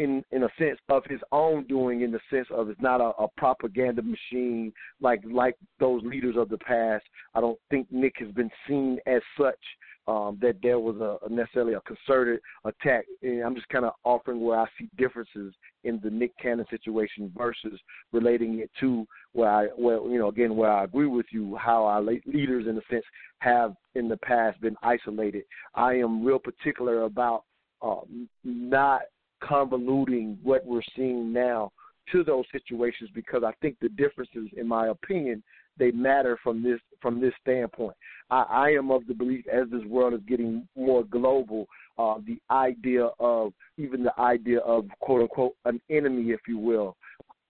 [0.00, 3.10] in in a sense of his own doing, in the sense of it's not a,
[3.22, 7.04] a propaganda machine like like those leaders of the past.
[7.34, 9.62] I don't think Nick has been seen as such.
[10.08, 13.04] Um, that there was a, necessarily a concerted attack.
[13.22, 15.54] And I'm just kind of offering where I see differences
[15.84, 17.78] in the Nick Cannon situation versus
[18.10, 21.84] relating it to where I, well, you know, again, where I agree with you, how
[21.84, 23.04] our leaders, in a sense,
[23.38, 25.44] have in the past been isolated.
[25.74, 27.44] I am real particular about
[27.82, 28.00] uh,
[28.42, 29.02] not
[29.42, 31.72] convoluting what we're seeing now
[32.12, 35.42] to those situations because I think the differences, in my opinion,
[35.78, 37.96] they matter from this from this standpoint.
[38.30, 41.66] I, I am of the belief as this world is getting more global,
[41.98, 46.96] uh, the idea of even the idea of quote unquote an enemy, if you will.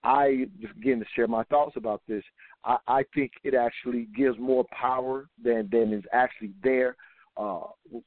[0.03, 2.23] I just again to share my thoughts about this.
[2.63, 6.95] I, I think it actually gives more power than than is actually there
[7.41, 7.61] uh,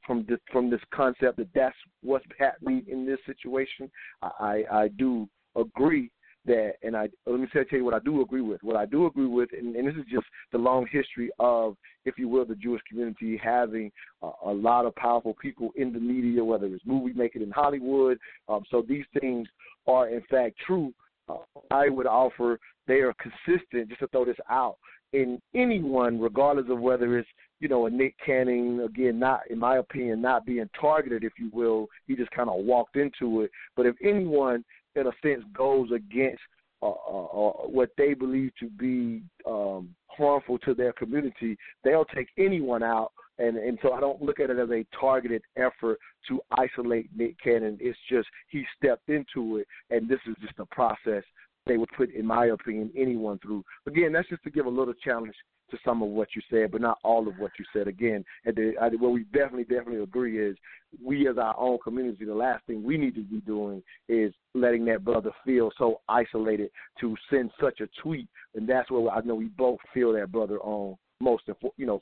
[0.05, 3.89] from this from this concept that that's what's happening in this situation.
[4.21, 4.29] I
[4.71, 6.11] I, I do agree
[6.45, 8.61] that, and I let me tell you what I do agree with.
[8.63, 11.75] What I do agree with, and, and this is just the long history of,
[12.05, 13.91] if you will, the Jewish community having
[14.21, 18.17] uh, a lot of powerful people in the media, whether it's movie making in Hollywood.
[18.47, 19.47] Um, so these things
[19.87, 20.93] are in fact true.
[21.27, 21.37] Uh,
[21.71, 23.89] I would offer they are consistent.
[23.89, 24.77] Just to throw this out,
[25.13, 27.29] in anyone, regardless of whether it's
[27.59, 31.49] you know a Nick Cannon, again, not in my opinion, not being targeted, if you
[31.53, 33.51] will, he just kind of walked into it.
[33.75, 34.63] But if anyone
[34.95, 36.41] in a sense goes against
[36.81, 42.27] uh, uh, uh, what they believe to be um, harmful to their community, they'll take
[42.37, 43.11] anyone out.
[43.37, 45.99] And and so I don't look at it as a targeted effort
[46.29, 47.77] to isolate Nick Cannon.
[47.81, 51.23] It's just he stepped into it, and this is just a process
[51.65, 53.63] they would put, in my opinion, anyone through.
[53.87, 55.33] Again, that's just to give a little challenge
[55.71, 57.87] to some of what you said, but not all of what you said.
[57.87, 60.55] Again, and the, what we definitely, definitely agree is
[61.03, 64.85] we as our own community, the last thing we need to be doing is letting
[64.85, 66.69] that brother feel so isolated
[66.99, 70.59] to send such a tweet, and that's where I know we both feel that brother
[70.59, 71.43] on most,
[71.77, 72.01] you know,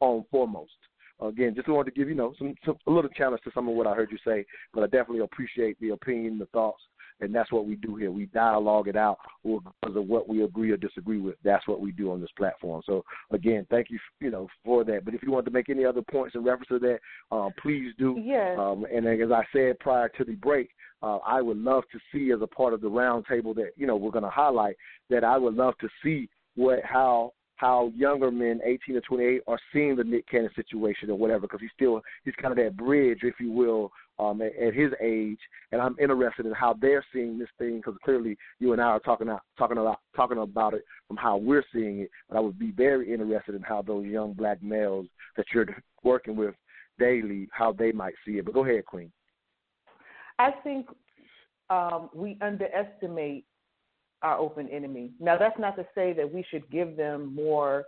[0.00, 0.72] on foremost.
[1.20, 3.74] Again, just wanted to give you know some, some a little challenge to some of
[3.74, 6.82] what I heard you say, but I definitely appreciate the opinion, the thoughts,
[7.20, 8.10] and that's what we do here.
[8.10, 11.36] We dialogue it out because of what we agree or disagree with.
[11.44, 12.82] That's what we do on this platform.
[12.86, 15.04] So again, thank you, you know, for that.
[15.04, 16.98] But if you want to make any other points in reference to that,
[17.30, 18.20] uh, please do.
[18.22, 18.56] Yes.
[18.58, 20.70] Um, and as I said prior to the break,
[21.02, 23.96] uh, I would love to see as a part of the roundtable that you know
[23.96, 24.76] we're going to highlight
[25.08, 29.58] that I would love to see what how how younger men, 18 to 28, are
[29.70, 33.18] seeing the Nick Cannon situation or whatever, because he's still he's kind of that bridge,
[33.22, 35.38] if you will, um, at, at his age.
[35.72, 39.00] And I'm interested in how they're seeing this thing, because clearly you and I are
[39.00, 42.10] talking about talking about talking about it from how we're seeing it.
[42.28, 45.06] But I would be very interested in how those young black males
[45.36, 45.66] that you're
[46.02, 46.54] working with
[46.98, 48.44] daily, how they might see it.
[48.44, 49.10] But go ahead, Queen.
[50.38, 50.86] I think
[51.70, 53.44] um, we underestimate
[54.22, 55.12] our open enemy.
[55.18, 57.84] Now, that's not to say that we should give them more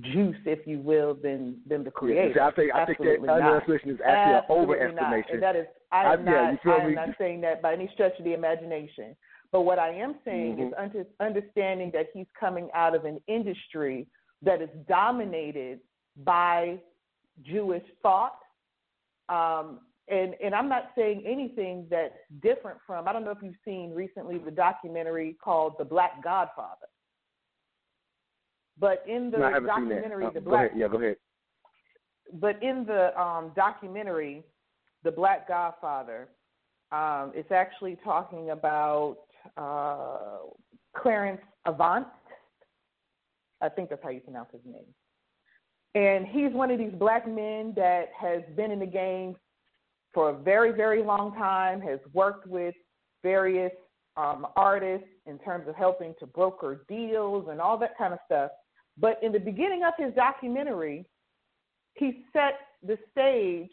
[0.00, 2.32] juice, if you will, than than the creator.
[2.36, 5.32] Yeah, I think I think that underestimation is actually Absolutely an overestimation.
[5.34, 7.88] And that is, I am I- yeah, not, I am not saying that by any
[7.94, 9.16] stretch of the imagination.
[9.52, 10.82] But what I am saying is Mhm.
[10.82, 14.06] under, understanding that he's coming out of an industry
[14.42, 15.80] that is dominated
[16.24, 16.78] by
[17.42, 18.38] Jewish thought.
[19.28, 23.54] Um, and, and I'm not saying anything that's different from, I don't know if you've
[23.64, 26.86] seen recently the documentary called The Black Godfather.
[28.78, 29.94] But in the No, I haven't seen that.
[29.94, 30.78] documentary, Uh, The Black ahead.
[30.80, 31.16] Yeah, go ahead.
[32.34, 34.44] but in the um, documentary,
[35.02, 36.28] The Black Godfather,
[36.92, 39.18] um, it's actually talking about
[39.56, 40.38] uh,
[40.96, 42.06] Clarence Avant.
[43.60, 44.84] I think that's how you pronounce his name.
[45.94, 49.34] And he's one of these black men that has been in the game
[50.12, 52.74] for a very, very long time, has worked with
[53.22, 53.72] various
[54.18, 58.50] um, artists in terms of helping to broker deals and all that kind of stuff.
[58.98, 61.06] But in the beginning of his documentary,
[61.94, 63.70] he set the stage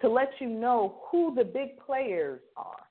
[0.00, 2.86] to let you know who the big players are.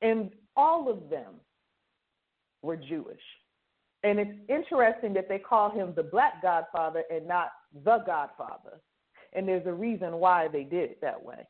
[0.00, 1.34] And all of them
[2.62, 3.20] were Jewish.
[4.02, 7.52] And it's interesting that they call him the Black Godfather and not
[7.84, 8.80] the Godfather.
[9.32, 11.46] And there's a reason why they did it that way.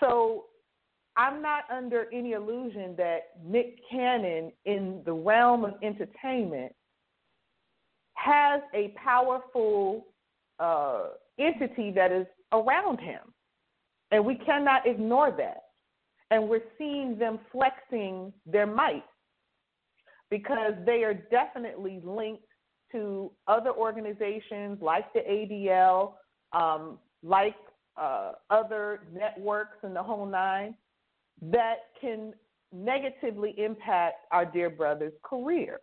[0.00, 0.46] So
[1.16, 6.72] I'm not under any illusion that Nick Cannon, in the realm of entertainment,
[8.14, 10.06] has a powerful
[10.58, 13.20] uh, entity that is around him.
[14.10, 15.62] And we cannot ignore that.
[16.30, 19.04] And we're seeing them flexing their might
[20.30, 22.44] because they are definitely linked
[22.92, 26.14] to other organizations like the ADL,
[26.52, 27.56] um, like
[27.96, 30.74] uh, other networks and the whole nine
[31.42, 32.32] that can
[32.72, 35.80] negatively impact our dear brother's career.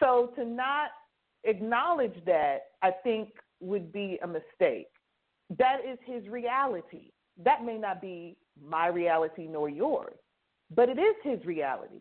[0.00, 0.90] So to not
[1.44, 3.30] acknowledge that, I think,
[3.60, 4.88] would be a mistake.
[5.58, 7.12] That is his reality.
[7.42, 10.16] That may not be my reality nor yours,
[10.74, 12.00] but it is his reality.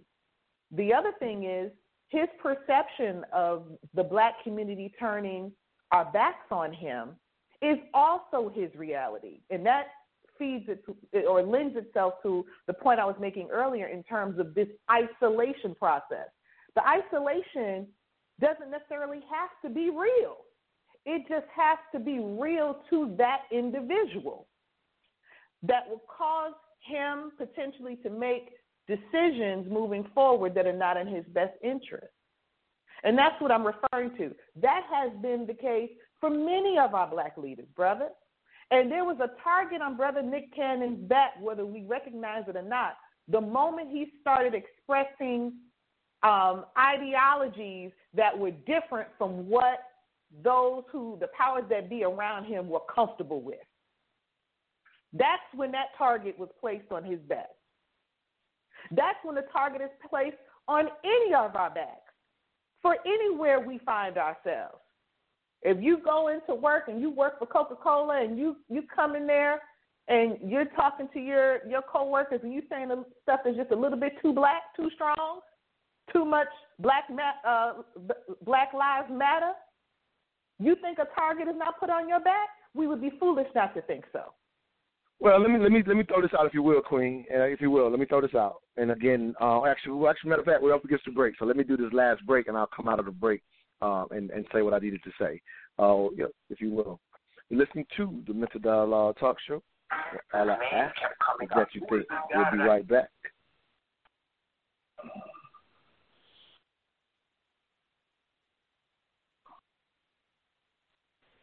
[0.71, 1.71] The other thing is
[2.09, 3.63] his perception of
[3.93, 5.51] the black community turning
[5.91, 7.11] our backs on him
[7.61, 9.41] is also his reality.
[9.49, 9.87] And that
[10.37, 14.39] feeds it to, or lends itself to the point I was making earlier in terms
[14.39, 16.29] of this isolation process.
[16.75, 17.87] The isolation
[18.39, 20.37] doesn't necessarily have to be real.
[21.05, 24.47] It just has to be real to that individual
[25.63, 28.49] that will cause him potentially to make
[28.87, 32.07] decisions moving forward that are not in his best interest.
[33.03, 34.35] And that's what I'm referring to.
[34.61, 35.89] That has been the case
[36.19, 38.09] for many of our black leaders, brother.
[38.71, 42.63] And there was a target on Brother Nick Cannon's back, whether we recognize it or
[42.63, 42.95] not,
[43.27, 45.53] the moment he started expressing
[46.23, 49.79] um, ideologies that were different from what
[50.43, 53.59] those who, the powers that be around him, were comfortable with.
[55.13, 57.49] That's when that target was placed on his back.
[58.91, 60.37] That's when the target is placed
[60.67, 62.11] on any of our backs
[62.81, 64.81] for anywhere we find ourselves.
[65.65, 69.15] If you go into work and you work for Coca Cola and you you come
[69.15, 69.59] in there
[70.07, 73.75] and you're talking to your your coworkers and you saying the stuff is just a
[73.75, 75.39] little bit too black, too strong,
[76.13, 77.05] too much black
[77.47, 77.73] uh,
[78.45, 79.53] Black Lives Matter,
[80.59, 82.49] you think a target is not put on your back?
[82.75, 84.33] We would be foolish not to think so.
[85.19, 87.41] Well, let me let me let me throw this out, if you will, Queen, and
[87.51, 88.57] if you will, let me throw this out.
[88.77, 91.45] And again, uh, actually, well, actually, matter of fact, we're up against the break, so
[91.45, 93.41] let me do this last break, and I'll come out of the break
[93.81, 95.41] um, and and say what I needed to say,
[95.79, 96.07] uh,
[96.49, 96.99] if you will.
[97.49, 99.61] You're listening to the Mental Dialogue Talk Show.
[100.33, 100.95] All I ask
[101.41, 102.05] is that you think.
[102.33, 103.09] We'll be right back.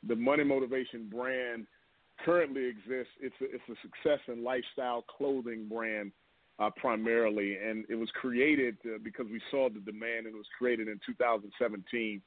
[0.09, 1.67] The Money Motivation brand
[2.25, 3.13] currently exists.
[3.21, 6.11] It's a, it's a success and lifestyle clothing brand
[6.63, 10.47] uh, primarily, and it was created uh, because we saw the demand, and it was
[10.57, 12.23] created in 2017.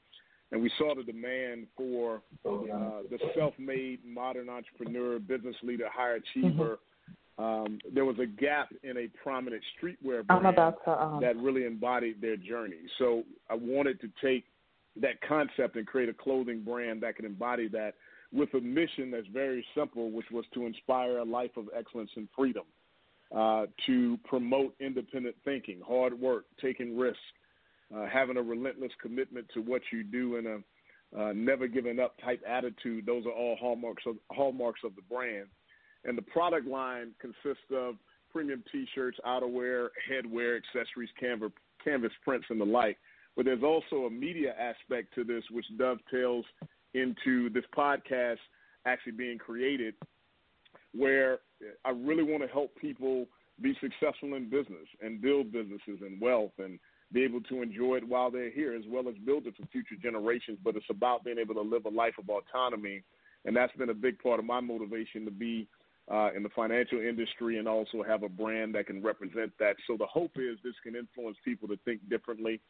[0.52, 6.80] And we saw the demand for uh, the self-made modern entrepreneur, business leader, high achiever.
[7.38, 10.56] Um, there was a gap in a prominent streetwear brand
[10.86, 12.78] to, um, that really embodied their journey.
[13.00, 14.46] So I wanted to take
[15.02, 17.96] that concept and create a clothing brand that can embody that
[18.32, 22.28] with a mission that's very simple, which was to inspire a life of excellence and
[22.36, 22.64] freedom,
[23.36, 27.20] uh, to promote independent thinking, hard work, taking risks,
[27.96, 30.60] uh, having a relentless commitment to what you do, and a
[31.18, 33.06] uh, never giving up type attitude.
[33.06, 35.48] Those are all hallmarks of hallmarks of the brand.
[36.04, 37.96] And the product line consists of
[38.32, 41.52] premium T-shirts, outerwear, headwear, accessories, canvas,
[41.84, 42.98] canvas prints, and the like.
[43.36, 46.46] But there's also a media aspect to this, which dovetails
[46.94, 48.38] into this podcast
[48.86, 49.96] actually being created,
[50.96, 51.40] where
[51.84, 53.28] I really want to help people
[53.62, 56.80] be successful in business and build businesses and wealth and
[57.12, 59.96] be able to enjoy it while they're here, as well as build it for future
[60.02, 60.58] generations.
[60.64, 63.04] But it's about being able to live a life of autonomy,
[63.46, 65.68] and that's been a big part of my motivation to be
[66.12, 69.76] uh, in the financial industry and also have a brand that can represent that.
[69.88, 72.62] So the hope is this can influence people to think differently.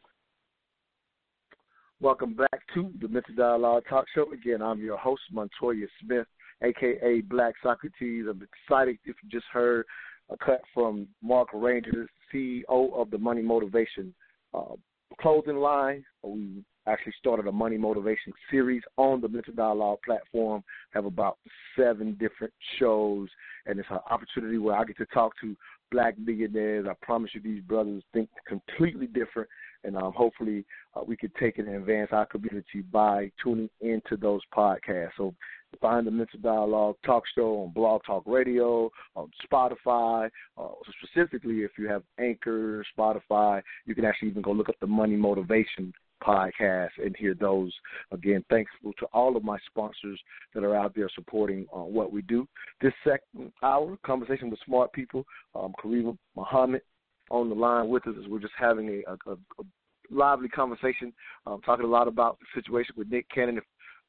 [2.00, 4.30] Welcome back to the Mental Dialogue Talk Show.
[4.32, 6.26] Again, I'm your host, Montoya Smith,
[6.62, 8.26] aka Black Socrates.
[8.28, 9.84] I'm excited if you just heard
[10.30, 14.14] a cut from Mark Ranger, CEO of the Money Motivation
[14.54, 14.74] uh,
[15.20, 16.04] clothing line.
[16.22, 20.62] We actually started a money motivation series on the Mental Dialogue platform.
[20.90, 21.38] Have about
[21.76, 23.28] seven different shows,
[23.66, 25.56] and it's an opportunity where I get to talk to
[25.90, 26.86] black billionaires.
[26.88, 29.48] I promise you, these brothers think completely different,
[29.84, 30.64] and um, hopefully
[30.94, 35.10] uh, we could take it and advance our community by tuning into those podcasts.
[35.16, 35.34] So
[35.80, 40.30] find the Mental Dialogue Talk Show on Blog Talk Radio, on Spotify.
[40.56, 40.68] Uh,
[41.02, 45.16] specifically, if you have Anchor, Spotify, you can actually even go look up the Money
[45.16, 47.72] Motivation podcast and hear those.
[48.10, 50.20] Again, thankful to all of my sponsors
[50.54, 52.46] that are out there supporting uh, what we do.
[52.80, 55.24] This second hour, conversation with smart people,
[55.54, 56.82] um, Karima Muhammad
[57.30, 59.64] on the line with us as we're just having a, a, a
[60.10, 61.12] lively conversation,
[61.46, 63.60] um, talking a lot about the situation with Nick Cannon.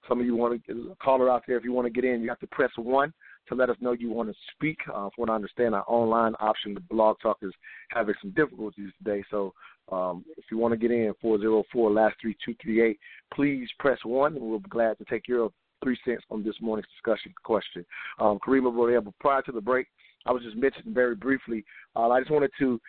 [0.08, 2.22] Some of you want to call her out there, if you want to get in,
[2.22, 3.14] you have to press one
[3.50, 4.78] to let us know you want to speak.
[4.90, 7.54] Uh, from what I understand, our online option, the Blog Talk, is
[7.90, 9.24] having some difficulties today.
[9.32, 9.54] So
[9.92, 13.00] um, if you want to get in, 404 last 3238,
[13.34, 15.52] please press one, and we'll be glad to take your
[15.84, 17.86] three cents on this morning's discussion question.
[18.20, 19.88] Um, Karima but prior to the break,
[20.26, 21.64] I was just mentioning very briefly,
[21.96, 22.82] uh, I just wanted to,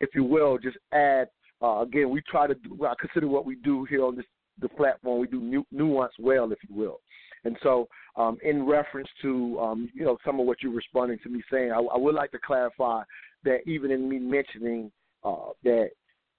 [0.00, 1.28] if you will, just add,
[1.60, 4.24] uh, again, we try to do, I consider what we do here on this
[4.60, 7.00] the platform, we do nu- nuance well, if you will.
[7.44, 11.28] And so, um, in reference to um, you know some of what you're responding to
[11.28, 13.02] me saying, I, I would like to clarify
[13.44, 14.90] that even in me mentioning
[15.22, 15.90] uh, that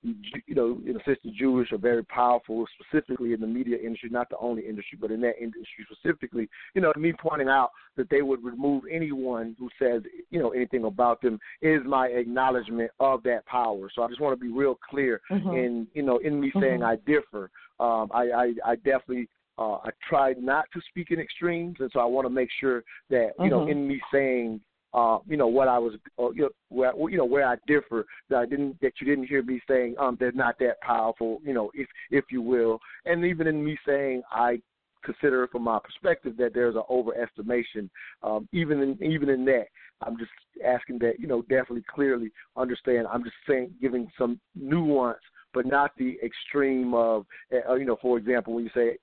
[0.04, 4.10] you know, in a sense, the Jewish are very powerful, specifically in the media industry,
[4.10, 6.48] not the only industry, but in that industry specifically.
[6.76, 10.86] You know, me pointing out that they would remove anyone who says, you know, anything
[10.86, 13.90] about them is my acknowledgement of that power.
[13.94, 15.54] So I just want to be real clear Mhm.
[15.54, 16.86] in, you know, in me saying Mhm.
[16.86, 17.50] I differ.
[17.80, 19.30] Um, I, I, I definitely
[19.60, 22.84] uh, I try not to speak in extremes, and so I want to make sure
[23.10, 23.70] that you know, Mhm.
[23.70, 24.62] in me saying,
[24.98, 28.06] uh, you know, what I was, uh, you know, where you know where I differ,
[28.30, 31.54] that I didn't that you didn't hear me saying, um, they're not that powerful, you
[31.54, 34.60] know, if if you will, and even in me saying I
[35.04, 37.90] consider from my perspective that there's an overestimation,
[38.24, 39.66] um, even in even in that.
[40.02, 40.32] I'm just
[40.66, 43.06] asking that you know definitely clearly understand.
[43.06, 45.20] I'm just saying giving some nuance,
[45.54, 48.00] but not the extreme of uh, you know.
[48.02, 48.98] For example, when you say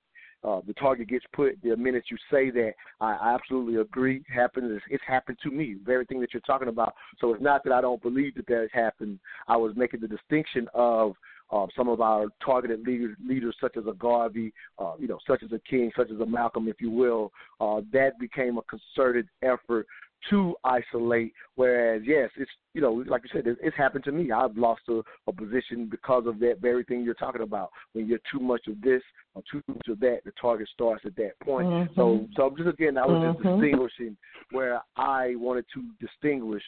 [0.45, 2.73] uh, the target gets put the minute you say that.
[3.01, 4.23] I, I absolutely agree.
[4.33, 4.71] Happens.
[4.71, 5.73] It's, it's happened to me.
[5.73, 6.93] The very thing that you're talking about.
[7.19, 9.19] So it's not that I don't believe that that has happened.
[9.47, 11.13] I was making the distinction of
[11.51, 15.43] uh, some of our targeted leaders, leaders such as a Garvey, uh, you know, such
[15.43, 17.31] as a King, such as a Malcolm, if you will.
[17.59, 19.87] Uh, that became a concerted effort
[20.29, 21.33] to isolate.
[21.55, 24.31] Whereas, yes, it's you know, like you said, it, it's happened to me.
[24.31, 27.69] I've lost a, a position because of that very thing you're talking about.
[27.93, 29.01] When you're too much of this
[29.33, 31.67] or too much of that, the target starts at that point.
[31.67, 31.95] Mhm.
[31.95, 33.59] So, so just again, I was just Mhm.
[33.59, 34.17] distinguishing
[34.51, 36.63] where I wanted to distinguish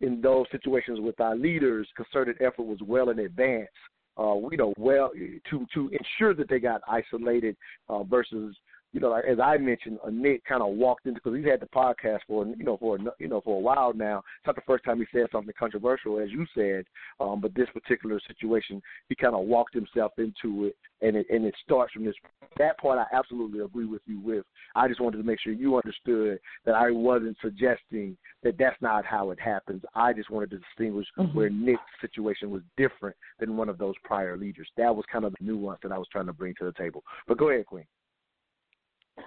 [0.00, 1.88] in those situations with our leaders.
[1.96, 3.70] Concerted effort was well in advance.
[4.16, 5.10] Uh, you know, well
[5.48, 7.56] to to ensure that they got isolated
[7.88, 8.56] uh, versus
[8.92, 11.60] you know, like, as I mentioned, uh, Nick kind of walked into because he's had
[11.60, 14.18] the podcast for you know for a- you know for a while now.
[14.38, 16.84] It's not the first time he said something controversial, as you said,
[17.20, 21.44] um, but this particular situation, he kind of walked himself into it, and it and
[21.44, 22.14] it starts from this.
[22.56, 24.44] That part, I absolutely agree with you with.
[24.74, 29.04] I just wanted to make sure you understood that I wasn't suggesting that that's not
[29.04, 29.82] how it happens.
[29.94, 31.34] I just wanted to distinguish Mhm.
[31.34, 34.70] where Nick's situation was different than one of those prior leaders.
[34.76, 37.04] That was kind of the nuance that I was trying to bring to the table.
[37.26, 37.86] But go ahead, Queen.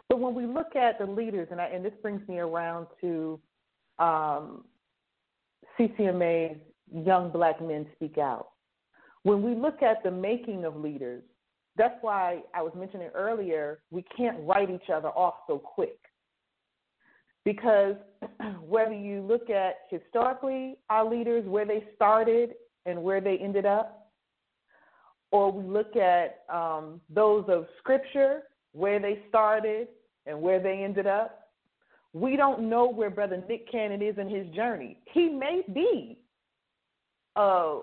[0.10, 3.40] But when we look at the leaders, and, I, and this brings me around to
[4.00, 4.66] um,
[5.80, 6.60] CCMA's
[6.94, 8.50] Young Black Men Speak Out.
[9.24, 11.24] When we look at the making of leaders,
[11.78, 15.98] that's why I was mentioning earlier, we can't write each other off so quick.
[17.46, 17.96] Because
[18.62, 22.56] whether you look at historically our leaders, where they started
[22.86, 24.12] and where they ended up,
[25.32, 29.88] or we look at um, those of Scripture, where they started
[30.26, 31.48] and where they ended up.
[32.14, 34.98] We don't know where Brother Nick Cannon is in his journey.
[35.14, 36.18] He may be,
[37.36, 37.76] uh,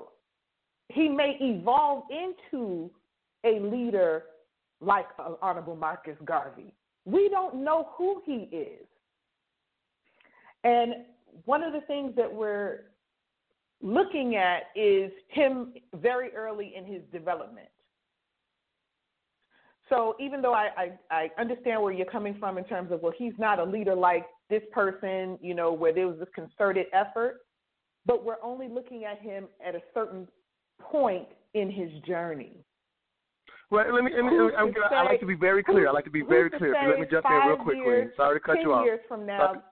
[0.89, 2.91] he may evolve into
[3.45, 4.25] a leader
[4.81, 6.75] like uh, Honorable Marcus Garvey.
[7.05, 8.87] We don't know who he is.
[10.65, 10.95] And
[11.45, 12.85] one of the things that we're
[13.81, 17.69] looking at is him very early in his development.
[19.89, 23.13] So even though I, I, I understand where you're coming from in terms of, well,
[23.17, 27.39] he's not a leader like this person, you know, where there was this concerted effort,
[28.07, 30.29] but we're only looking at him at a certain
[30.81, 32.59] point in his journey.
[33.71, 34.13] Well, let me.
[34.15, 35.89] Let me Who's I'm gonna, I like to be very clear.
[35.89, 36.73] I like to be very clear.
[36.73, 38.11] Let me say jump in real quickly.
[38.17, 38.85] Sorry to cut you off.
[38.85, 39.63] years from now.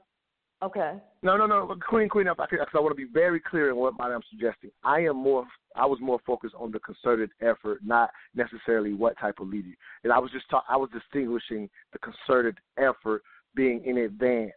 [0.62, 0.94] Okay.
[1.26, 2.28] No, no, no, Queen, Queen.
[2.28, 4.70] If I, could, 'cause I want to be very clear in what I'm suggesting.
[4.84, 5.44] I am more.
[5.74, 9.74] I was more focused on the concerted effort, not necessarily what type of leader.
[10.04, 10.46] And I was just.
[10.68, 13.22] I was distinguishing the concerted effort
[13.56, 14.52] being in advance.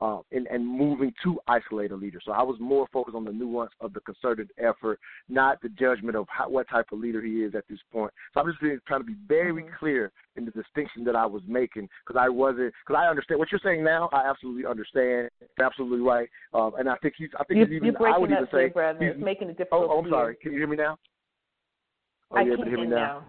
[0.00, 2.20] Um, and, and moving to isolate a leader.
[2.24, 6.14] So I was more focused on the nuance of the concerted effort, not the judgment
[6.16, 8.12] of how, what type of leader he is at this point.
[8.32, 11.88] So I'm just trying to be very clear in the distinction that I was making
[12.06, 14.08] because I wasn't because I understand what you're saying now.
[14.12, 15.30] I absolutely understand.
[15.40, 16.28] You're absolutely right.
[16.54, 17.30] Um, and I think he's.
[17.38, 17.96] I think You, he's even.
[17.96, 18.72] I would even say.
[19.00, 19.90] he's- making a difficult.
[19.90, 20.36] Oh, I'm sorry.
[20.40, 20.96] Can you hear me now?
[22.30, 23.24] Oh, I you able can to hear me now?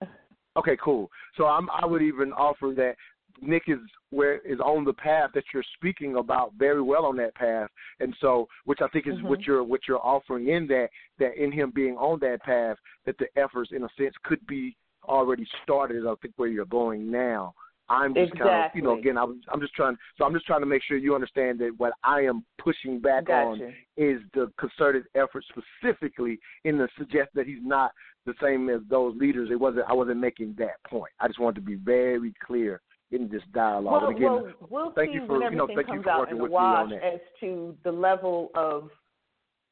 [0.00, 0.08] now.
[0.56, 1.08] Okay, cool.
[1.36, 2.96] So I'm, I would even offer that
[3.42, 3.78] Nick is
[4.10, 7.70] where is on the path that you're speaking about very well on that path,
[8.00, 9.46] and so which I think is what Mhm.
[9.46, 13.28] you're what you're offering in that that in him being on that path that the
[13.38, 16.06] efforts in a sense could be already started.
[16.06, 17.54] I think where you're going now.
[17.90, 20.60] I'm just kind of you know again I'm I'm just trying so I'm just trying
[20.60, 25.06] to make sure you understand that what I am pushing back on is the concerted
[25.14, 27.92] effort specifically in the suggest that he's not
[28.26, 29.50] the same as those leaders.
[29.50, 31.12] It wasn't I wasn't making that point.
[31.20, 33.92] I just wanted to be very clear in this dialogue.
[34.02, 35.94] Well, and again, well, we'll thank see you for when you know everything thank you
[35.94, 37.02] comes for out working in with me on that.
[37.02, 38.90] as to the level of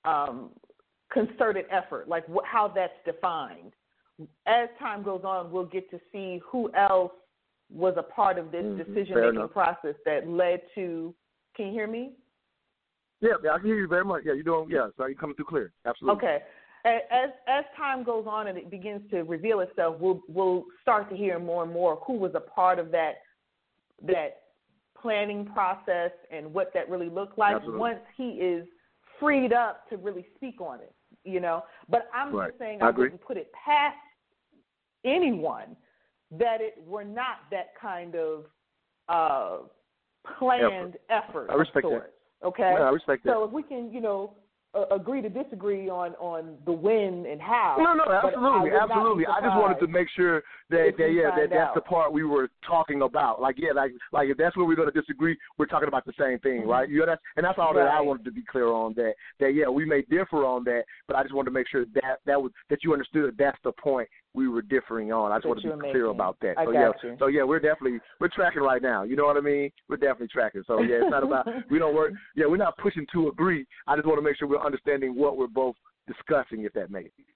[0.04, 0.50] um,
[1.12, 3.72] concerted effort, like wh- how that's defined.
[4.46, 7.12] As time goes on, we'll get to see who else
[7.70, 11.14] was a part of this Mhm, decision-making process that led to.
[11.54, 12.14] Can you hear me?
[13.20, 14.22] Yeah, yeah, I can hear you very much.
[14.24, 15.72] Yeah, you're doing yeah, so you're coming through clear.
[15.84, 16.16] Absolutely.
[16.16, 16.42] Okay.
[16.84, 21.16] As as time goes on and it begins to reveal itself, we'll we'll start to
[21.16, 23.16] hear more and more who was a part of that
[24.02, 24.42] that
[25.00, 27.80] planning process and what that really looked like Absolutely.
[27.80, 28.66] once he is
[29.20, 30.92] freed up to really speak on it.
[31.24, 32.50] You know, but I'm Right.
[32.50, 33.96] just saying I I, wouldn't put it past
[35.04, 35.76] anyone
[36.32, 38.46] that it were not that kind of
[39.08, 39.58] uh,
[40.38, 41.48] planned effort.
[41.50, 42.12] I respect that.
[42.44, 42.74] Okay.
[42.76, 43.32] Yeah, I respect that.
[43.32, 44.34] So if we can, you know,
[44.76, 47.76] uh, agree to disagree on on the when and how.
[47.78, 49.26] No, no, but I absolutely, would not be absolutely.
[49.26, 51.74] I just wanted to make sure that, that yeah, that that's out.
[51.74, 53.40] the part we were talking about.
[53.40, 56.12] Like, yeah, like, like if that's where we're going to disagree, we're talking about the
[56.18, 56.66] same thing, Mhm.
[56.66, 56.88] right?
[56.88, 58.94] You know, that's and that's all that I wanted to be clear on.
[58.94, 61.84] That that yeah, we may differ on that, but I just wanted to make sure
[61.94, 65.32] that that was that you understood that's the point we were differing on.
[65.32, 66.10] I just want to be clear making.
[66.10, 66.58] about that.
[66.58, 67.16] I so got yeah, you.
[67.18, 69.02] so yeah, we're definitely we're tracking right now.
[69.02, 69.70] You know what I mean?
[69.88, 70.62] We're definitely tracking.
[70.66, 72.12] So yeah, it's not about we don't work.
[72.36, 73.66] Yeah, we're not pushing to agree.
[73.86, 75.74] I just want to make sure we're understanding what we're both
[76.06, 77.28] discussing, if that makes sense.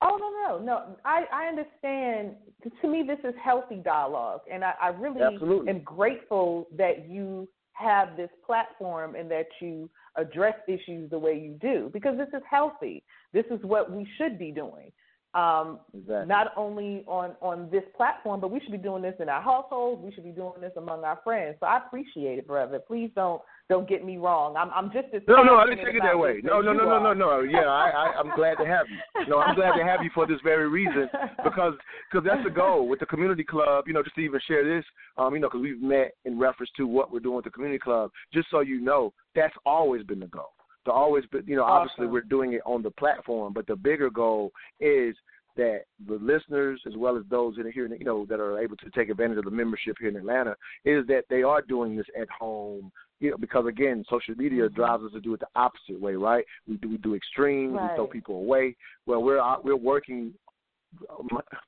[0.00, 0.96] Oh no no no!
[1.04, 2.36] I I understand.
[2.80, 5.70] To me, this is healthy dialogue, and I, I really Absolutely.
[5.70, 11.56] am grateful that you have this platform and that you address issues the way you
[11.60, 13.02] do because this is healthy.
[13.32, 14.90] This is what we should be doing.
[15.34, 16.26] Um, Exactly.
[16.26, 20.02] Not only on on this platform, but we should be doing this in our households.
[20.02, 21.56] We should be doing this among our friends.
[21.60, 22.78] So I appreciate it, brother.
[22.78, 24.56] Please don't don't get me wrong.
[24.56, 26.40] I'm I'm just as No, no, I didn't take it that way.
[26.42, 27.40] No, no, no, no, no, no.
[27.40, 29.26] Yeah, I, I, I'm glad to have you.
[29.28, 31.10] No, I'm glad to have you for this very reason
[31.44, 31.74] because
[32.10, 33.84] cause that's the goal with the community club.
[33.86, 34.84] You know, just to even share this,
[35.18, 37.78] um, you know, because we've met in reference to what we're doing with the community
[37.78, 38.10] club.
[38.32, 40.52] Just so you know, that's always been the goal.
[40.88, 42.12] To always, you know, obviously Awesome.
[42.12, 45.14] we're doing it on the platform, but the bigger goal is
[45.56, 48.88] that the listeners, as well as those in here, you know, that are able to
[48.90, 50.54] take advantage of the membership here in Atlanta,
[50.84, 52.90] is that they are doing this at home.
[53.20, 54.76] You know, because again, social media Mm-hmm.
[54.80, 56.44] drives us to do it the opposite way, right?
[56.68, 58.76] We do we do extremes, we throw people away.
[59.06, 60.32] Well, we're we're working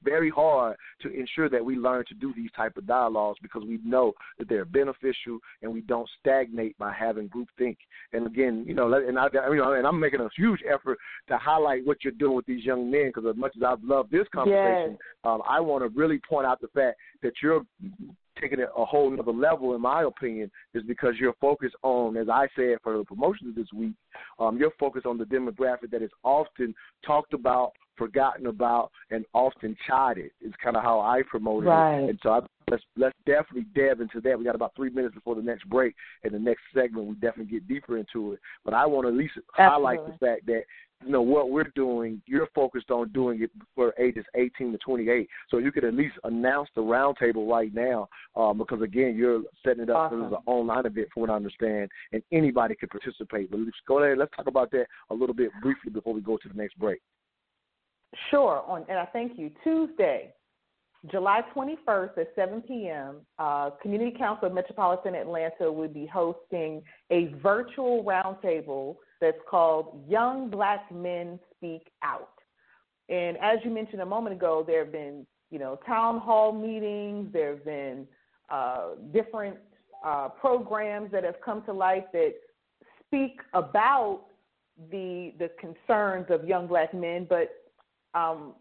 [0.03, 3.79] very hard to ensure that we learn to do these type of dialogues because we
[3.85, 7.77] know that they're beneficial and we don't stagnate by having groupthink.
[8.13, 10.99] And again, you know, and I, you know, and I'm making a huge effort
[11.29, 14.11] to highlight what you're doing with these young men because as much as I've loved
[14.11, 17.63] this conversation, um, I want to really point out the fact that you're
[18.41, 22.29] taking it a whole nother level, in my opinion, is because you're focused on, as
[22.29, 23.95] I said for the promotions this week,
[24.39, 29.77] um, you're focused on the demographic that is often talked about, forgotten about, and often
[29.87, 30.31] chided.
[30.41, 31.67] Is kind of how I promote it.
[32.09, 32.41] And so I,
[32.71, 34.39] let's let's definitely delve into that.
[34.39, 35.95] We got about three minutes before the next break,
[36.25, 38.41] and the next segment we definitely get deeper into it.
[38.65, 40.63] But I want to at least highlight the fact that
[41.05, 42.21] you know what we're doing.
[42.27, 45.29] You're focused on doing it for ages 18 to 28.
[45.49, 49.85] So you could at least announce the roundtable right now, um, because again, you're setting
[49.85, 50.25] it up Awesome.
[50.25, 53.51] as an online event, from what I understand, and anybody could participate.
[53.51, 54.19] But let's go ahead.
[54.19, 57.01] Let's talk about that a little bit briefly before we go to the next break.
[58.31, 58.63] Sure.
[58.67, 59.51] On and I thank you.
[59.63, 60.35] Tuesday,
[61.11, 63.17] July 21st at 7 p.m.
[63.39, 70.51] Uh, Community Council of Metropolitan Atlanta will be hosting a virtual roundtable that's called Young
[70.51, 72.31] Black Men Speak Out.
[73.09, 77.33] And as you mentioned a moment ago, there have been you know town hall meetings.
[77.33, 78.07] There have been
[78.51, 79.57] uh, different
[80.05, 82.35] uh, programs that have come to life that
[83.07, 84.23] speak about
[84.91, 87.51] the the concerns of young black men, but
[88.15, 88.55] um,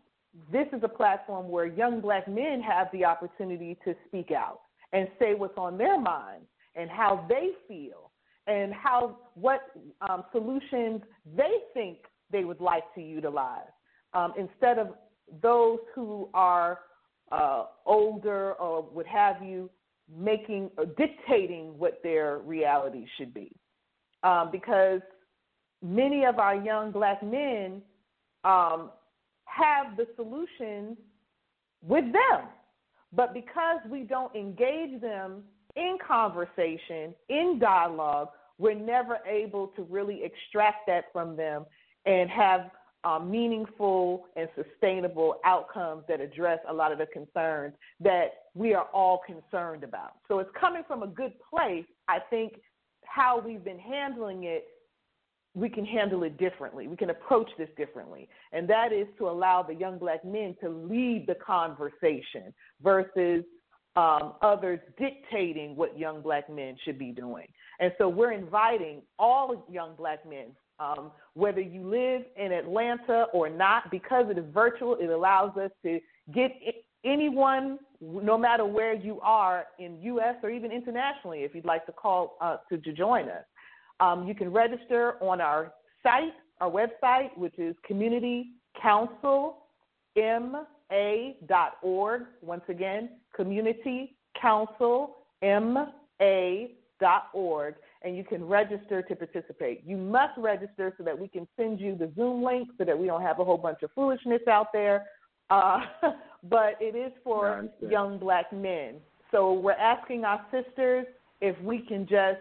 [0.52, 4.62] this is a platform where young black men have the opportunity to speak out
[4.94, 6.46] and say what's on their minds
[6.76, 8.09] and how they feel
[8.50, 9.62] and how what
[10.10, 11.02] um, solutions
[11.38, 12.00] they think
[12.32, 13.72] they would like to utilize
[14.14, 14.90] um, instead of
[15.42, 16.80] those who are
[17.32, 19.70] uh, older or what have you
[20.18, 23.52] making or dictating what their reality should be
[24.24, 25.02] um, because
[25.82, 27.82] many of our young black men
[28.44, 28.92] um,
[29.46, 30.98] have the solutions
[31.86, 32.48] with them.
[33.14, 35.44] But because we don't engage them
[35.76, 38.30] in conversation, in dialogue,
[38.60, 41.66] we're never able to really extract that from them
[42.06, 42.70] and have
[43.04, 48.88] um, meaningful and sustainable outcomes that address a lot of the concerns that we are
[48.94, 50.16] all concerned about.
[50.28, 51.86] So it's coming from a good place.
[52.10, 52.60] I think
[53.06, 54.66] how we've been handling it
[55.56, 56.88] we can handle it differently.
[56.88, 58.30] We can approach this differently.
[58.52, 62.54] And that is to allow the young black men to lead the conversation
[62.84, 63.44] versus
[63.96, 67.48] um, others dictating what young black men should be doing.
[67.80, 70.48] And so we're inviting all young black men,
[70.80, 75.72] um, whether you live in Atlanta or not, because it is virtual, it allows us
[75.84, 76.00] to
[76.34, 76.52] get
[77.06, 80.36] anyone, no matter where you are in U.S.
[80.44, 83.46] or even internationally, if you'd like to call uh, to, to join us.
[84.02, 85.74] Um, you can register on our
[86.04, 88.52] site, our website, which is Community
[88.82, 89.58] Council
[90.16, 90.62] ma.org.
[92.42, 94.16] Once again, Community
[97.02, 99.84] Ma.org, and you can register to participate.
[99.86, 103.08] You must register so that we can send you the Zoom link so that we
[103.08, 105.06] don't have a whole bunch of foolishness out there.
[105.50, 105.82] Uh,
[106.50, 108.96] but it is for young black men.
[109.32, 111.06] So we're asking our sisters
[111.42, 112.40] if we can just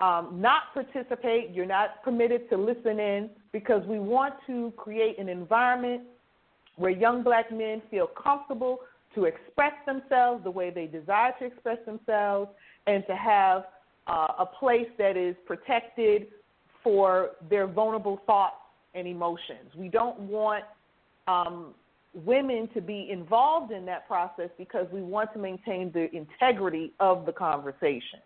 [0.00, 1.50] um, not participate.
[1.52, 6.02] You're not permitted to listen in because we want to create an environment
[6.76, 8.80] where young black men feel comfortable
[9.14, 12.50] to express themselves the way they desire to express themselves
[12.86, 13.64] and to have
[14.06, 16.28] uh, a place that is protected
[16.82, 18.56] for their vulnerable thoughts
[18.94, 19.74] and emotions.
[19.76, 20.64] We don't want
[21.26, 21.74] um,
[22.14, 27.26] women to be involved in that process because we want to maintain the integrity of
[27.26, 28.20] the conversation.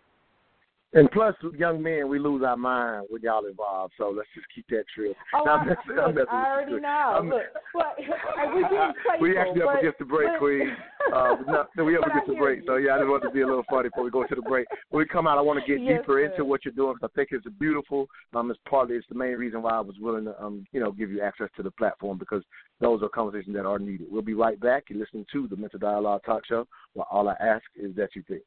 [0.93, 3.93] And plus, young men, we lose our mind with y'all involved.
[3.95, 5.13] So let's just keep that true.
[5.35, 6.79] Oh, Now, look, I'm messing I already you.
[6.79, 6.89] know.
[6.89, 7.41] I'm- look,
[7.75, 8.93] but playful.
[9.21, 10.75] we actually up against the break, but, Queen.
[11.13, 11.35] Uh,
[11.75, 12.59] no, we up against the break.
[12.59, 12.65] you.
[12.67, 14.43] So yeah, I just want to be a little funny before we go to the
[14.43, 14.67] break.
[14.89, 16.25] When we come out, I want to get Yes, deeper sir.
[16.25, 18.05] into what you're doing because I think it's beautiful.
[18.35, 20.91] Um, it's partly it's the main reason why I was willing to um, you know,
[20.91, 22.43] give you access to the platform because
[22.79, 24.05] those are conversations that are needed.
[24.11, 24.83] We'll be right back.
[24.89, 26.67] You're listening to the Mental Dialogue Talk Show.
[26.93, 28.43] Where all I ask is that you think.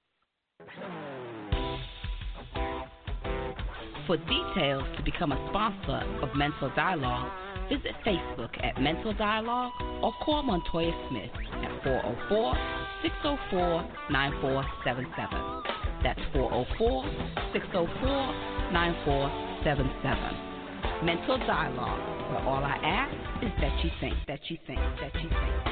[4.06, 7.30] For details to become a sponsor of Mental Dialogue,
[7.68, 9.70] visit Facebook at Mental Dialogue
[10.02, 11.30] or call Montoya Smith
[11.62, 12.56] at 404
[13.02, 15.62] 604 9477.
[16.02, 17.04] That's 404
[17.52, 18.10] 604
[18.74, 21.06] 9477.
[21.06, 23.14] Mental Dialogue, where all I ask
[23.44, 25.71] is that you think, that you think, that you think.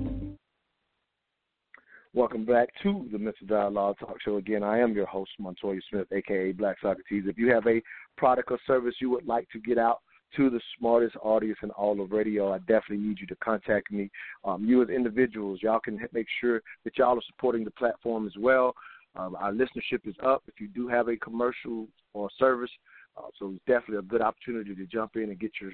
[2.13, 4.35] Welcome back to the Mental Dialogue Talk Show.
[4.35, 7.23] Again, I am your host, Montoya Smith, aka Black Socrates.
[7.25, 7.81] If you have a
[8.17, 9.99] product or service you would like to get out
[10.35, 14.11] to the smartest audience in all of radio, I definitely need you to contact me.
[14.43, 18.33] Um, you as individuals, y'all can make sure that y'all are supporting the platform as
[18.37, 18.73] well.
[19.15, 20.43] Um, our listenership is up.
[20.47, 22.71] If you do have a commercial or service,
[23.15, 25.71] uh, so it's definitely a good opportunity to jump in and get your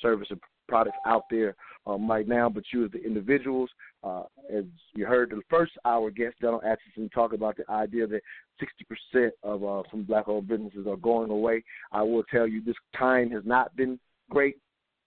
[0.00, 1.54] service and products out there
[1.86, 2.48] um, right now.
[2.48, 3.70] But you as the individuals,
[4.02, 4.64] uh, as
[4.94, 8.20] you heard the first hour guest, Donald Atchison, talk about the idea that
[9.14, 11.64] 60% of uh, some black-owned businesses are going away.
[11.92, 13.98] I will tell you this time has not been
[14.30, 14.56] great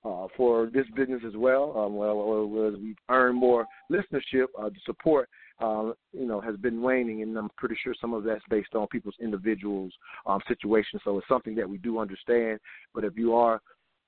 [0.05, 1.75] uh, for this business as well.
[1.77, 5.27] Um, well, as we've earned more listenership, uh, the support,
[5.59, 8.87] uh, you know, has been waning, and I'm pretty sure some of that's based on
[8.87, 9.93] people's individuals'
[10.25, 11.01] um, situations.
[11.03, 12.59] So it's something that we do understand.
[12.93, 13.59] But if you are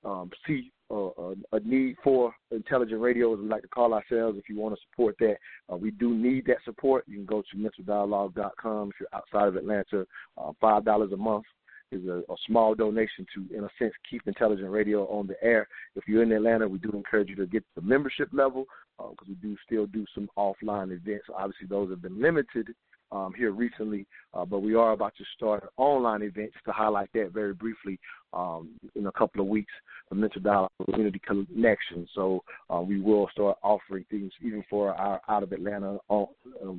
[0.04, 1.10] um, see uh,
[1.52, 4.80] a, need for intelligent radio, as we like to call ourselves, if you want to
[4.90, 5.36] support that,
[5.72, 7.04] uh, we do need that support.
[7.06, 10.06] You can go to mentaldialogue.com if you're outside of Atlanta.
[10.36, 11.44] Uh, Five dollars a month
[11.92, 15.68] is a, a small donation to, in a sense, keep intelligent radio on the air.
[15.96, 18.66] If you're in Atlanta, we do encourage you to get the membership level
[18.98, 21.26] because we do still do some offline events.
[21.34, 22.68] Obviously, those have been limited
[23.12, 27.30] um, here recently, uh, but we are about to start online events to highlight that
[27.32, 27.98] very briefly
[28.32, 29.72] um, in a couple of weeks.
[30.10, 32.08] The Mental Dialogue Community Connection.
[32.14, 36.24] So uh, we will start offering things even for our out of Atlanta uh,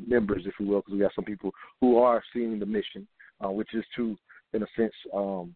[0.07, 3.07] members, if you will, because we have some people who are seeing the mission,
[3.43, 4.17] uh, which is to,
[4.53, 5.55] in a sense, um,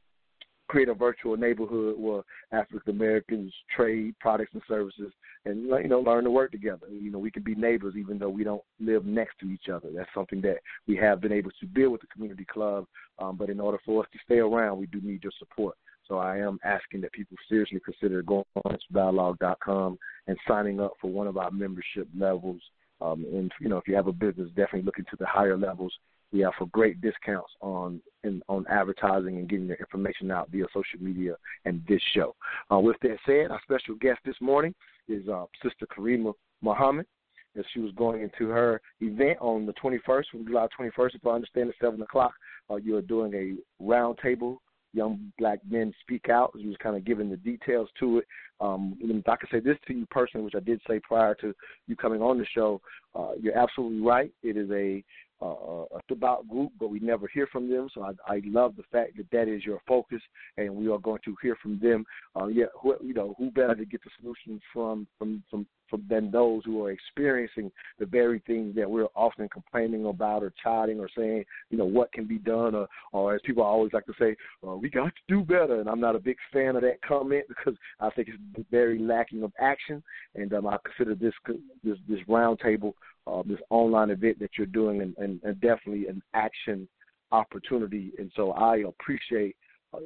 [0.67, 2.21] create a virtual neighborhood where
[2.51, 5.11] African Americans trade products and services,
[5.45, 6.87] and you know learn to work together.
[6.89, 9.89] You know, we can be neighbors even though we don't live next to each other.
[9.95, 12.85] That's something that we have been able to build with the community club.
[13.19, 15.75] Um, but in order for us to stay around, we do need your support.
[16.07, 19.97] So I am asking that people seriously consider going on dialogue.com
[20.27, 22.61] and signing up for one of our membership levels.
[23.01, 25.93] Um, and you know, if you have a business, definitely look into the higher levels.
[26.35, 30.99] We offer great discounts on in, on advertising and getting your information out via social
[30.99, 32.35] media and this show.
[32.69, 34.75] Uh, with that said, our special guest this morning
[35.07, 37.05] is uh, Sister Karima Muhammad.
[37.57, 41.29] As she was going into her event on the 21st, from July 21st, if I
[41.29, 42.33] understand, at 7 o'clock,
[42.69, 44.57] uh, you are doing a roundtable
[44.95, 46.51] young black men speak out.
[46.57, 48.25] He was kind of giving the details to it.
[48.59, 51.35] Um, and if I could say this to you personally, which I did say prior
[51.35, 51.53] to
[51.87, 52.81] you coming on the show,
[53.13, 54.31] uh, you're absolutely right.
[54.43, 55.03] It is a
[55.51, 57.87] uh, a devout group, but we never hear from them.
[57.93, 60.21] So I, I love the fact that that is your focus,
[60.57, 62.05] and we are going to hear from them.
[62.39, 65.67] Uh, yeah, who, you know, who better to get the solutions from from from from
[66.09, 70.99] than those who are experiencing the very things that we're often complaining about or chiding
[70.99, 74.13] or saying, you know, what can be done, or, or as people always like to
[74.19, 74.35] say,
[74.67, 75.79] uh, we got to do better.
[75.79, 79.43] And I'm not a big fan of that comment because I think it's very lacking
[79.43, 80.03] of action.
[80.35, 81.33] And um, I consider this
[81.83, 82.93] this this roundtable,
[83.27, 86.87] uh, this online event that you're doing, and, and, and definitely an action
[87.31, 88.11] opportunity.
[88.17, 89.55] And so I appreciate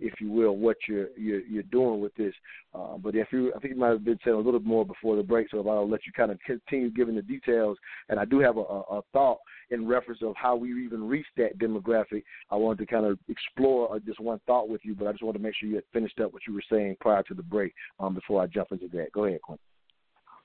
[0.01, 2.33] if you will, what you're you're, you're doing with this.
[2.73, 5.15] Uh, but if you, I think you might have been saying a little more before
[5.15, 7.77] the break, so if I'll let you kind of continue giving the details.
[8.09, 9.39] And I do have a, a, a thought
[9.71, 12.23] in reference of how we even reached that demographic.
[12.49, 15.23] I wanted to kind of explore uh, just one thought with you, but I just
[15.23, 17.43] wanted to make sure you had finished up what you were saying prior to the
[17.43, 19.11] break um, before I jump into that.
[19.13, 19.59] Go ahead, Queen.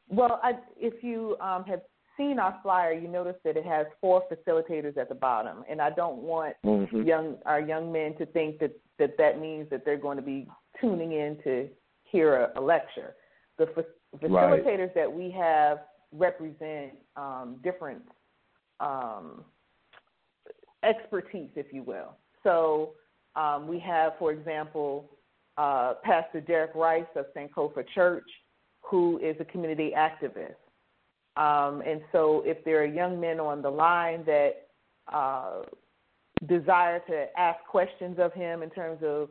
[0.09, 1.81] Well, I, if you um, have
[2.17, 5.91] seen our flyer, you notice that it has four facilitators at the bottom, and I
[5.91, 7.03] don't want mm-hmm.
[7.03, 10.49] young our young men to think that that that means that they're going to be
[10.81, 11.69] tuning in to
[12.05, 13.15] hear a, a lecture.
[13.59, 13.85] The fa-
[14.17, 14.95] facilitators right.
[14.95, 15.79] that we have
[16.13, 18.03] represent um, different
[18.81, 19.45] um,
[20.83, 22.17] expertise, if you will.
[22.43, 22.93] So
[23.37, 25.11] um, we have, for example,
[25.57, 28.29] uh, Pastor Derek Rice of Sankofa Church,
[28.81, 30.55] who is a community activist.
[31.37, 34.69] Um, and so, if there are young men on the line that
[35.13, 35.63] uh,
[36.47, 39.29] desire to ask questions of him in terms of,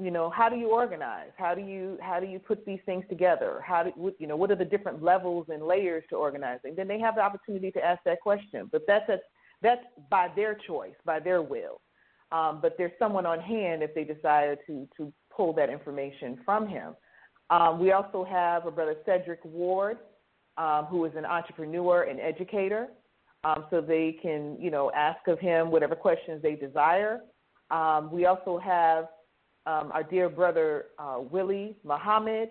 [0.00, 1.30] you know, how do you organize?
[1.36, 3.60] How do you how do you put these things together?
[3.66, 6.74] How do you know what are the different levels and layers to organizing?
[6.76, 8.68] Then they have the opportunity to ask that question.
[8.70, 9.18] But that's a,
[9.60, 11.80] that's by their choice, by their will.
[12.30, 16.68] Um, but there's someone on hand if they desire to to pull that information from
[16.68, 16.94] him.
[17.50, 19.98] Um, we also have a brother Cedric Ward
[20.56, 22.88] um, who is an entrepreneur and educator.
[23.42, 27.22] Um, so they can, you know, ask of him whatever questions they desire.
[27.70, 29.04] Um, we also have
[29.66, 32.50] um, our dear brother uh, Willie Muhammad,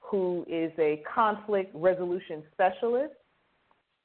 [0.00, 3.14] who is a conflict resolution specialist.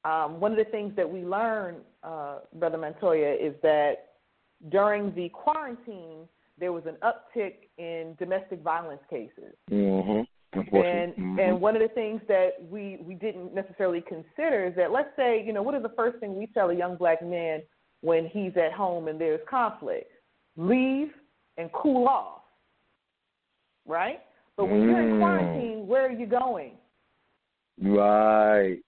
[0.04, 4.14] Um, one of the things that we learned, uh, Brother Montoya, is that
[4.70, 6.28] during the quarantine,
[6.58, 9.54] there was an uptick in domestic violence cases.
[9.70, 10.22] Mm-hmm.
[10.54, 11.38] And mm-hmm.
[11.38, 15.42] and one of the things that we we didn't necessarily consider is that let's say
[15.44, 17.62] you know what is the first thing we tell a young black man
[18.02, 20.10] when he's at home and there's conflict?
[20.56, 21.08] Leave
[21.56, 22.42] and cool off,
[23.86, 24.20] right?
[24.56, 24.84] But when mm.
[24.84, 26.72] you're in quarantine, where are you going?
[27.80, 28.78] Right.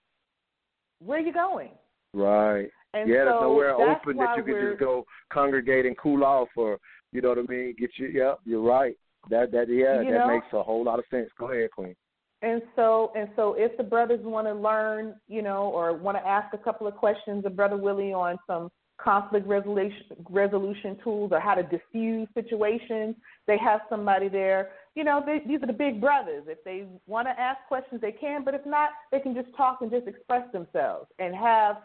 [1.00, 1.70] Where are you going?
[2.12, 2.68] Right.
[2.92, 6.48] And yeah, so there's nowhere open that you can just go congregate and cool off,
[6.56, 6.78] or
[7.12, 7.74] you know what I mean.
[7.78, 8.08] Get you.
[8.08, 8.96] Yeah, you're right.
[9.30, 10.34] That that yeah, You that know?
[10.34, 11.30] makes a whole lot of sense.
[11.38, 11.94] Go ahead, Queen.
[12.42, 16.26] And so and so if the brothers want to learn, you know, or want to
[16.26, 21.40] ask a couple of questions of Brother Willie on some conflict resolution resolution tools or
[21.40, 24.70] how to diffuse situations, they have somebody there.
[24.94, 26.44] You know, they, these are the big brothers.
[26.46, 28.44] If they want to ask questions, they can.
[28.44, 31.76] But if not, they can just talk and just express themselves and have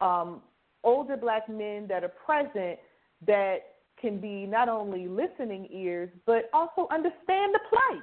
[0.00, 0.42] um,
[0.82, 2.78] older black men that are present
[3.26, 3.58] that
[4.00, 8.02] can be not only listening ears but also understand the plight.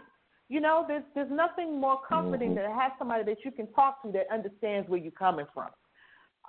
[0.49, 2.56] You know, there's there's nothing more comforting Mhm.
[2.56, 5.70] than to have somebody that you can talk to that understands where you're coming from.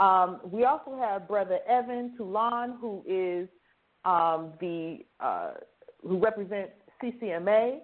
[0.01, 3.49] Um, we also have Brother Evan Toulon, who is
[4.05, 5.53] um, the uh,
[6.03, 7.81] who represents CCMA,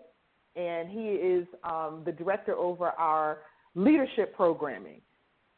[0.57, 3.39] and he is um, the director over our
[3.75, 5.01] leadership programming.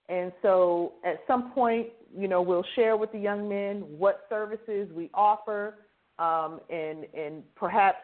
[0.09, 4.89] And so, at some point, you know, we'll share with the young men what services
[4.93, 5.87] we offer,
[6.19, 7.99] um, and and perhaps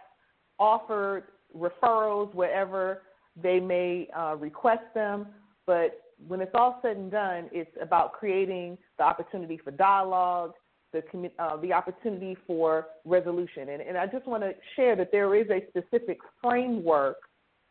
[0.58, 3.02] offer referrals wherever
[3.40, 5.26] they may uh, request them.
[5.66, 10.52] But when it's all said and done, it's about creating the opportunity for dialogue,
[10.92, 11.02] the
[11.38, 13.68] uh, the opportunity for resolution.
[13.68, 17.16] And, and I just want to share that there is a specific framework,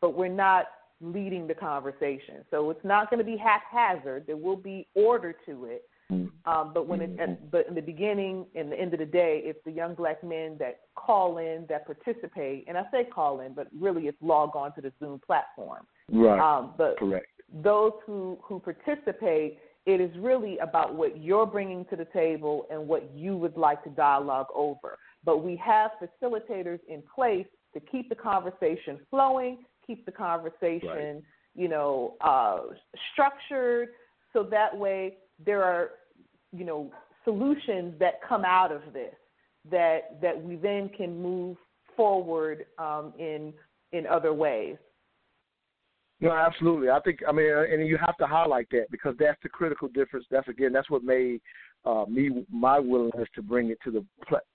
[0.01, 0.67] but we're not
[1.01, 2.45] leading the conversation.
[2.49, 4.25] So it's not going to be haphazard.
[4.25, 5.83] There will be order to it.
[6.09, 9.41] Um, but when it, at, but in the beginning and the end of the day,
[9.43, 13.53] it's the young black men that call in, that participate, and I say call in,
[13.53, 15.85] but really it's log on to the Zoom platform.
[16.09, 16.39] Right.
[16.39, 17.25] Um, but Correct.
[17.61, 22.87] those who who participate, it is really about what you're bringing to the table and
[22.87, 24.97] what you would like to dialogue over.
[25.25, 31.21] But we have facilitators in place to keep the conversation flowing, keep the conversation,
[31.53, 32.59] you know, uh,
[33.11, 33.89] structured,
[34.31, 35.91] so that way there are,
[36.51, 36.91] you know,
[37.23, 39.13] solutions that come out of this
[39.69, 41.57] that that we then can move
[41.95, 43.53] forward um, in
[43.91, 44.77] in other ways.
[46.19, 46.89] No, absolutely.
[46.89, 49.87] I think I mean, uh, and you have to highlight that because that's the critical
[49.89, 50.25] difference.
[50.31, 51.41] That's again, that's what made
[51.85, 54.05] uh, me my willingness to bring it to the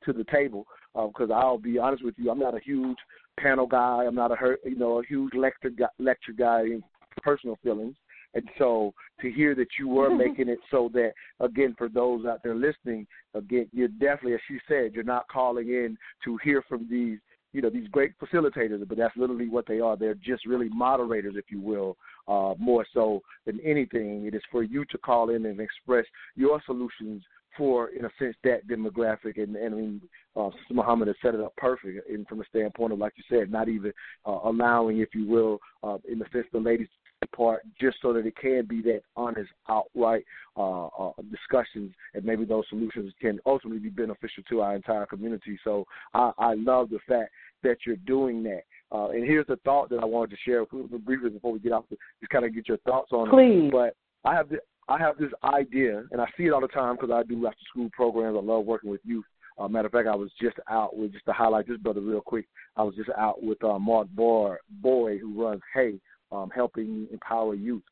[0.05, 0.67] to the table.
[0.95, 2.99] Because uh, I'll be honest with you, I'm not a huge
[3.39, 4.05] panel guy.
[4.07, 6.83] I'm not a you know a huge lecture guy, lecture guy in
[7.23, 7.97] personal feelings.
[8.35, 12.41] And so to hear that you were making it so that again for those out
[12.43, 16.87] there listening, again you're definitely as she said, you're not calling in to hear from
[16.91, 17.19] these
[17.53, 19.97] you know these great facilitators, but that's literally what they are.
[19.97, 21.97] They're just really moderators, if you will,
[22.27, 24.27] uh, more so than anything.
[24.27, 27.23] It is for you to call in and express your solutions
[27.57, 29.43] for, in a sense, that demographic.
[29.43, 30.01] And, and I mean,
[30.37, 33.25] uh, Sister Muhammad has set it up perfect, and from a standpoint of, like you
[33.29, 33.93] said, not even
[34.25, 36.89] uh, allowing, if you will, uh, in the sense, the ladies
[37.27, 40.25] part just so that it can be that honest, outright
[40.57, 45.59] uh, uh, discussions, and maybe those solutions can ultimately be beneficial to our entire community.
[45.65, 45.85] So
[46.15, 47.31] I, I love the fact
[47.63, 48.63] that you're doing that.
[48.91, 51.85] Uh, and here's the thought that I wanted to share briefly before we get off,
[51.89, 53.69] just kind of get your thoughts on Please.
[53.69, 53.73] it.
[53.73, 53.97] But
[54.29, 54.59] I have the,
[54.89, 57.59] I have this idea, and I see it all the time because I do after
[57.71, 58.37] school programs.
[58.37, 59.25] I love working with youth.
[59.59, 62.21] Uh, matter of fact, I was just out with just to highlight this brother real
[62.21, 62.47] quick.
[62.77, 66.01] I was just out with uh, Mark Boy, Boy, who runs Hey,
[66.33, 67.83] um, helping empower youth.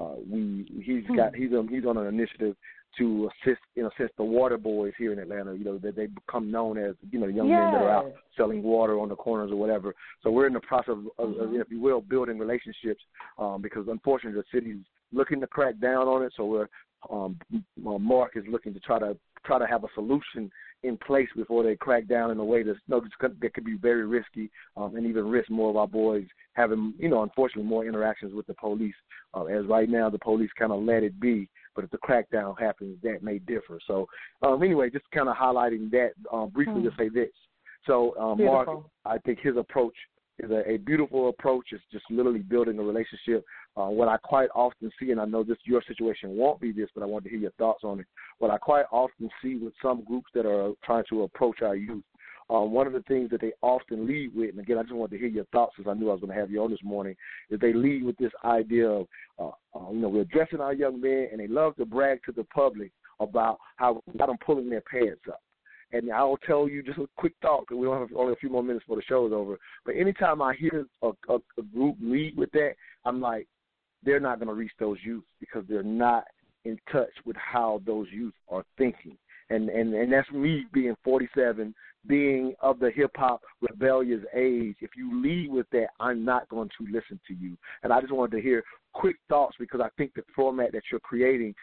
[0.00, 1.16] Uh, we he's Hmm.
[1.16, 2.56] got he's on he's on an initiative
[2.98, 5.54] to assist in a sense the water boys here in Atlanta.
[5.54, 8.62] You know that they become known as you know young men that are out selling
[8.62, 9.94] water on the corners or whatever.
[10.22, 11.60] So we're in the process of, of, of Mhm.
[11.60, 13.02] if you will, building relationships
[13.38, 14.82] um, because unfortunately the city's
[15.12, 16.32] looking to crack down on it.
[16.36, 16.68] So we're
[17.10, 17.38] um,
[17.86, 20.50] uh, Mark is looking to try to try to have a solution
[20.82, 24.06] in place before they crack down in a way that's no that could be very
[24.06, 28.32] risky um, and even risk more of our boys having you know unfortunately more interactions
[28.32, 28.94] with the police.
[29.34, 32.58] Uh, as right now the police kind of let it be, but if the crackdown
[32.58, 33.78] happens, that may differ.
[33.86, 34.06] So
[34.42, 36.96] um, anyway, just kind of highlighting that um, briefly to Hmm.
[36.98, 37.30] say this.
[37.86, 38.68] So um, Mark,
[39.04, 39.94] I think his approach
[40.44, 41.66] is a, a beautiful approach.
[41.72, 43.44] It's just literally building a relationship.
[43.76, 46.88] Uh, what I quite often see, and I know this your situation won't be this,
[46.94, 48.06] but I want to hear your thoughts on it.
[48.38, 52.04] What I quite often see with some groups that are trying to approach our youth,
[52.52, 55.12] uh, one of the things that they often lead with, and again, I just wanted
[55.12, 56.82] to hear your thoughts since I knew I was going to have you on this
[56.82, 57.14] morning,
[57.48, 59.06] is they lead with this idea of,
[59.38, 62.32] uh, uh, you know, we're addressing our young men, and they love to brag to
[62.32, 62.90] the public
[63.20, 65.40] about how we got them pulling their pants up.
[65.92, 68.50] And I'll tell you just a quick thought because we don't have only a few
[68.50, 69.58] more minutes before the show is over.
[69.84, 73.48] But anytime I hear a, a, a group lead with that, I'm like,
[74.04, 76.24] they're not going to reach those youth because they're not
[76.64, 79.16] in touch with how those youth are thinking.
[79.50, 81.74] And and and that's me being 47,
[82.06, 84.76] being of the hip hop rebellious age.
[84.80, 87.56] If you lead with that, I'm not going to listen to you.
[87.82, 88.62] And I just wanted to hear
[88.92, 91.54] quick thoughts because I think the format that you're creating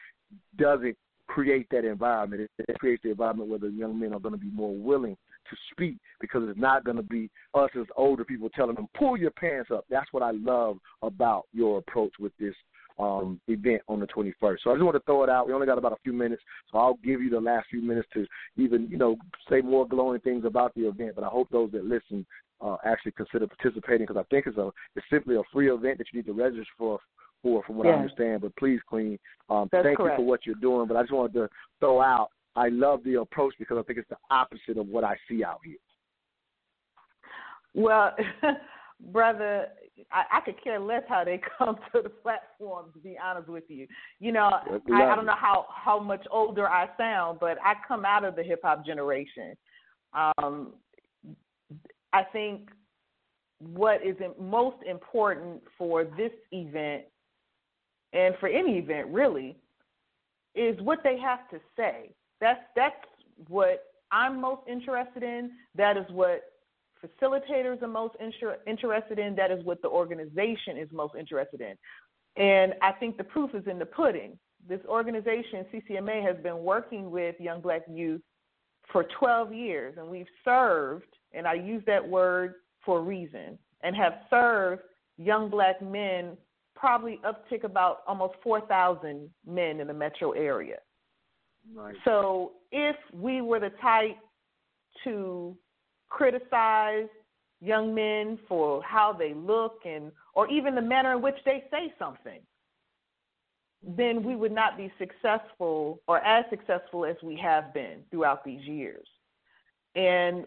[0.57, 0.97] doesn't
[1.27, 2.43] create that environment.
[2.43, 5.17] It, it creates the environment where the young men are going to be more willing
[5.49, 9.17] to speak because it's not going to be us as older people telling them pull
[9.17, 9.85] your pants up.
[9.89, 12.55] That's what I love about your approach with this
[12.99, 14.57] um, event on the 21st.
[14.63, 15.47] So I just want to throw it out.
[15.47, 16.41] We only got about a few minutes,
[16.71, 18.25] so I'll give you the last few minutes to
[18.57, 19.17] even you know
[19.49, 21.13] say more glowing things about the event.
[21.15, 22.25] But I hope those that listen
[22.59, 26.07] uh, actually consider participating because I think it's a it's simply a free event that
[26.11, 26.99] you need to register for.
[27.47, 29.17] For, from what I understand, but please, Queen,
[29.49, 30.19] um, thank correct.
[30.19, 30.85] you for what you're doing.
[30.85, 31.49] But I just wanted to
[31.79, 32.27] throw out.
[32.57, 35.61] I love the approach because I think it's the opposite of what I see out
[35.63, 35.77] here.
[37.73, 38.13] Well,
[39.13, 39.67] brother,
[40.11, 42.87] I, I could care less how they come to the platform.
[42.91, 43.87] To be honest with you,
[44.19, 44.49] you know,
[44.91, 48.35] I, I don't know how how much older I sound, but I come out of
[48.35, 49.55] the hip hop generation.
[50.13, 50.73] Um,
[52.11, 52.71] I think
[53.59, 57.03] what is most important for this event
[58.13, 59.57] and for any event really
[60.55, 62.11] is what they have to say.
[62.41, 62.95] That's that's
[63.47, 65.51] what I'm most interested in.
[65.75, 66.43] That is what
[67.03, 69.35] facilitators are most inter- interested in.
[69.35, 71.75] That is what the organization is most interested in.
[72.41, 74.37] And I think the proof is in the pudding.
[74.67, 78.21] This organization, CCMA, has been working with young black youth
[78.91, 82.55] for 12 years, and we've served, and I use that word
[82.85, 84.81] for a reason, and have served
[85.17, 86.37] young black men,
[86.79, 90.77] probably uptick about almost 4,000 men in the metro area.
[92.05, 94.17] So if we were the type
[95.03, 95.55] to
[96.09, 97.09] criticize
[97.59, 101.93] young men for how they look and or even the manner in which they say
[101.99, 102.39] something,
[103.83, 108.61] then we would not be successful or as successful as we have been throughout these
[108.61, 109.07] years.
[109.95, 110.45] And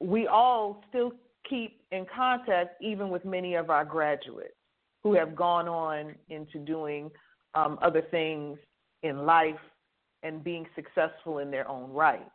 [0.00, 1.12] we all still
[1.48, 4.54] keep in contact even with many of our graduates
[5.02, 7.10] who have gone on into doing
[7.54, 8.58] um, other things
[9.02, 9.54] in life
[10.22, 12.28] and being successful in their own right.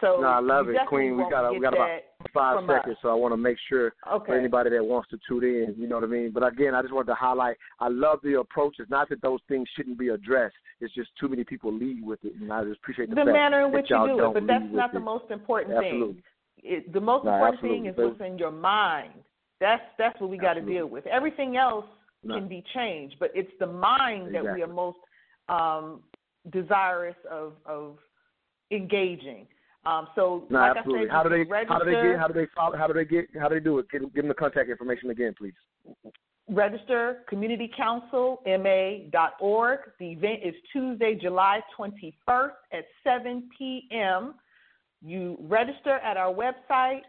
[0.00, 1.16] So no, I love it, Queen.
[1.16, 2.00] We got we got about
[2.32, 2.98] five seconds, us.
[3.00, 4.26] so I want to make sure Okay.
[4.26, 6.32] for anybody that wants to tune in, you know what I mean.
[6.32, 7.56] But again, I just wanted to highlight.
[7.78, 8.76] I love the approach.
[8.80, 10.56] It's not that those things shouldn't be addressed.
[10.80, 13.64] It's just too many people lead with it, and I just appreciate the, the manner
[13.64, 16.14] in which you do it, but that's not the most important Absolutely.
[16.14, 16.22] thing.
[16.58, 17.90] It, the most No, important absolutely.
[17.90, 19.12] thing is what's in your mind.
[19.60, 21.06] That's that's what we got to deal with.
[21.06, 21.84] Everything else
[22.22, 22.34] No.
[22.36, 24.98] can be changed, but it's the mind that we are most
[25.48, 26.00] um,
[26.50, 27.98] desirous of of
[28.70, 29.46] engaging.
[29.86, 31.10] Um, so, No, like absolutely.
[31.10, 31.44] I said, how do they?
[31.44, 32.18] can How do they get?
[32.18, 32.74] How do they follow?
[32.76, 33.26] How do they get?
[33.38, 33.86] How do they do it?
[33.90, 35.52] Give, give them the contact information again, please.
[36.48, 39.78] register communitycouncilma.org.
[39.98, 44.34] The event is Tuesday, July 21st at 7 p.m.
[45.02, 47.02] You register at our website.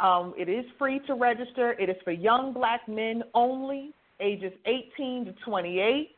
[0.00, 1.72] Um, it is free to register.
[1.78, 6.10] It is for young black men only, ages 18 to 28.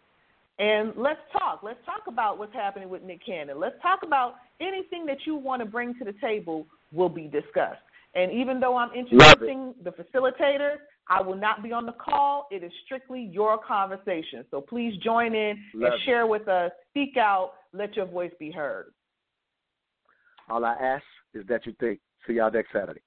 [0.58, 1.60] And let's talk.
[1.62, 3.58] Let's talk about what's happening with Nick Cannon.
[3.58, 7.80] Let's talk about anything that you want to bring to the table will be discussed.
[8.14, 10.76] And even though I'm introducing the facilitator,
[11.08, 12.46] I will not be on the call.
[12.50, 14.44] It is strictly your conversation.
[14.50, 16.04] So please join in Love and it.
[16.04, 16.70] share with us.
[16.90, 17.54] Speak out.
[17.72, 18.92] Let your voice be heard.
[20.48, 21.04] All I ask
[21.34, 22.00] is that you think.
[22.26, 23.00] See y'all next Saturday.